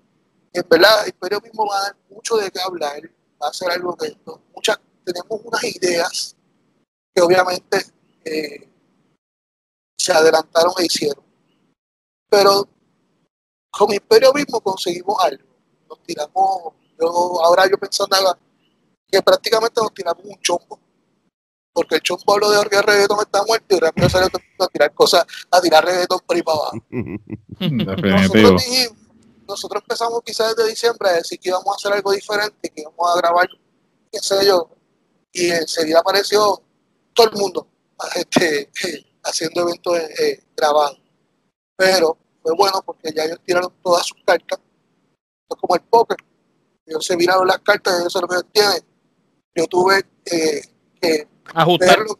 En 0.52 0.66
verdad, 0.68 1.06
el 1.06 1.42
mismo 1.42 1.66
va 1.66 1.78
a 1.78 1.82
dar 1.82 1.96
mucho 2.08 2.36
de 2.36 2.50
qué 2.50 2.60
hablar, 2.60 3.02
va 3.42 3.48
a 3.48 3.52
ser 3.52 3.70
algo 3.70 3.94
que 3.96 4.16
muchas, 4.54 4.80
tenemos 5.04 5.40
unas 5.44 5.64
ideas 5.64 6.36
que 7.14 7.22
obviamente 7.22 7.84
eh, 8.24 8.68
se 9.98 10.12
adelantaron 10.12 10.72
e 10.78 10.86
hicieron. 10.86 11.22
Pero 12.30 12.66
con 13.76 13.92
Imperio 13.92 14.32
mismo 14.32 14.60
conseguimos 14.60 15.16
algo. 15.22 15.44
Nos 15.88 16.02
tiramos, 16.02 16.74
yo 16.98 17.44
ahora 17.44 17.68
yo 17.70 17.78
pensando 17.78 18.16
que 19.08 19.22
prácticamente 19.22 19.80
nos 19.80 19.94
tiramos 19.94 20.24
un 20.24 20.40
chombo 20.40 20.80
porque 21.76 21.96
el 21.96 22.00
chumbo 22.00 22.32
habló 22.32 22.50
de 22.50 22.68
que 22.70 22.76
el 22.76 22.82
reggaetón 22.82 23.18
está 23.20 23.44
muerto 23.44 23.76
y 23.76 23.78
rápido 23.78 24.08
salió 24.08 24.28
a 24.28 24.68
tirar 24.68 24.94
cosas, 24.94 25.26
a 25.50 25.60
tirar 25.60 25.84
reggaetón 25.84 26.20
por 26.26 26.34
ahí 26.34 26.42
para 26.42 26.56
abajo. 26.56 26.78
nosotros, 27.60 28.64
nosotros 29.46 29.82
empezamos 29.82 30.22
quizás 30.24 30.56
desde 30.56 30.70
diciembre 30.70 31.10
a 31.10 31.12
decir 31.12 31.38
que 31.38 31.50
íbamos 31.50 31.68
a 31.68 31.76
hacer 31.76 31.92
algo 31.92 32.12
diferente, 32.12 32.70
que 32.70 32.80
íbamos 32.80 33.10
a 33.10 33.18
grabar, 33.18 33.46
qué 34.10 34.18
sé 34.20 34.46
yo, 34.46 34.70
y 35.30 35.50
enseguida 35.50 36.00
apareció 36.00 36.62
todo 37.12 37.28
el 37.28 37.36
mundo 37.36 37.68
este, 38.14 38.70
haciendo 39.22 39.60
eventos 39.60 39.98
eh, 39.98 40.42
grabados. 40.56 40.98
Pero 41.76 42.16
fue 42.46 42.54
bueno 42.54 42.80
porque 42.86 43.12
ya 43.12 43.24
ellos 43.24 43.40
tiraron 43.44 43.72
todas 43.82 44.06
sus 44.06 44.18
cartas, 44.24 44.60
es 45.48 45.56
como 45.56 45.74
el 45.74 45.80
póker, 45.82 46.16
ellos 46.86 47.04
se 47.04 47.16
miraron 47.16 47.44
las 47.44 47.58
cartas 47.58 47.94
y 47.94 48.00
ellos 48.02 48.12
se 48.12 48.20
lo 48.20 48.28
que 48.28 48.36
tienen. 48.52 48.84
Yo 49.52 49.66
tuve 49.66 50.06
eh, 50.26 50.60
que 51.00 51.28
Ajustarlo. 51.52 52.16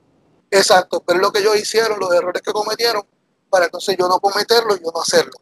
exacto, 0.50 1.00
pero 1.06 1.20
lo 1.20 1.30
que 1.30 1.38
ellos 1.38 1.56
hicieron, 1.56 2.00
los 2.00 2.12
errores 2.12 2.42
que 2.42 2.52
cometieron, 2.52 3.06
para 3.48 3.66
entonces 3.66 3.96
yo 3.96 4.08
no 4.08 4.18
cometerlo 4.18 4.74
y 4.74 4.80
yo 4.80 4.90
no 4.92 5.00
hacerlo. 5.00 5.34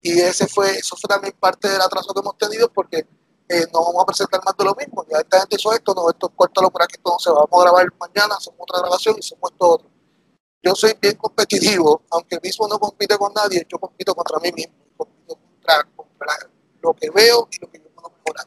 Y 0.00 0.18
ese 0.18 0.46
fue, 0.46 0.70
eso 0.78 0.96
fue 0.96 1.08
también 1.08 1.34
parte 1.38 1.68
del 1.68 1.82
atraso 1.82 2.14
que 2.14 2.20
hemos 2.20 2.38
tenido 2.38 2.72
porque 2.72 3.06
eh, 3.48 3.66
no 3.70 3.84
vamos 3.84 4.02
a 4.02 4.06
presentar 4.06 4.40
más 4.46 4.56
de 4.56 4.64
lo 4.64 4.74
mismo. 4.74 5.04
Ya 5.10 5.18
esta 5.18 5.40
gente 5.40 5.56
hizo 5.56 5.74
esto, 5.74 5.92
no, 5.94 6.08
esto 6.08 6.30
córtalo 6.30 6.70
por 6.70 6.82
aquí, 6.82 6.94
entonces 6.96 7.30
vamos 7.34 7.50
a 7.52 7.62
grabar 7.64 7.86
mañana, 8.00 8.36
hacemos 8.36 8.60
otra 8.60 8.80
grabación 8.80 9.16
y 9.16 9.20
hacemos 9.20 9.50
esto 9.50 9.68
otro. 9.68 9.93
Yo 10.64 10.74
soy 10.74 10.92
bien 11.00 11.16
competitivo, 11.16 12.02
aunque 12.10 12.38
mismo 12.42 12.66
no 12.68 12.78
compite 12.78 13.16
con 13.18 13.32
nadie, 13.34 13.66
yo 13.70 13.78
compito 13.78 14.14
contra 14.14 14.38
mí 14.40 14.50
mismo, 14.52 14.74
compito 14.96 15.36
contra, 15.36 15.84
contra 15.94 16.50
lo 16.82 16.94
que 16.94 17.10
veo 17.10 17.48
y 17.52 17.60
lo 17.60 17.70
que 17.70 17.78
yo 17.78 17.90
puedo 17.94 18.10
mejorar 18.10 18.46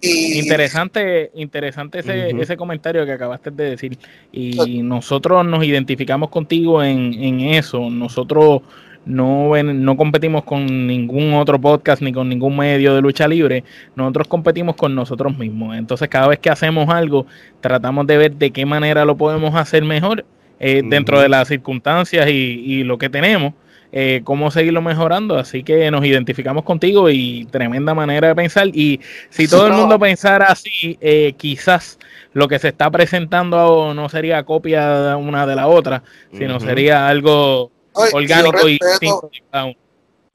interesante, 0.00 1.30
interesante 1.34 2.00
ese, 2.00 2.30
ese 2.30 2.56
comentario 2.56 3.04
que 3.04 3.12
acabaste 3.12 3.50
de 3.50 3.70
decir. 3.70 3.98
Y 4.32 4.82
nosotros 4.82 5.44
nos 5.44 5.64
identificamos 5.64 6.30
contigo 6.30 6.82
en, 6.82 7.14
en 7.14 7.40
eso. 7.40 7.90
Nosotros 7.90 8.62
no, 9.04 9.50
no 9.62 9.96
competimos 9.96 10.44
con 10.44 10.86
ningún 10.86 11.34
otro 11.34 11.60
podcast 11.60 12.02
ni 12.02 12.12
con 12.12 12.28
ningún 12.28 12.56
medio 12.56 12.94
de 12.94 13.00
lucha 13.00 13.26
libre. 13.26 13.64
Nosotros 13.96 14.28
competimos 14.28 14.76
con 14.76 14.94
nosotros 14.94 15.36
mismos. 15.36 15.76
Entonces, 15.76 16.08
cada 16.08 16.28
vez 16.28 16.38
que 16.38 16.50
hacemos 16.50 16.88
algo, 16.88 17.26
tratamos 17.60 18.06
de 18.06 18.18
ver 18.18 18.36
de 18.36 18.50
qué 18.50 18.66
manera 18.66 19.04
lo 19.04 19.16
podemos 19.16 19.54
hacer 19.54 19.84
mejor 19.84 20.24
eh, 20.60 20.82
dentro 20.84 21.20
de 21.20 21.28
las 21.28 21.48
circunstancias 21.48 22.28
y, 22.28 22.32
y 22.32 22.84
lo 22.84 22.98
que 22.98 23.08
tenemos 23.08 23.54
eh, 23.90 24.20
cómo 24.24 24.50
seguirlo 24.50 24.82
mejorando. 24.82 25.36
Así 25.38 25.62
que 25.62 25.90
nos 25.90 26.04
identificamos 26.04 26.64
contigo 26.64 27.08
y 27.08 27.46
tremenda 27.46 27.94
manera 27.94 28.28
de 28.28 28.34
pensar. 28.34 28.68
Y 28.68 29.00
si 29.30 29.48
todo 29.48 29.66
el 29.66 29.72
mundo 29.72 29.98
pensara 29.98 30.46
así, 30.46 30.98
eh, 31.00 31.34
quizás 31.36 31.98
lo 32.32 32.48
que 32.48 32.58
se 32.58 32.68
está 32.68 32.90
presentando 32.90 33.94
no 33.94 34.08
sería 34.08 34.44
copia 34.44 35.16
una 35.16 35.46
de 35.46 35.56
la 35.56 35.68
otra, 35.68 36.02
sino 36.32 36.60
sería 36.60 37.08
algo 37.08 37.70
orgánico 38.12 38.68
y 38.68 38.78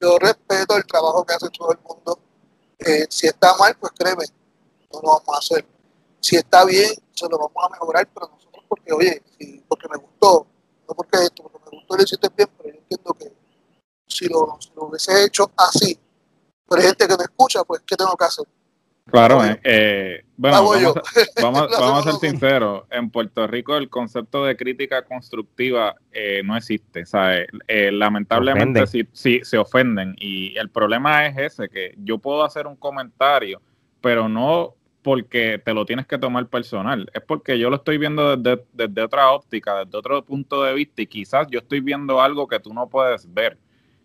Yo 0.01 0.17
respeto 0.19 0.75
el 0.75 0.85
trabajo 0.85 1.23
que 1.25 1.35
hace 1.35 1.49
todo 1.49 1.71
el 1.71 1.79
mundo. 1.87 2.19
Eh, 2.79 3.05
si 3.07 3.27
está 3.27 3.55
mal, 3.57 3.75
pues 3.79 3.93
créeme, 3.97 4.25
no 4.91 4.99
lo 5.01 5.07
vamos 5.09 5.35
a 5.35 5.37
hacer. 5.37 5.65
Si 6.19 6.35
está 6.35 6.65
bien, 6.65 6.89
se 7.13 7.29
lo 7.29 7.37
vamos 7.37 7.53
a 7.55 7.69
mejorar, 7.69 8.07
pero 8.13 8.27
nosotros 8.27 8.52
porque, 8.73 8.91
oye, 8.91 9.21
porque 9.67 9.87
me 9.87 9.97
gustó, 9.97 10.47
no 10.87 10.95
porque 10.95 11.17
esto, 11.17 11.43
porque 11.43 11.59
me 11.59 11.77
gustó 11.77 11.95
y 11.95 11.97
lo 11.97 12.03
hiciste 12.03 12.27
bien, 12.35 12.49
pero 12.57 12.69
yo 12.73 12.79
entiendo 12.79 13.13
que 13.13 13.33
si 14.07 14.27
lo, 14.27 14.57
hubiese 14.77 15.25
hecho 15.25 15.51
así, 15.55 15.99
pero 16.67 16.81
hay 16.81 16.87
gente 16.87 17.07
que 17.07 17.17
me 17.17 17.23
escucha, 17.23 17.63
pues, 17.63 17.81
¿qué 17.85 17.95
tengo 17.95 18.15
que 18.17 18.25
hacer? 18.25 18.45
Claro, 19.05 19.45
eh, 19.45 19.59
eh, 19.63 20.25
bueno, 20.37 20.63
vamos, 20.63 20.95
vamos, 21.79 22.07
a 22.07 22.11
ser 22.11 22.31
sinceros, 22.31 22.85
en 22.89 23.11
Puerto 23.11 23.45
Rico 23.45 23.75
el 23.75 23.89
concepto 23.89 24.45
de 24.45 24.55
crítica 24.55 25.03
constructiva 25.03 25.93
eh, 26.11 26.41
no 26.43 26.55
existe, 26.55 27.05
¿sabes? 27.05 27.47
lamentablemente 27.67 28.85
sí, 28.87 29.41
se 29.43 29.57
ofenden 29.57 30.15
y 30.17 30.57
el 30.57 30.69
problema 30.69 31.27
es 31.27 31.37
ese, 31.37 31.69
que 31.69 31.93
yo 31.97 32.17
puedo 32.17 32.43
hacer 32.43 32.65
un 32.65 32.77
comentario, 32.77 33.61
pero 34.01 34.29
no 34.29 34.73
porque 35.03 35.61
te 35.63 35.73
lo 35.73 35.85
tienes 35.85 36.07
que 36.07 36.17
tomar 36.17 36.47
personal, 36.47 37.09
es 37.13 37.21
porque 37.21 37.59
yo 37.59 37.69
lo 37.69 37.75
estoy 37.75 37.97
viendo 37.97 38.35
desde, 38.35 38.63
desde 38.73 39.01
otra 39.01 39.31
óptica, 39.31 39.83
desde 39.85 39.97
otro 39.97 40.23
punto 40.25 40.63
de 40.63 40.73
vista 40.73 41.01
y 41.01 41.07
quizás 41.07 41.47
yo 41.51 41.59
estoy 41.59 41.81
viendo 41.81 42.21
algo 42.21 42.47
que 42.47 42.59
tú 42.59 42.73
no 42.73 42.89
puedes 42.89 43.31
ver 43.31 43.57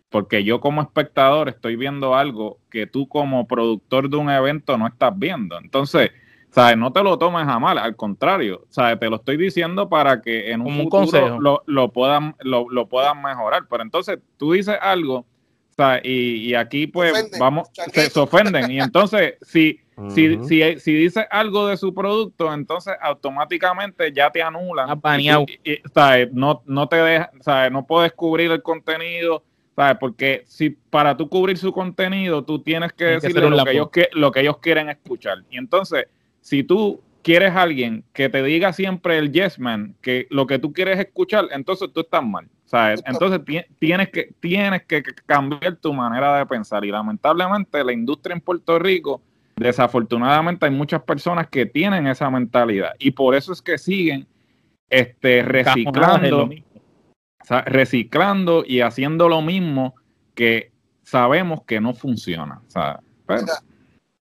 porque 0.09 0.43
yo 0.43 0.59
como 0.59 0.81
espectador 0.81 1.49
estoy 1.49 1.75
viendo 1.75 2.15
algo 2.15 2.59
que 2.69 2.87
tú 2.87 3.07
como 3.07 3.47
productor 3.47 4.09
de 4.09 4.17
un 4.17 4.29
evento 4.29 4.77
no 4.77 4.87
estás 4.87 5.17
viendo. 5.17 5.57
Entonces, 5.59 6.11
¿sabes? 6.49 6.77
No 6.77 6.91
te 6.91 7.03
lo 7.03 7.17
tomes 7.17 7.47
a 7.47 7.59
mal, 7.59 7.77
al 7.77 7.95
contrario, 7.95 8.65
¿sabes? 8.69 8.99
Te 8.99 9.09
lo 9.09 9.17
estoy 9.17 9.37
diciendo 9.37 9.87
para 9.87 10.21
que 10.21 10.51
en 10.51 10.61
un 10.61 10.89
futuro 10.89 11.39
lo, 11.39 11.63
lo, 11.67 11.91
puedan, 11.91 12.35
lo, 12.39 12.87
puedan 12.87 13.21
mejorar. 13.21 13.63
Pero 13.69 13.83
entonces 13.83 14.19
tú 14.37 14.53
dices 14.53 14.77
algo, 14.81 15.25
¿sabes? 15.77 16.01
Y, 16.03 16.55
aquí 16.55 16.87
pues 16.87 17.29
vamos, 17.39 17.69
se, 17.93 18.19
ofenden. 18.19 18.71
Y 18.71 18.79
entonces, 18.79 19.35
si, 19.43 19.79
si, 20.09 20.43
si, 20.43 20.79
si 20.79 20.93
dices 20.93 21.25
algo 21.29 21.67
de 21.67 21.77
su 21.77 21.93
producto, 21.93 22.53
entonces 22.53 22.93
automáticamente 23.01 24.11
ya 24.13 24.29
te 24.31 24.41
anulan. 24.41 24.89
¿sabes? 25.93 26.31
No, 26.31 26.61
no 26.65 26.87
te 26.87 26.95
deja, 26.97 27.31
¿sabes? 27.41 27.71
No 27.71 27.85
puedes 27.85 28.13
cubrir 28.13 28.51
el 28.51 28.61
contenido 28.61 29.43
porque 29.99 30.43
si 30.45 30.71
para 30.71 31.15
tú 31.15 31.29
cubrir 31.29 31.57
su 31.57 31.71
contenido, 31.71 32.43
tú 32.43 32.59
tienes 32.59 32.91
que 32.91 33.05
decirle 33.05 33.49
lo, 33.49 33.63
que 33.63 33.71
ellos, 33.71 33.89
lo 34.11 34.31
que 34.31 34.41
ellos 34.41 34.57
quieren 34.57 34.89
escuchar. 34.89 35.43
Y 35.49 35.57
entonces, 35.57 36.05
si 36.41 36.63
tú 36.63 37.01
quieres 37.21 37.51
a 37.51 37.61
alguien 37.61 38.03
que 38.11 38.27
te 38.27 38.43
diga 38.43 38.73
siempre 38.73 39.17
el 39.17 39.31
yes 39.31 39.57
man, 39.57 39.95
que 40.01 40.27
lo 40.31 40.47
que 40.47 40.59
tú 40.59 40.73
quieres 40.73 40.99
escuchar, 40.99 41.45
entonces 41.51 41.89
tú 41.93 42.01
estás 42.01 42.23
mal. 42.23 42.49
¿sabes? 42.65 43.01
Entonces 43.05 43.41
tienes 43.79 44.09
que, 44.09 44.31
tienes 44.39 44.83
que 44.83 45.01
cambiar 45.25 45.77
tu 45.77 45.91
manera 45.93 46.37
de 46.37 46.45
pensar. 46.45 46.85
Y 46.85 46.91
lamentablemente 46.91 47.83
la 47.83 47.93
industria 47.93 48.35
en 48.35 48.41
Puerto 48.41 48.77
Rico, 48.77 49.21
desafortunadamente 49.59 50.65
hay 50.65 50.71
muchas 50.71 51.03
personas 51.03 51.47
que 51.49 51.65
tienen 51.65 52.07
esa 52.07 52.29
mentalidad. 52.29 52.93
Y 52.97 53.11
por 53.11 53.35
eso 53.35 53.51
es 53.51 53.61
que 53.61 53.77
siguen 53.77 54.27
este, 54.89 55.43
reciclando, 55.43 56.49
reciclando 57.65 58.63
y 58.65 58.81
haciendo 58.81 59.29
lo 59.29 59.41
mismo 59.41 59.95
que 60.33 60.71
sabemos 61.03 61.63
que 61.65 61.81
no 61.81 61.93
funciona. 61.93 62.61
Pues. 63.25 63.45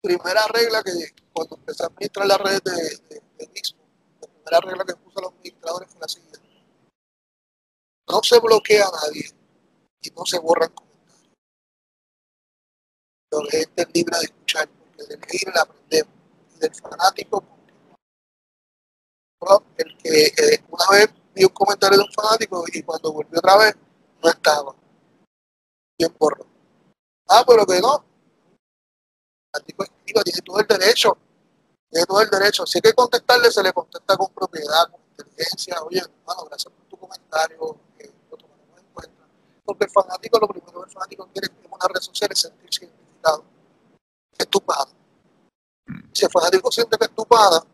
primera 0.01 0.41
regla 0.53 0.83
que 0.83 0.91
cuando 1.31 1.55
empecé 1.57 1.83
a 1.83 1.87
administrar 1.87 2.27
la 2.27 2.37
red 2.37 2.61
de, 2.63 2.71
de, 2.71 3.21
de 3.37 3.47
mismo, 3.53 3.79
la 4.19 4.27
primera 4.27 4.59
regla 4.61 4.85
que 4.85 4.95
puso 4.95 5.21
los 5.21 5.31
administradores 5.33 5.89
fue 5.89 6.01
la 6.01 6.07
siguiente. 6.07 6.39
No 8.09 8.23
se 8.23 8.39
bloquea 8.39 8.85
a 8.85 9.07
nadie 9.07 9.25
y 10.01 10.09
no 10.11 10.25
se 10.25 10.39
borran 10.39 10.71
comentarios. 10.71 10.87
La 13.31 13.51
gente 13.51 13.81
es 13.81 13.87
libre 13.93 14.17
de 14.17 14.23
escuchar, 14.25 14.69
del 15.05 15.19
la 15.53 15.61
aprendemos. 15.61 16.13
Y 16.55 16.59
del 16.59 16.75
fanático, 16.75 17.43
el 19.77 19.97
que 19.97 20.25
eh, 20.25 20.63
una 20.69 20.85
vez 20.91 21.09
vi 21.35 21.43
un 21.43 21.49
comentario 21.49 21.97
de 21.97 22.03
un 22.03 22.11
fanático 22.11 22.63
y 22.73 22.81
cuando 22.81 23.13
volvió 23.13 23.39
otra 23.39 23.57
vez 23.57 23.75
no 24.23 24.29
estaba. 24.29 24.75
Bien 25.97 26.13
borro. 26.17 26.45
Ah, 27.27 27.43
pero 27.47 27.65
que 27.65 27.79
no. 27.79 28.03
El 28.47 29.51
fanático 29.51 29.83
escriba, 29.83 30.23
tiene 30.23 30.41
todo 30.41 30.59
el 30.59 30.67
derecho. 30.67 31.17
Tiene 31.89 32.05
todo 32.05 32.21
el 32.21 32.29
derecho. 32.29 32.65
Si 32.65 32.79
hay 32.79 32.81
que 32.81 32.93
contestarle, 32.93 33.51
se 33.51 33.63
le 33.63 33.73
contesta 33.73 34.17
con 34.17 34.33
propiedad, 34.33 34.89
con 34.89 35.01
inteligencia. 35.11 35.81
Oye, 35.83 35.99
hermano, 35.99 36.45
gracias 36.45 36.73
por 36.73 36.85
tu 36.85 36.97
comentario. 36.97 37.77
Eh. 37.99 38.11
Porque 39.63 39.83
el 39.83 39.91
fanático, 39.91 40.39
lo 40.39 40.47
primero 40.47 40.81
que 40.81 40.87
el 40.87 40.93
fanático 40.93 41.29
quiere 41.33 41.47
en 41.47 41.71
una 41.71 41.87
red 41.93 42.01
social 42.01 42.31
es 42.31 42.39
sentirse 42.39 42.85
identificado. 42.85 43.43
Es 44.37 44.47
tu 44.47 44.61
padre. 44.61 44.91
Si 46.13 46.25
el 46.25 46.31
fanático 46.31 46.71
siente 46.71 46.97
que 46.97 47.05
es 47.05 47.15
tu 47.15 47.25
padre, 47.25 47.65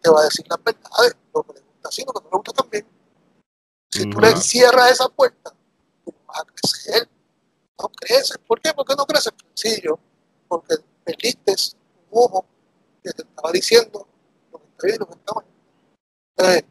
te 0.00 0.10
va 0.10 0.20
a 0.20 0.24
decir 0.24 0.44
las 0.48 0.62
verdades, 0.62 1.16
lo 1.34 1.42
que 1.42 1.52
le 1.54 1.60
gusta 1.60 1.88
así, 1.88 2.04
lo 2.04 2.12
que 2.12 2.20
no 2.20 2.30
le 2.30 2.36
gusta 2.36 2.52
también. 2.52 2.86
Si 3.90 4.08
tú 4.08 4.20
le 4.20 4.36
cierras 4.36 4.92
esa 4.92 5.08
puerta, 5.08 5.52
tú 6.04 6.14
vas 6.26 6.40
a 6.40 6.44
crecer. 6.44 7.08
No 7.80 7.88
creces. 7.88 8.38
¿Por 8.46 8.60
qué? 8.60 8.72
Porque 8.72 8.94
no 8.96 9.06
creces 9.06 9.32
sencillo. 9.54 9.98
Porque 10.48 10.76
perdiste 11.04 11.54
un 12.10 12.24
ojo 12.24 12.44
que 13.02 13.12
te 13.12 13.22
estaba 13.22 13.52
diciendo 13.52 14.06
lo 14.52 14.58
que 14.58 14.66
está 14.66 14.86
bien 14.86 14.96
y 14.96 14.98
lo 14.98 15.06
que 15.06 15.14
está 15.14 15.34
mal. 15.34 15.44
Entonces, 16.36 16.64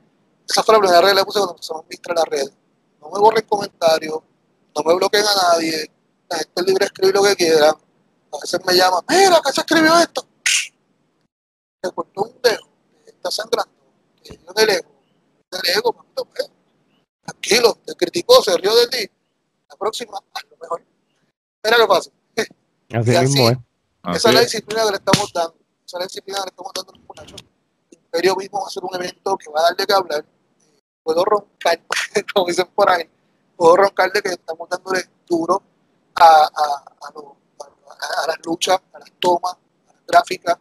esa 0.47 0.63
fue 0.63 0.75
la 0.75 0.79
primera 0.79 1.01
regla 1.01 1.21
que 1.21 1.25
puse 1.25 1.39
cuando 1.39 1.53
empezamos 1.53 1.81
a 1.81 1.83
administrar 1.83 2.17
la 2.17 2.25
red. 2.25 2.49
No 3.01 3.09
me 3.11 3.19
borren 3.19 3.45
comentarios, 3.47 4.19
no 4.75 4.83
me 4.83 4.95
bloqueen 4.95 5.25
a 5.25 5.53
nadie, 5.53 5.91
la 6.29 6.37
gente 6.37 6.53
es 6.55 6.65
libre 6.65 6.79
de 6.79 6.85
escribir 6.85 7.15
lo 7.15 7.23
que 7.23 7.35
quiera. 7.35 7.77
A 8.31 8.39
veces 8.39 8.59
me 8.65 8.73
llaman, 8.75 9.03
mira, 9.07 9.41
¿qué 9.43 9.51
se 9.51 9.61
escribió 9.61 9.97
esto? 9.97 10.27
Me 11.83 11.91
cortó 11.91 12.23
un 12.23 12.41
dedo 12.41 12.69
está 13.19 13.31
sangrando, 13.31 13.71
que 14.23 14.37
yo 14.37 14.53
del 14.53 14.69
ego, 14.69 14.89
del 15.51 15.77
ego, 15.77 15.93
pues, 15.93 16.49
tranquilo, 17.23 17.77
te 17.85 17.93
criticó, 17.95 18.41
se 18.41 18.57
rió 18.57 18.73
de 18.75 18.87
ti, 18.87 19.11
la 19.69 19.75
próxima, 19.75 20.17
a 20.17 20.41
lo 20.49 20.57
mejor. 20.57 20.83
Mira 21.63 21.77
lo 21.77 21.83
que 21.83 21.89
pasa. 21.89 22.11
Así, 22.93 23.11
mismo, 23.11 23.49
¿eh? 23.49 23.59
Esa 24.13 24.29
es 24.29 24.35
la 24.35 24.41
disciplina 24.41 24.83
que 24.85 24.91
le 24.91 24.97
estamos 24.97 25.31
dando, 25.33 25.55
esa 25.85 25.97
es 25.97 25.99
la 25.99 26.05
disciplina 26.05 26.39
que 26.39 26.45
le 26.45 26.49
estamos 26.49 26.71
dando 26.73 26.91
a 26.91 26.95
los 26.95 27.05
muchachos. 27.05 27.45
Imperio 27.91 28.35
mismo 28.35 28.59
va 28.59 28.65
a 28.65 28.67
hacer 28.67 28.83
un 28.83 28.95
evento 28.95 29.37
que 29.37 29.51
va 29.51 29.59
a 29.59 29.63
darle 29.63 29.85
que 29.85 29.93
hablar. 29.93 30.25
Puedo 31.03 31.25
roncar, 31.25 31.81
como 32.33 32.47
dicen 32.47 32.67
por 32.73 32.89
ahí, 32.89 33.09
puedo 33.55 33.75
roncar 33.75 34.11
de 34.11 34.21
que 34.21 34.29
estamos 34.29 34.67
dándole 34.69 35.03
duro 35.27 35.61
a, 36.15 36.25
a, 36.25 37.07
a, 37.07 37.11
a, 37.99 38.23
a 38.23 38.27
las 38.27 38.37
luchas, 38.45 38.79
a 38.93 38.99
las 38.99 39.11
tomas, 39.19 39.53
a 39.87 39.93
las 39.93 40.05
gráficas, 40.07 40.57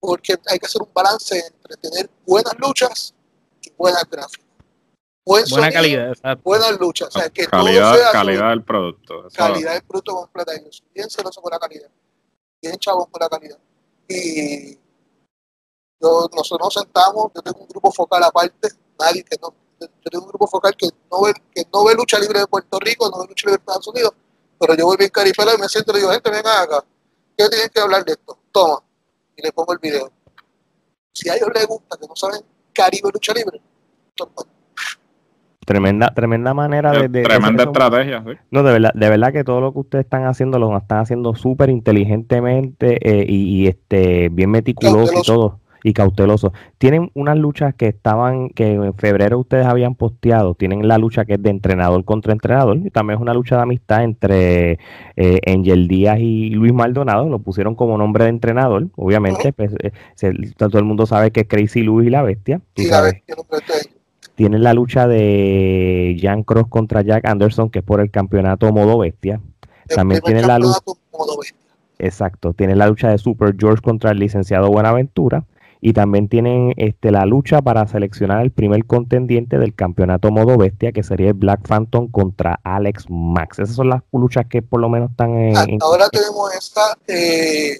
porque 0.00 0.36
hay 0.46 0.58
que 0.58 0.66
hacer 0.66 0.82
un 0.82 0.90
balance 0.92 1.38
entre 1.38 1.76
tener 1.76 2.10
buenas 2.26 2.54
luchas 2.58 3.14
y 3.62 3.70
buenas 3.76 4.04
gráficas. 4.10 4.44
Buena 5.26 5.70
calidad, 5.70 6.08
exacto. 6.10 6.42
Buenas 6.44 6.78
luchas. 6.78 7.08
O 7.08 7.18
sea, 7.18 7.30
que 7.30 7.46
calidad, 7.46 7.92
todo 7.92 8.02
sea 8.02 8.12
calidad 8.12 8.50
del 8.50 8.62
producto. 8.62 9.28
Calidad 9.34 9.72
del 9.72 9.82
producto 9.82 10.16
completa. 10.16 10.52
Yo 10.62 10.70
soy 10.70 10.86
bien 10.94 11.08
celoso 11.08 11.40
con 11.40 11.50
la 11.50 11.58
calidad. 11.58 11.88
Bien 12.60 12.76
chavos 12.76 13.08
con 13.08 13.20
la 13.20 13.28
calidad. 13.30 13.58
Y 14.06 14.78
nosotros 15.98 16.60
nos 16.60 16.74
sentamos, 16.74 17.32
yo 17.34 17.40
tengo 17.40 17.60
un 17.60 17.68
grupo 17.68 17.90
focal 17.90 18.22
aparte, 18.24 18.68
nadie 19.00 19.24
que 19.24 19.38
no, 19.40 19.54
yo 19.80 20.10
tengo 20.10 20.24
un 20.24 20.28
grupo 20.28 20.46
focal 20.46 20.76
que 20.76 20.88
no 21.10 21.22
ve, 21.22 21.32
que 21.54 21.62
no 21.72 21.84
ve 21.84 21.94
lucha 21.94 22.18
libre 22.18 22.40
de 22.40 22.46
Puerto 22.46 22.78
Rico, 22.78 23.08
no 23.08 23.20
ve 23.20 23.28
lucha 23.28 23.46
libre 23.46 23.58
de 23.58 23.62
Estados 23.62 23.88
Unidos, 23.88 24.12
pero 24.58 24.74
yo 24.76 24.86
voy 24.86 24.96
bien 24.96 25.10
caripela 25.10 25.54
y 25.54 25.60
me 25.60 25.68
siento 25.68 25.92
y 25.92 26.00
digo, 26.00 26.10
gente, 26.10 26.30
venga 26.30 26.62
acá, 26.62 26.84
¿qué 27.36 27.48
tienen 27.48 27.68
que 27.68 27.80
hablar 27.80 28.04
de 28.04 28.12
esto? 28.12 28.38
Toma, 28.52 28.82
y 29.36 29.42
le 29.42 29.52
pongo 29.52 29.72
el 29.72 29.78
video. 29.78 30.10
Si 31.12 31.28
a 31.28 31.36
ellos 31.36 31.48
les 31.54 31.66
gusta, 31.66 31.96
que 31.96 32.06
no 32.06 32.16
saben 32.16 32.40
Caribe 32.72 33.08
lucha 33.12 33.32
libre, 33.32 33.60
Tremenda, 35.64 36.12
tremenda 36.12 36.52
manera 36.52 36.92
de, 36.92 37.22
tremenda 37.22 37.64
estrategia, 37.64 38.22
No, 38.50 38.62
de 38.62 38.72
verdad, 38.72 38.90
de 38.92 39.08
verdad 39.08 39.32
que 39.32 39.44
todo 39.44 39.62
lo 39.62 39.72
que 39.72 39.78
ustedes 39.78 40.04
están 40.04 40.26
haciendo 40.26 40.58
lo 40.58 40.76
están 40.76 40.98
haciendo 40.98 41.34
súper 41.34 41.70
inteligentemente 41.70 42.98
eh, 43.00 43.24
y, 43.26 43.66
este 43.66 44.28
bien 44.28 44.50
meticuloso 44.50 45.14
y 45.18 45.22
todo 45.22 45.60
y 45.84 45.92
cauteloso. 45.92 46.52
Tienen 46.78 47.10
unas 47.14 47.36
luchas 47.36 47.74
que 47.74 47.86
estaban, 47.86 48.48
que 48.48 48.72
en 48.72 48.94
febrero 48.94 49.38
ustedes 49.38 49.66
habían 49.66 49.94
posteado, 49.94 50.54
tienen 50.54 50.88
la 50.88 50.98
lucha 50.98 51.26
que 51.26 51.34
es 51.34 51.42
de 51.42 51.50
entrenador 51.50 52.04
contra 52.04 52.32
entrenador, 52.32 52.78
y 52.78 52.90
también 52.90 53.18
es 53.18 53.22
una 53.22 53.34
lucha 53.34 53.56
de 53.56 53.62
amistad 53.62 54.02
entre 54.02 54.78
eh, 55.16 55.40
Angel 55.46 55.86
Díaz 55.86 56.18
y 56.18 56.50
Luis 56.50 56.72
Maldonado, 56.72 57.28
lo 57.28 57.38
pusieron 57.38 57.74
como 57.74 57.98
nombre 57.98 58.24
de 58.24 58.30
entrenador, 58.30 58.88
obviamente, 58.96 59.52
pues, 59.52 59.72
eh, 59.82 59.92
todo 60.56 60.78
el 60.78 60.84
mundo 60.84 61.04
sabe 61.04 61.30
que 61.30 61.40
es 61.40 61.48
Crazy 61.48 61.82
Luis 61.82 62.08
y 62.08 62.10
la 62.10 62.22
bestia, 62.22 62.62
Tienen 64.36 64.64
la 64.64 64.72
lucha 64.72 65.06
de 65.06 66.18
Jan 66.20 66.42
Cross 66.42 66.68
contra 66.68 67.02
Jack 67.02 67.26
Anderson, 67.26 67.68
que 67.68 67.80
es 67.80 67.84
por 67.84 68.00
el 68.00 68.10
campeonato 68.10 68.72
modo 68.72 68.98
bestia. 68.98 69.40
También 69.94 70.22
tienen 70.22 70.48
la 70.48 70.58
lucha. 70.58 70.80
Exacto, 72.00 72.52
tiene 72.52 72.74
la 72.74 72.88
lucha 72.88 73.10
de 73.10 73.18
Super 73.18 73.54
George 73.56 73.80
contra 73.80 74.10
el 74.10 74.18
licenciado 74.18 74.70
Buenaventura 74.70 75.44
y 75.86 75.92
también 75.92 76.30
tienen 76.30 76.72
este, 76.78 77.10
la 77.10 77.26
lucha 77.26 77.60
para 77.60 77.86
seleccionar 77.86 78.40
el 78.40 78.50
primer 78.50 78.86
contendiente 78.86 79.58
del 79.58 79.74
campeonato 79.74 80.30
modo 80.30 80.56
bestia, 80.56 80.92
que 80.92 81.02
sería 81.02 81.28
el 81.28 81.34
Black 81.34 81.68
Phantom 81.68 82.10
contra 82.10 82.58
Alex 82.64 83.04
Max. 83.10 83.58
Esas 83.58 83.76
son 83.76 83.90
las 83.90 84.02
luchas 84.10 84.46
que 84.48 84.62
por 84.62 84.80
lo 84.80 84.88
menos 84.88 85.10
están 85.10 85.36
en... 85.38 85.82
ahora 85.82 86.08
tenemos 86.08 86.54
esta... 86.54 86.96
Eh, 87.06 87.78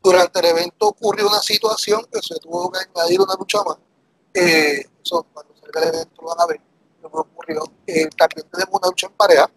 durante 0.00 0.38
el 0.38 0.44
evento 0.46 0.86
ocurrió 0.86 1.26
una 1.26 1.40
situación 1.40 2.02
que 2.12 2.20
se 2.22 2.36
tuvo 2.38 2.70
que 2.70 2.78
añadir 2.94 3.20
una 3.20 3.34
lucha 3.36 3.58
más. 3.64 3.78
Eh, 4.32 4.84
eso, 5.04 5.26
cuando 5.32 5.56
salga 5.56 5.80
el 5.82 5.88
evento 5.88 6.22
lo 6.22 6.28
van 6.28 6.40
a 6.40 6.46
ver 6.46 6.60
lo 7.02 7.10
que 7.10 7.18
ocurrió. 7.18 7.64
Eh, 7.88 8.08
también 8.16 8.46
tenemos 8.48 8.74
una 8.80 8.90
lucha 8.90 9.08
en 9.08 9.12
pareja, 9.14 9.50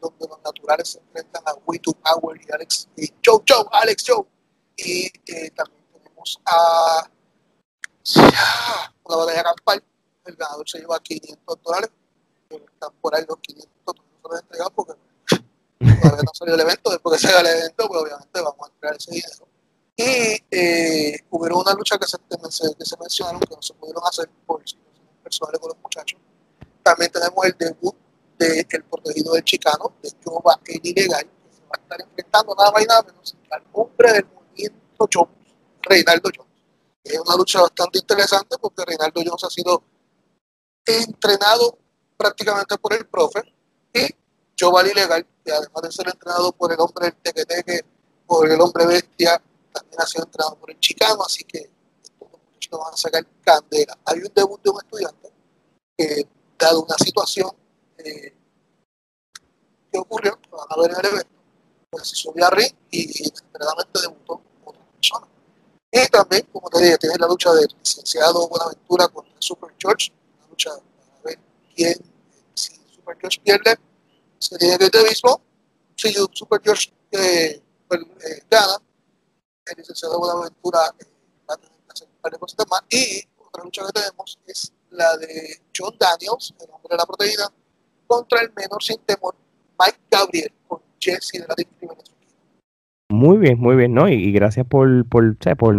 donde 0.00 0.26
los 0.26 0.38
naturales 0.44 0.88
se 0.88 0.98
enfrentan 0.98 1.42
a 1.46 1.52
We 1.64 1.78
Power 1.78 2.40
y 2.44 2.52
Alex, 2.52 2.88
y 2.96 3.06
Joe 3.24 3.38
Joe, 3.48 3.66
Alex 3.70 4.04
Joe. 4.04 4.24
Y 4.78 5.08
también 5.50 5.84
tenemos 5.92 6.40
a 6.44 7.08
una 8.16 9.16
batalla 9.16 9.42
campal, 9.42 9.84
el 10.24 10.36
ganador 10.36 10.68
se 10.68 10.78
lleva 10.78 11.00
500 11.00 11.58
dólares, 11.62 11.90
están 12.50 12.92
por 13.00 13.14
ahí 13.14 13.24
los 13.28 13.38
500 13.38 13.70
no 13.86 13.92
se 13.94 14.28
los 14.28 14.40
entregado 14.40 14.70
porque 14.70 14.92
todavía 16.02 16.22
no 16.22 16.30
salió 16.34 16.54
el 16.54 16.60
evento, 16.60 16.90
después 16.90 17.20
que 17.20 17.26
salga 17.26 17.40
el 17.40 17.58
evento, 17.58 17.88
pues 17.88 18.02
obviamente 18.02 18.40
vamos 18.40 18.60
a 18.60 18.72
entregar 18.72 18.96
ese 18.96 19.10
dinero. 19.12 19.48
Y 19.96 20.42
eh, 20.50 21.18
hubo 21.30 21.60
una 21.60 21.74
lucha 21.74 21.98
que 21.98 22.06
se, 22.06 22.16
que 22.18 22.84
se 22.84 22.96
mencionaron 22.96 23.40
que 23.40 23.54
no 23.54 23.60
se 23.60 23.74
pudieron 23.74 24.02
hacer 24.06 24.30
por 24.46 24.66
situaciones 24.66 25.10
personales 25.22 25.60
con 25.60 25.68
los 25.68 25.78
muchachos. 25.78 26.18
También 26.82 27.12
tenemos 27.12 27.44
el 27.44 27.54
debut 27.58 27.94
del 28.38 28.66
de 28.66 28.80
protegido 28.88 29.34
del 29.34 29.44
chicano, 29.44 29.92
de 30.02 30.10
Jova 30.24 30.58
el 30.64 30.80
ilegal, 30.82 31.24
que 31.24 31.54
se 31.54 31.62
va 31.62 31.72
a 31.72 31.82
estar 31.82 32.00
enfrentando 32.00 32.54
nada 32.54 32.72
más 32.72 32.82
y 32.82 32.86
nada 32.86 33.02
menos 33.02 33.36
al 33.50 33.62
hombre 33.72 34.12
del 34.14 34.26
movimiento 34.34 35.08
Jones, 35.12 35.36
Reinaldo 35.82 36.30
Jones. 36.34 36.49
Es 37.02 37.18
una 37.18 37.36
lucha 37.36 37.62
bastante 37.62 37.98
interesante 37.98 38.56
porque 38.58 38.84
Reinaldo 38.84 39.22
Jones 39.24 39.44
ha 39.44 39.50
sido 39.50 39.82
entrenado 40.84 41.78
prácticamente 42.16 42.76
por 42.78 42.92
el 42.92 43.06
profe 43.06 43.42
y 43.94 44.14
Giovanni 44.56 44.92
Legal, 44.92 45.26
que 45.44 45.52
además 45.52 45.82
de 45.82 45.92
ser 45.92 46.08
entrenado 46.08 46.52
por 46.52 46.72
el 46.72 46.80
hombre 46.80 47.06
del 47.06 47.16
tequeteque, 47.16 47.80
por 48.26 48.48
el 48.48 48.60
hombre 48.60 48.86
bestia, 48.86 49.42
también 49.72 50.00
ha 50.00 50.06
sido 50.06 50.24
entrenado 50.24 50.56
por 50.56 50.70
el 50.70 50.78
chicano, 50.78 51.22
así 51.24 51.44
que 51.44 51.70
muchachos 52.20 52.78
van 52.78 52.92
a 52.92 52.96
sacar 52.96 53.26
candela. 53.42 53.98
Hay 54.04 54.18
un 54.18 54.32
debut 54.34 54.60
de 54.62 54.70
un 54.70 54.78
estudiante 54.82 55.32
que, 55.96 56.28
dado 56.58 56.82
una 56.82 56.96
situación 56.98 57.50
eh, 57.98 58.34
que 59.90 59.98
ocurrió, 59.98 60.38
van 60.50 60.66
a 60.68 60.82
ver 60.82 60.90
en 60.90 61.00
el 61.00 61.06
evento, 61.06 61.40
pues 61.90 62.08
se 62.08 62.16
subió 62.16 62.46
a 62.46 62.50
ring 62.50 62.74
y 62.90 63.22
inesperadamente 63.22 64.00
debutó 64.00 64.42
otra 64.64 64.84
persona. 64.92 65.26
Y 65.92 66.06
también, 66.06 66.46
como 66.52 66.70
te 66.70 66.80
dije, 66.82 66.98
tienes 66.98 67.18
la 67.18 67.26
lucha 67.26 67.52
del 67.52 67.68
licenciado 67.78 68.48
Buenaventura 68.48 69.08
contra 69.08 69.34
Super 69.40 69.74
George, 69.76 70.12
una 70.38 70.46
lucha 70.48 70.70
para 70.70 71.22
ver 71.24 71.38
quién, 71.74 71.94
si 72.54 72.74
Super 72.94 73.16
George 73.20 73.40
pierde, 73.42 73.76
se 74.38 74.56
tiene 74.56 74.78
que 74.78 74.88
de 74.88 75.02
mismo, 75.02 75.42
si 75.96 76.12
Super 76.32 76.60
George 76.62 76.92
eh, 77.10 77.60
pues, 77.88 78.00
eh, 78.02 78.42
gana, 78.48 78.76
el 79.66 79.76
licenciado 79.78 80.18
Buenaventura 80.20 80.94
eh, 80.98 81.06
va 81.48 81.54
a 81.54 81.56
tener 81.56 81.76
que 81.76 81.92
hacer 81.92 82.08
un 82.08 82.20
par 82.20 82.32
de 82.32 82.38
cosas 82.38 82.66
más. 82.70 82.82
Y 82.88 83.28
otra 83.36 83.64
lucha 83.64 83.86
que 83.86 83.92
tenemos 83.92 84.38
es 84.46 84.72
la 84.90 85.16
de 85.16 85.60
John 85.76 85.96
Daniels, 85.98 86.54
el 86.60 86.70
hombre 86.70 86.88
de 86.90 86.96
la 86.96 87.04
proteína, 87.06 87.52
contra 88.06 88.42
el 88.42 88.52
menor 88.54 88.82
sin 88.82 88.98
temor, 88.98 89.34
Mike 89.78 90.00
Gabriel, 90.08 90.52
con 90.68 90.80
Jesse 91.00 91.32
de 91.32 91.46
la 91.48 91.54
Venezuela. 91.56 92.02
Muy 93.10 93.38
bien, 93.38 93.58
muy 93.58 93.74
bien, 93.74 93.92
¿no? 93.92 94.08
Y, 94.08 94.30
gracias 94.30 94.64
por, 94.64 95.04
por, 95.08 95.36
por 95.56 95.76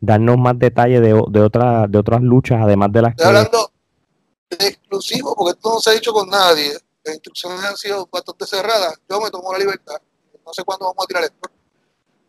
darnos 0.00 0.38
más 0.38 0.58
detalles 0.58 1.02
de, 1.02 1.08
de, 1.28 1.40
otra, 1.40 1.86
de 1.86 1.98
otras 1.98 2.22
luchas, 2.22 2.60
además 2.62 2.90
de 2.92 3.02
las 3.02 3.10
Estoy 3.10 3.26
hablando 3.26 3.72
de 4.48 4.66
exclusivo, 4.68 5.36
porque 5.36 5.50
esto 5.52 5.68
no 5.68 5.80
se 5.80 5.90
ha 5.90 5.92
dicho 5.92 6.14
con 6.14 6.30
nadie. 6.30 6.72
Las 7.04 7.14
instrucciones 7.14 7.62
han 7.62 7.76
sido 7.76 8.08
bastante 8.10 8.46
cerradas. 8.46 8.98
Yo 9.06 9.20
me 9.20 9.30
tomo 9.30 9.52
la 9.52 9.58
libertad. 9.58 9.96
No 10.46 10.52
sé 10.54 10.64
cuándo 10.64 10.86
vamos 10.86 11.04
a 11.04 11.06
tirar 11.06 11.24
esto. 11.24 11.50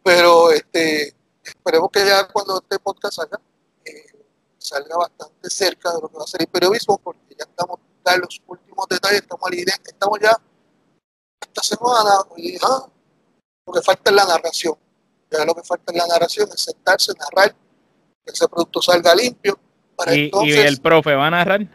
Pero 0.04 0.52
este, 0.52 1.16
esperemos 1.42 1.90
que 1.90 2.06
ya 2.06 2.28
cuando 2.28 2.58
este 2.58 2.80
podcast 2.80 3.16
salga, 3.16 3.40
eh, 3.86 4.26
salga 4.58 4.98
bastante 4.98 5.50
cerca 5.50 5.90
de 5.94 6.02
lo 6.02 6.10
que 6.10 6.18
va 6.18 6.24
a 6.24 6.28
ser 6.28 6.42
el 6.42 6.48
periodismo, 6.48 6.98
porque 6.98 7.34
ya 7.40 7.46
estamos 7.46 7.80
en 8.06 8.20
los 8.20 8.42
últimos 8.46 8.88
detalles, 8.90 9.22
estamos, 9.22 9.50
estamos 9.54 10.20
ya 10.22 10.38
esta 11.40 11.64
semana, 11.64 12.12
y, 12.36 12.58
ah, 12.62 12.88
lo 13.66 13.74
que 13.74 13.82
falta 13.82 14.10
es 14.10 14.16
la 14.16 14.26
narración. 14.26 14.76
Ya 15.32 15.46
lo 15.46 15.56
que 15.56 15.64
falta 15.64 15.92
es 15.92 15.98
la 15.98 16.08
narración, 16.08 16.50
es 16.54 16.62
sentarse, 16.62 17.12
narrar, 17.20 17.56
que 18.26 18.32
ese 18.32 18.48
producto 18.48 18.82
salga 18.82 19.16
limpio. 19.16 19.58
Para 19.96 20.14
¿Y, 20.14 20.26
entonces, 20.26 20.56
¿Y 20.56 20.60
el 20.60 20.82
profe 20.82 21.16
va 21.16 21.28
a 21.28 21.32
narrar? 21.32 21.68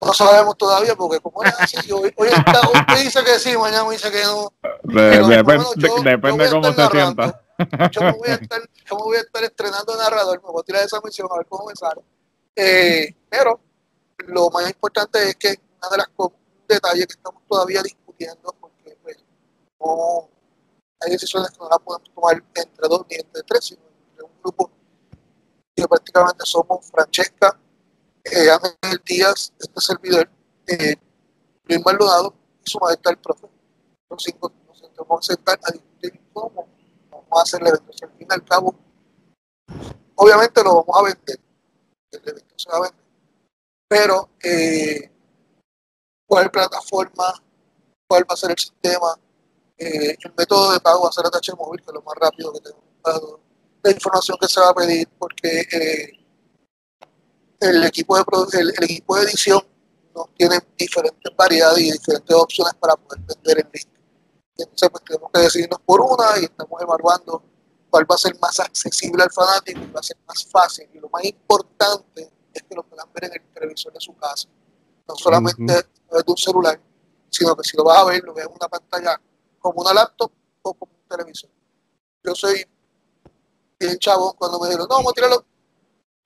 No 0.00 0.14
sabemos 0.14 0.56
todavía 0.56 0.94
porque 0.94 1.18
como 1.18 1.42
es 1.42 1.54
así, 1.58 1.90
hoy, 1.90 2.12
hoy, 2.16 2.28
está, 2.28 2.60
hoy 2.68 3.02
dice 3.02 3.22
que 3.24 3.38
sí, 3.38 3.56
mañana 3.56 3.84
me 3.84 3.92
dice 3.92 4.10
que 4.10 4.22
no. 4.22 4.52
depende 4.84 6.50
cómo 6.50 6.72
se 6.72 6.88
sienta. 6.88 7.42
Yo 7.90 8.02
me, 8.02 8.12
voy 8.12 8.28
a 8.28 8.34
estar, 8.34 8.60
yo 8.88 8.96
me 8.96 9.02
voy 9.02 9.16
a 9.16 9.20
estar 9.20 9.42
estrenando 9.42 9.96
narrador, 9.96 10.40
me 10.40 10.50
voy 10.52 10.60
a 10.60 10.64
tirar 10.64 10.84
esa 10.84 11.00
misión 11.02 11.26
a 11.32 11.38
ver 11.38 11.46
cómo 11.46 11.66
me 11.66 11.74
sale. 11.74 12.02
Eh, 12.54 13.12
pero 13.28 13.60
lo 14.18 14.48
más 14.50 14.68
importante 14.68 15.30
es 15.30 15.34
que 15.34 15.58
una 15.80 15.90
de 15.90 15.96
las 15.98 16.08
detalles 16.68 17.06
que 17.06 17.14
estamos 17.14 17.42
todavía 17.48 17.82
discutiendo, 17.82 18.54
no 19.80 20.28
hay 21.00 21.12
decisiones 21.12 21.50
que 21.50 21.58
no 21.58 21.68
las 21.68 21.78
podemos 21.78 22.10
tomar 22.14 22.44
entre 22.54 22.88
dos 22.88 23.06
ni 23.08 23.16
entre 23.16 23.42
tres, 23.42 23.64
sino 23.64 23.82
entre 24.10 24.24
un 24.24 24.32
grupo 24.42 24.70
que 25.74 25.86
prácticamente 25.86 26.44
somos 26.44 26.86
Francesca, 26.90 27.58
eh, 28.24 28.50
Ángel 28.50 29.00
Díaz, 29.04 29.52
este 29.58 29.80
servidor, 29.80 30.28
eh, 30.66 30.96
Luis 31.64 31.84
Maldonado 31.84 32.34
y 32.64 32.70
su 32.70 32.78
majestad 32.78 33.12
el 33.12 33.18
profe. 33.18 33.48
Los 34.10 34.22
cinco 34.22 34.52
nos 34.66 34.78
sentamos 34.78 35.18
a 35.20 35.34
sentar 35.34 35.60
a 35.62 35.70
discutir 35.70 36.20
cómo 36.32 36.66
vamos 37.10 37.26
a 37.30 37.42
hacer 37.42 37.60
el 37.62 37.68
evento. 37.68 37.92
al 38.02 38.10
fin 38.10 38.26
y 38.28 38.34
al 38.34 38.44
cabo, 38.44 38.74
obviamente 40.16 40.64
lo 40.64 40.82
vamos 40.82 40.96
a 40.98 41.02
vender. 41.04 41.40
El 42.10 42.28
evento 42.28 42.54
se 42.56 42.70
va 42.70 42.78
a 42.78 42.80
vender. 42.80 43.04
Pero, 43.88 44.30
eh, 44.42 45.10
¿cuál 46.26 46.50
plataforma? 46.50 47.42
¿Cuál 48.08 48.24
va 48.28 48.34
a 48.34 48.36
ser 48.36 48.50
el 48.50 48.58
sistema? 48.58 49.18
Eh, 49.78 50.16
el 50.24 50.34
método 50.36 50.72
de 50.72 50.80
pago 50.80 51.04
va 51.04 51.08
a 51.08 51.12
ser 51.12 51.24
a 51.26 51.56
móvil, 51.56 51.80
que 51.80 51.86
es 51.86 51.94
lo 51.94 52.02
más 52.02 52.14
rápido 52.16 52.52
que 52.52 52.60
tenemos. 52.60 52.84
La 53.82 53.90
información 53.92 54.36
que 54.40 54.48
se 54.48 54.60
va 54.60 54.70
a 54.70 54.74
pedir, 54.74 55.08
porque 55.18 55.60
eh, 55.60 56.12
el 57.60 57.84
equipo 57.84 58.16
de, 58.16 58.60
el, 58.60 58.84
equipo 58.84 59.16
de 59.16 59.22
edición 59.22 59.60
nos 60.14 60.34
tiene 60.34 60.58
diferentes 60.76 61.36
variedades 61.36 61.78
y 61.78 61.92
diferentes 61.92 62.36
opciones 62.36 62.74
para 62.74 62.96
poder 62.96 63.20
vender 63.20 63.58
el 63.58 63.68
link. 63.72 63.88
Entonces, 64.56 64.90
pues 64.90 65.04
tenemos 65.04 65.30
que 65.32 65.40
decidirnos 65.40 65.80
por 65.86 66.00
una 66.00 66.40
y 66.40 66.44
estamos 66.44 66.82
evaluando 66.82 67.44
cuál 67.88 68.10
va 68.10 68.16
a 68.16 68.18
ser 68.18 68.36
más 68.40 68.58
accesible 68.58 69.22
al 69.22 69.30
fanático 69.30 69.80
y 69.80 69.90
va 69.92 70.00
a 70.00 70.02
ser 70.02 70.16
más 70.26 70.44
fácil. 70.50 70.88
Y 70.92 70.98
lo 70.98 71.08
más 71.08 71.24
importante 71.24 72.28
es 72.52 72.62
que 72.64 72.74
lo 72.74 72.82
puedan 72.82 73.06
ver 73.12 73.26
en 73.26 73.32
el 73.34 73.54
televisor 73.54 73.92
de 73.92 74.00
su 74.00 74.16
casa. 74.16 74.48
No 75.06 75.14
solamente 75.14 75.72
desde 76.10 76.24
un 76.26 76.36
celular, 76.36 76.80
sino 77.30 77.56
que 77.56 77.62
si 77.62 77.76
lo 77.76 77.84
vas 77.84 77.98
a 77.98 78.04
ver, 78.06 78.22
lo 78.24 78.34
ves 78.34 78.46
en 78.46 78.52
una 78.52 78.68
pantalla 78.68 79.20
como 79.60 79.80
una 79.82 79.94
laptop 79.94 80.30
o 80.62 80.74
como 80.74 80.92
un 80.92 81.08
televisor. 81.08 81.50
Yo 82.24 82.34
soy 82.34 82.64
bien 83.78 83.98
chavo 83.98 84.34
cuando 84.34 84.58
me 84.60 84.66
dijeron, 84.66 84.86
no, 84.88 84.96
vamos 84.96 85.12
a 85.12 85.14
tirarlo 85.14 85.44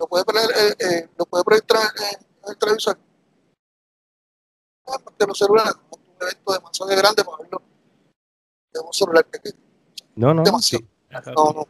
lo 0.03 0.09
puede, 0.09 0.24
poner, 0.24 0.51
eh, 0.51 0.76
eh, 0.80 1.09
lo 1.16 1.24
puede 1.26 1.45
proyectar 1.45 1.80
en, 1.80 2.51
el 2.51 2.59
televisor. 2.59 2.99
Ah, 4.89 4.99
porque 5.05 5.24
los 5.26 5.39
celulares, 5.39 5.74
como 5.89 6.03
un 6.05 6.22
evento 6.22 6.53
demasiado 6.53 6.97
grande 6.97 7.24
para 7.24 7.37
verlo 7.39 7.62
de 8.72 8.80
un 8.80 8.93
celular 8.93 9.24
pequeño. 9.26 9.59
No, 10.16 10.35
no. 10.35 10.43
Demasiado. 10.43 10.85
No, 11.37 11.53
no. 11.53 11.68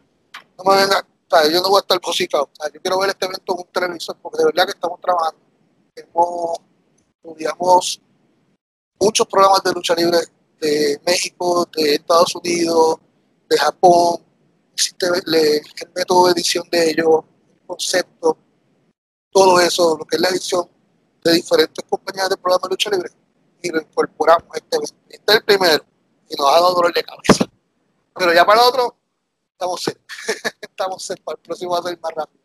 No 0.56 0.64
me 0.64 0.76
venga. 0.76 1.00
O 1.00 1.36
sea, 1.36 1.50
yo 1.50 1.60
no 1.60 1.68
voy 1.68 1.78
a 1.78 1.80
estar 1.80 2.00
cosicado. 2.00 2.44
O 2.44 2.54
sea, 2.54 2.72
yo 2.72 2.80
quiero 2.80 2.98
ver 3.00 3.10
este 3.10 3.26
evento 3.26 3.52
en 3.52 3.58
un 3.58 3.66
televisor 3.66 4.16
porque 4.16 4.38
de 4.38 4.44
verdad 4.46 4.64
que 4.64 4.72
estamos 4.72 4.98
trabajando. 5.00 5.40
Hemos, 5.94 6.58
estudiamos 7.22 8.00
muchos 8.98 9.26
programas 9.26 9.62
de 9.62 9.72
lucha 9.72 9.94
libre 9.94 10.18
de 10.62 11.00
México, 11.04 11.68
de 11.76 11.94
Estados 11.94 12.34
Unidos, 12.36 12.98
de 13.50 13.58
Japón, 13.58 14.24
existe 14.72 15.06
el, 15.06 15.34
el 15.34 15.62
método 15.94 16.26
de 16.26 16.32
edición 16.32 16.64
de 16.70 16.90
ellos, 16.90 17.24
concepto, 17.66 18.38
todo 19.30 19.60
eso, 19.60 19.96
lo 19.98 20.04
que 20.04 20.16
es 20.16 20.22
la 20.22 20.28
edición 20.28 20.68
de 21.24 21.32
diferentes 21.32 21.84
compañías 21.88 22.28
de 22.30 22.36
programa 22.36 22.68
de 22.68 22.70
lucha 22.70 22.90
libre, 22.90 23.10
y 23.60 23.70
lo 23.70 23.80
incorporamos 23.80 24.48
este, 24.54 24.78
este 25.08 25.32
es 25.32 25.36
el 25.36 25.44
primero, 25.44 25.84
y 26.28 26.36
nos 26.36 26.48
ha 26.48 26.52
dado 26.52 26.74
dolor 26.74 26.94
de 26.94 27.02
cabeza. 27.02 27.44
Pero 28.14 28.32
ya 28.32 28.44
para 28.44 28.62
el 28.62 28.68
otro, 28.68 28.96
estamos 29.50 29.82
set. 29.82 30.00
estamos 30.60 31.02
set, 31.02 31.20
para 31.22 31.36
el 31.36 31.42
próximo 31.42 31.72
va 31.72 31.78
a 31.80 31.82
ser 31.82 31.98
más 32.00 32.12
rápido. 32.14 32.41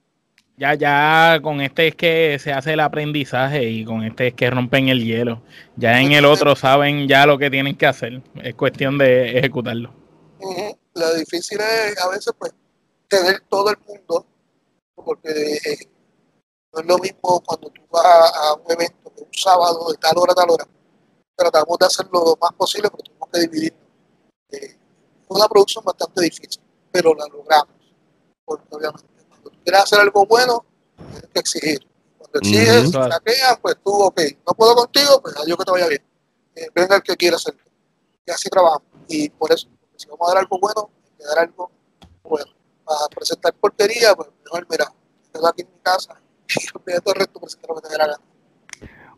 Ya, 0.60 0.74
ya 0.74 1.40
con 1.44 1.62
este 1.62 1.90
es 1.90 1.96
que 1.96 2.40
se 2.40 2.52
hace 2.52 2.74
el 2.74 2.80
aprendizaje 2.80 3.64
y 3.70 3.86
con 3.86 4.04
este 4.04 4.30
es 4.30 4.34
que 4.34 4.50
rompen 4.50 4.90
el 4.90 5.06
hielo. 5.06 5.44
Ya 5.76 6.02
en 6.02 6.14
el 6.14 6.26
otro 6.26 6.56
saben 6.56 7.08
ya 7.08 7.28
lo 7.28 7.38
que 7.38 7.52
tienen 7.52 7.78
que 7.78 7.86
hacer. 7.86 8.24
Es 8.42 8.56
cuestión 8.56 8.98
de 8.98 9.38
ejecutarlo. 9.38 9.94
Lo 10.96 11.14
difícil 11.14 11.60
es 11.60 12.04
a 12.04 12.10
veces 12.10 12.34
pues 12.40 12.54
tener 13.08 13.42
todo 13.42 13.70
el 13.70 13.78
mundo 13.88 14.26
porque 14.96 15.30
eh, 15.30 15.78
no 16.74 16.80
es 16.80 16.86
lo 16.88 16.98
mismo 16.98 17.40
cuando 17.46 17.70
tú 17.70 17.82
vas 17.92 18.32
a, 18.36 18.56
un 18.56 18.72
evento 18.72 19.14
un 19.16 19.34
sábado 19.34 19.92
de 19.92 19.98
tal 19.98 20.18
hora 20.18 20.32
a 20.32 20.36
tal 20.36 20.50
hora. 20.50 20.68
Tratamos 21.36 21.78
de 21.78 21.86
hacerlo 21.86 22.24
lo 22.26 22.38
más 22.42 22.54
posible, 22.54 22.90
pero 22.90 23.04
tenemos 23.04 23.30
que 23.32 23.40
dividirlo. 23.42 23.80
Eh, 24.50 24.76
una 25.28 25.48
producción 25.48 25.86
bastante 25.86 26.20
difícil, 26.22 26.64
pero 26.92 27.14
la 27.14 27.28
logramos. 27.28 27.76
Porque 28.44 28.66
obviamente, 28.72 29.17
quieres 29.68 29.84
hacer 29.84 30.00
algo 30.00 30.26
bueno, 30.26 30.66
tienes 30.96 31.30
que 31.34 31.40
exigir. 31.40 31.88
Cuando 32.18 32.40
exiges, 32.40 32.96
uh 32.96 33.00
-huh. 33.00 33.60
pues 33.62 33.76
tú, 33.84 33.92
ok, 33.92 34.22
no 34.48 34.54
puedo 34.54 34.76
contigo, 34.76 35.22
pues 35.22 35.36
adiós 35.36 35.58
que 35.58 35.66
te 35.66 35.72
vaya 35.72 35.88
bien. 35.88 36.04
Eh, 36.56 36.68
venga 36.74 36.96
el 36.96 37.04
que 37.04 37.18
quiera 37.18 37.36
hacerlo. 37.36 37.62
Y 38.26 38.32
así 38.32 38.50
trabajamos. 38.50 38.88
Y 39.10 39.30
por 39.30 39.52
eso, 39.52 39.68
si 39.98 40.08
vamos 40.08 40.26
a 40.26 40.34
dar 40.34 40.38
algo 40.44 40.58
bueno, 40.60 40.90
hay 41.04 41.18
que 41.18 41.24
dar 41.26 41.40
algo 41.40 41.70
bueno. 42.24 42.52
Para 42.86 43.10
presentar 43.10 43.54
portería, 43.56 44.16
pues 44.16 44.30
mejor, 44.46 44.66
mira, 44.70 44.86
aquí 45.50 45.62
en 45.64 45.68
mi 45.68 45.80
casa 45.82 46.16
y 46.48 47.02
todo 47.02 47.14
el 47.14 47.20
resto 47.20 47.40
presentar 47.42 47.70
lo 47.70 47.82
que 47.82 47.90
te 47.90 47.98
la 47.98 48.22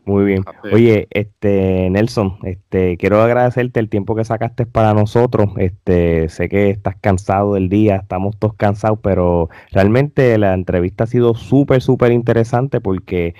muy 0.04 0.24
bien. 0.24 0.44
Oye, 0.72 1.08
este 1.10 1.88
Nelson, 1.90 2.38
este 2.42 2.96
quiero 2.96 3.20
agradecerte 3.22 3.80
el 3.80 3.88
tiempo 3.88 4.16
que 4.16 4.24
sacaste 4.24 4.66
para 4.66 4.94
nosotros. 4.94 5.50
Este, 5.56 6.28
sé 6.28 6.48
que 6.48 6.70
estás 6.70 6.96
cansado 7.00 7.54
del 7.54 7.68
día, 7.68 7.96
estamos 7.96 8.36
todos 8.38 8.54
cansados, 8.54 8.98
pero 9.02 9.50
realmente 9.70 10.36
la 10.38 10.54
entrevista 10.54 11.04
ha 11.04 11.06
sido 11.06 11.34
súper, 11.34 11.82
súper 11.82 12.12
interesante 12.12 12.80
porque 12.80 13.34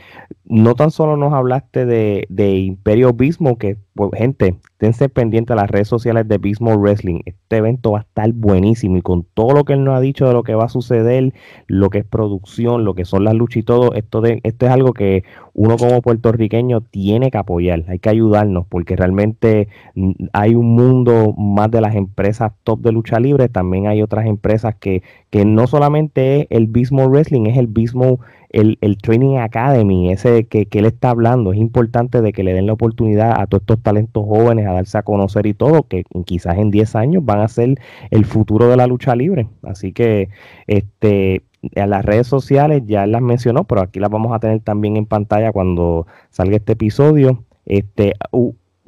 no 0.44 0.74
tan 0.74 0.90
solo 0.90 1.16
nos 1.16 1.32
hablaste 1.32 1.86
de, 1.86 2.26
de 2.28 2.56
Imperio 2.56 3.12
Bismo, 3.12 3.56
que 3.56 3.78
gente, 4.16 4.56
esténse 4.72 5.08
pendientes 5.08 5.52
a 5.52 5.60
las 5.60 5.70
redes 5.70 5.88
sociales 5.88 6.26
de 6.26 6.38
Bismo 6.38 6.74
Wrestling. 6.76 7.20
Este 7.26 7.58
evento 7.58 7.92
va 7.92 7.98
a 7.98 8.02
estar 8.02 8.32
buenísimo 8.32 8.96
y 8.96 9.02
con 9.02 9.24
todo 9.34 9.52
lo 9.52 9.64
que 9.64 9.74
él 9.74 9.84
nos 9.84 9.96
ha 9.96 10.00
dicho 10.00 10.26
de 10.26 10.32
lo 10.32 10.42
que 10.42 10.54
va 10.54 10.64
a 10.64 10.68
suceder, 10.68 11.34
lo 11.66 11.90
que 11.90 11.98
es 11.98 12.04
producción, 12.04 12.84
lo 12.84 12.94
que 12.94 13.04
son 13.04 13.24
las 13.24 13.34
luchas 13.34 13.58
y 13.58 13.62
todo, 13.62 13.92
esto 13.92 14.22
es 14.24 14.70
algo 14.70 14.92
que 14.92 15.24
uno 15.54 15.76
como 15.76 16.00
puertorriqueño 16.00 16.80
tiene 16.80 17.30
que 17.30 17.38
apoyar, 17.38 17.84
hay 17.88 17.98
que 17.98 18.08
ayudarnos 18.08 18.66
porque 18.68 18.96
realmente 18.96 19.68
mm, 19.94 20.12
hay 20.32 20.54
un 20.54 20.74
mundo 20.74 21.34
más 21.36 21.70
de 21.70 21.80
las 21.80 21.94
empresas 21.94 22.52
top 22.62 22.80
de 22.80 22.92
lucha 22.92 23.20
libre, 23.20 23.48
también 23.48 23.86
hay 23.86 24.02
otras 24.02 24.26
empresas 24.26 24.76
que, 24.76 25.02
que 25.30 25.44
no 25.44 25.66
solamente 25.66 26.42
es 26.42 26.46
el 26.50 26.66
Bismo 26.66 27.08
Wrestling, 27.08 27.46
es 27.46 27.58
el 27.58 27.66
Bismo 27.66 28.20
el, 28.50 28.78
el 28.80 28.98
Training 28.98 29.38
Academy, 29.38 30.12
ese 30.12 30.44
que, 30.46 30.66
que, 30.66 30.80
él 30.80 30.86
está 30.86 31.10
hablando, 31.10 31.52
es 31.52 31.58
importante 31.58 32.20
de 32.20 32.32
que 32.32 32.42
le 32.42 32.52
den 32.52 32.66
la 32.66 32.72
oportunidad 32.72 33.40
a 33.40 33.46
todos 33.46 33.62
estos 33.62 33.82
talentos 33.82 34.24
jóvenes 34.24 34.66
a 34.66 34.72
darse 34.72 34.98
a 34.98 35.02
conocer 35.02 35.46
y 35.46 35.54
todo, 35.54 35.84
que 35.84 36.04
quizás 36.26 36.58
en 36.58 36.70
10 36.70 36.96
años 36.96 37.24
van 37.24 37.40
a 37.40 37.48
ser 37.48 37.80
el 38.10 38.24
futuro 38.24 38.68
de 38.68 38.76
la 38.76 38.86
lucha 38.86 39.14
libre. 39.14 39.48
Así 39.62 39.92
que 39.92 40.30
este 40.66 41.44
a 41.76 41.86
las 41.86 42.04
redes 42.04 42.26
sociales 42.26 42.82
ya 42.86 43.06
las 43.06 43.22
mencionó, 43.22 43.64
pero 43.64 43.82
aquí 43.82 44.00
las 44.00 44.10
vamos 44.10 44.32
a 44.32 44.38
tener 44.38 44.60
también 44.60 44.96
en 44.96 45.06
pantalla 45.06 45.52
cuando 45.52 46.06
salga 46.30 46.56
este 46.56 46.72
episodio. 46.72 47.44
Este, 47.66 48.14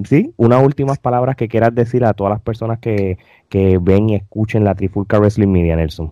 sí, 0.03 0.33
unas 0.37 0.63
últimas 0.63 0.99
palabras 0.99 1.35
que 1.35 1.47
quieras 1.47 1.73
decir 1.73 2.03
a 2.03 2.13
todas 2.13 2.31
las 2.31 2.41
personas 2.41 2.79
que, 2.79 3.17
que 3.49 3.77
ven 3.79 4.09
y 4.09 4.15
escuchen 4.15 4.63
la 4.63 4.75
Trifulca 4.75 5.19
Wrestling 5.19 5.49
Media, 5.49 5.75
Nelson. 5.75 6.11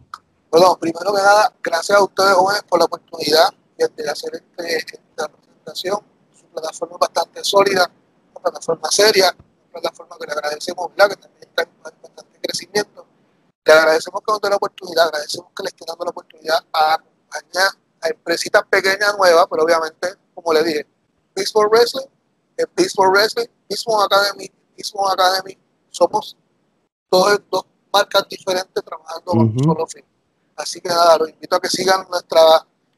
Bueno, 0.52 0.78
primero 0.78 1.14
que 1.14 1.22
nada, 1.22 1.54
gracias 1.64 1.98
a 1.98 2.04
ustedes 2.04 2.34
jóvenes 2.34 2.64
por 2.64 2.78
la 2.80 2.86
oportunidad. 2.86 3.54
de 3.78 4.10
hacer 4.10 4.36
este, 4.36 4.78
esta 4.78 5.30
presentación. 5.30 6.00
Su 6.38 6.46
plataforma 6.48 6.96
es 6.96 7.00
bastante 7.00 7.44
sólida, 7.44 7.90
una 8.32 8.42
plataforma 8.44 8.92
seria, 8.92 9.34
una 9.34 9.80
plataforma 9.80 10.18
que 10.20 10.28
le 10.28 10.34
agradecemos, 10.34 10.90
que 10.90 10.96
también 10.98 11.32
está 11.40 11.64
en 11.64 11.70
bastante 11.82 12.40
crecimiento. 12.42 13.06
Le 13.64 13.74
agradecemos 13.74 14.22
que 14.22 14.32
nos 14.32 14.42
dé 14.42 14.50
la 14.50 14.56
oportunidad, 14.58 15.06
agradecemos 15.06 15.52
que 15.56 15.64
le 15.64 15.70
esté 15.70 15.86
dando 15.88 16.04
la 16.04 16.12
oportunidad 16.12 16.60
a 16.74 16.94
acompañar 16.96 17.72
a 18.02 18.10
empresitas 18.10 18.64
pequeñas 18.70 19.18
nuevas, 19.18 19.48
pero 19.50 19.64
obviamente, 19.64 20.16
como 20.36 20.52
le 20.52 20.64
dije, 20.64 20.86
Baseball 21.34 21.70
Wrestling, 21.70 22.08
Baseball 22.76 23.10
Wrestling, 23.10 23.48
Baseball 23.70 24.04
Academy, 24.04 24.52
Baseball 24.78 25.12
Academy, 25.14 25.58
somos 25.90 26.36
dos, 27.10 27.40
dos 27.50 27.66
marcas 27.92 28.28
diferentes 28.28 28.84
trabajando 28.84 29.32
con 29.32 29.40
un 29.40 29.64
solo 29.64 29.88
fin. 29.88 30.04
Así 30.62 30.80
que 30.80 30.90
nada, 30.90 31.18
los 31.18 31.30
invito 31.30 31.56
a 31.56 31.60
que 31.60 31.70
sigan 31.70 32.06
nuestra 32.10 32.42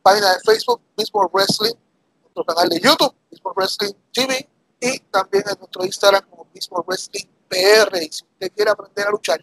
página 0.01 0.33
de 0.33 0.39
Facebook, 0.45 0.81
Baseball 0.97 1.29
Wrestling, 1.31 1.73
nuestro 2.21 2.43
canal 2.45 2.69
de 2.69 2.79
YouTube, 2.79 3.15
Baseball 3.31 3.53
Wrestling 3.55 3.93
TV, 4.11 4.49
y 4.81 4.99
también 4.99 5.43
en 5.49 5.57
nuestro 5.57 5.85
Instagram 5.85 6.29
como 6.29 6.45
Baseball 6.53 6.83
Wrestling 6.85 7.25
PR. 7.47 7.97
Y 8.01 8.11
si 8.11 8.25
usted 8.25 8.51
quiere 8.53 8.71
aprender 8.71 9.07
a 9.07 9.11
luchar, 9.11 9.39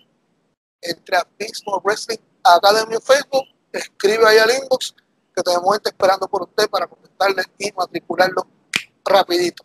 entre 0.82 1.16
a 1.16 1.26
Baseball 1.38 1.80
Wrestling 1.82 2.18
Academy 2.42 2.94
en 2.94 3.02
Facebook, 3.02 3.44
escribe 3.72 4.26
ahí 4.26 4.38
al 4.38 4.50
inbox 4.50 4.94
que 5.34 5.42
tenemos 5.42 5.72
gente 5.72 5.90
esperando 5.90 6.28
por 6.28 6.42
usted 6.42 6.68
para 6.68 6.86
comentarle 6.86 7.42
y 7.58 7.72
matricularlo 7.72 8.46
rapidito. 9.04 9.64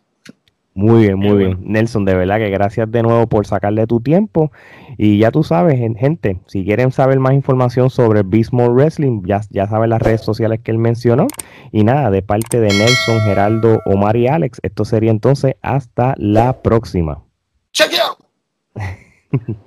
Muy 0.76 1.04
bien, 1.04 1.18
muy 1.18 1.38
bien. 1.38 1.58
Nelson, 1.62 2.04
de 2.04 2.14
verdad 2.14 2.36
que 2.36 2.50
gracias 2.50 2.92
de 2.92 3.02
nuevo 3.02 3.26
por 3.28 3.46
sacarle 3.46 3.86
tu 3.86 4.02
tiempo. 4.02 4.52
Y 4.98 5.16
ya 5.16 5.30
tú 5.30 5.42
sabes, 5.42 5.80
gente, 5.98 6.42
si 6.46 6.66
quieren 6.66 6.92
saber 6.92 7.18
más 7.18 7.32
información 7.32 7.88
sobre 7.88 8.22
Bismore 8.22 8.74
Wrestling, 8.74 9.22
ya, 9.24 9.40
ya 9.48 9.66
saben 9.68 9.88
las 9.88 10.02
redes 10.02 10.20
sociales 10.20 10.60
que 10.62 10.70
él 10.70 10.76
mencionó. 10.76 11.28
Y 11.72 11.82
nada, 11.82 12.10
de 12.10 12.20
parte 12.20 12.60
de 12.60 12.68
Nelson, 12.68 13.20
Geraldo, 13.20 13.80
Omar 13.86 14.18
y 14.18 14.28
Alex, 14.28 14.58
esto 14.62 14.84
sería 14.84 15.10
entonces 15.10 15.54
hasta 15.62 16.14
la 16.18 16.60
próxima. 16.60 17.24
Check 17.72 17.92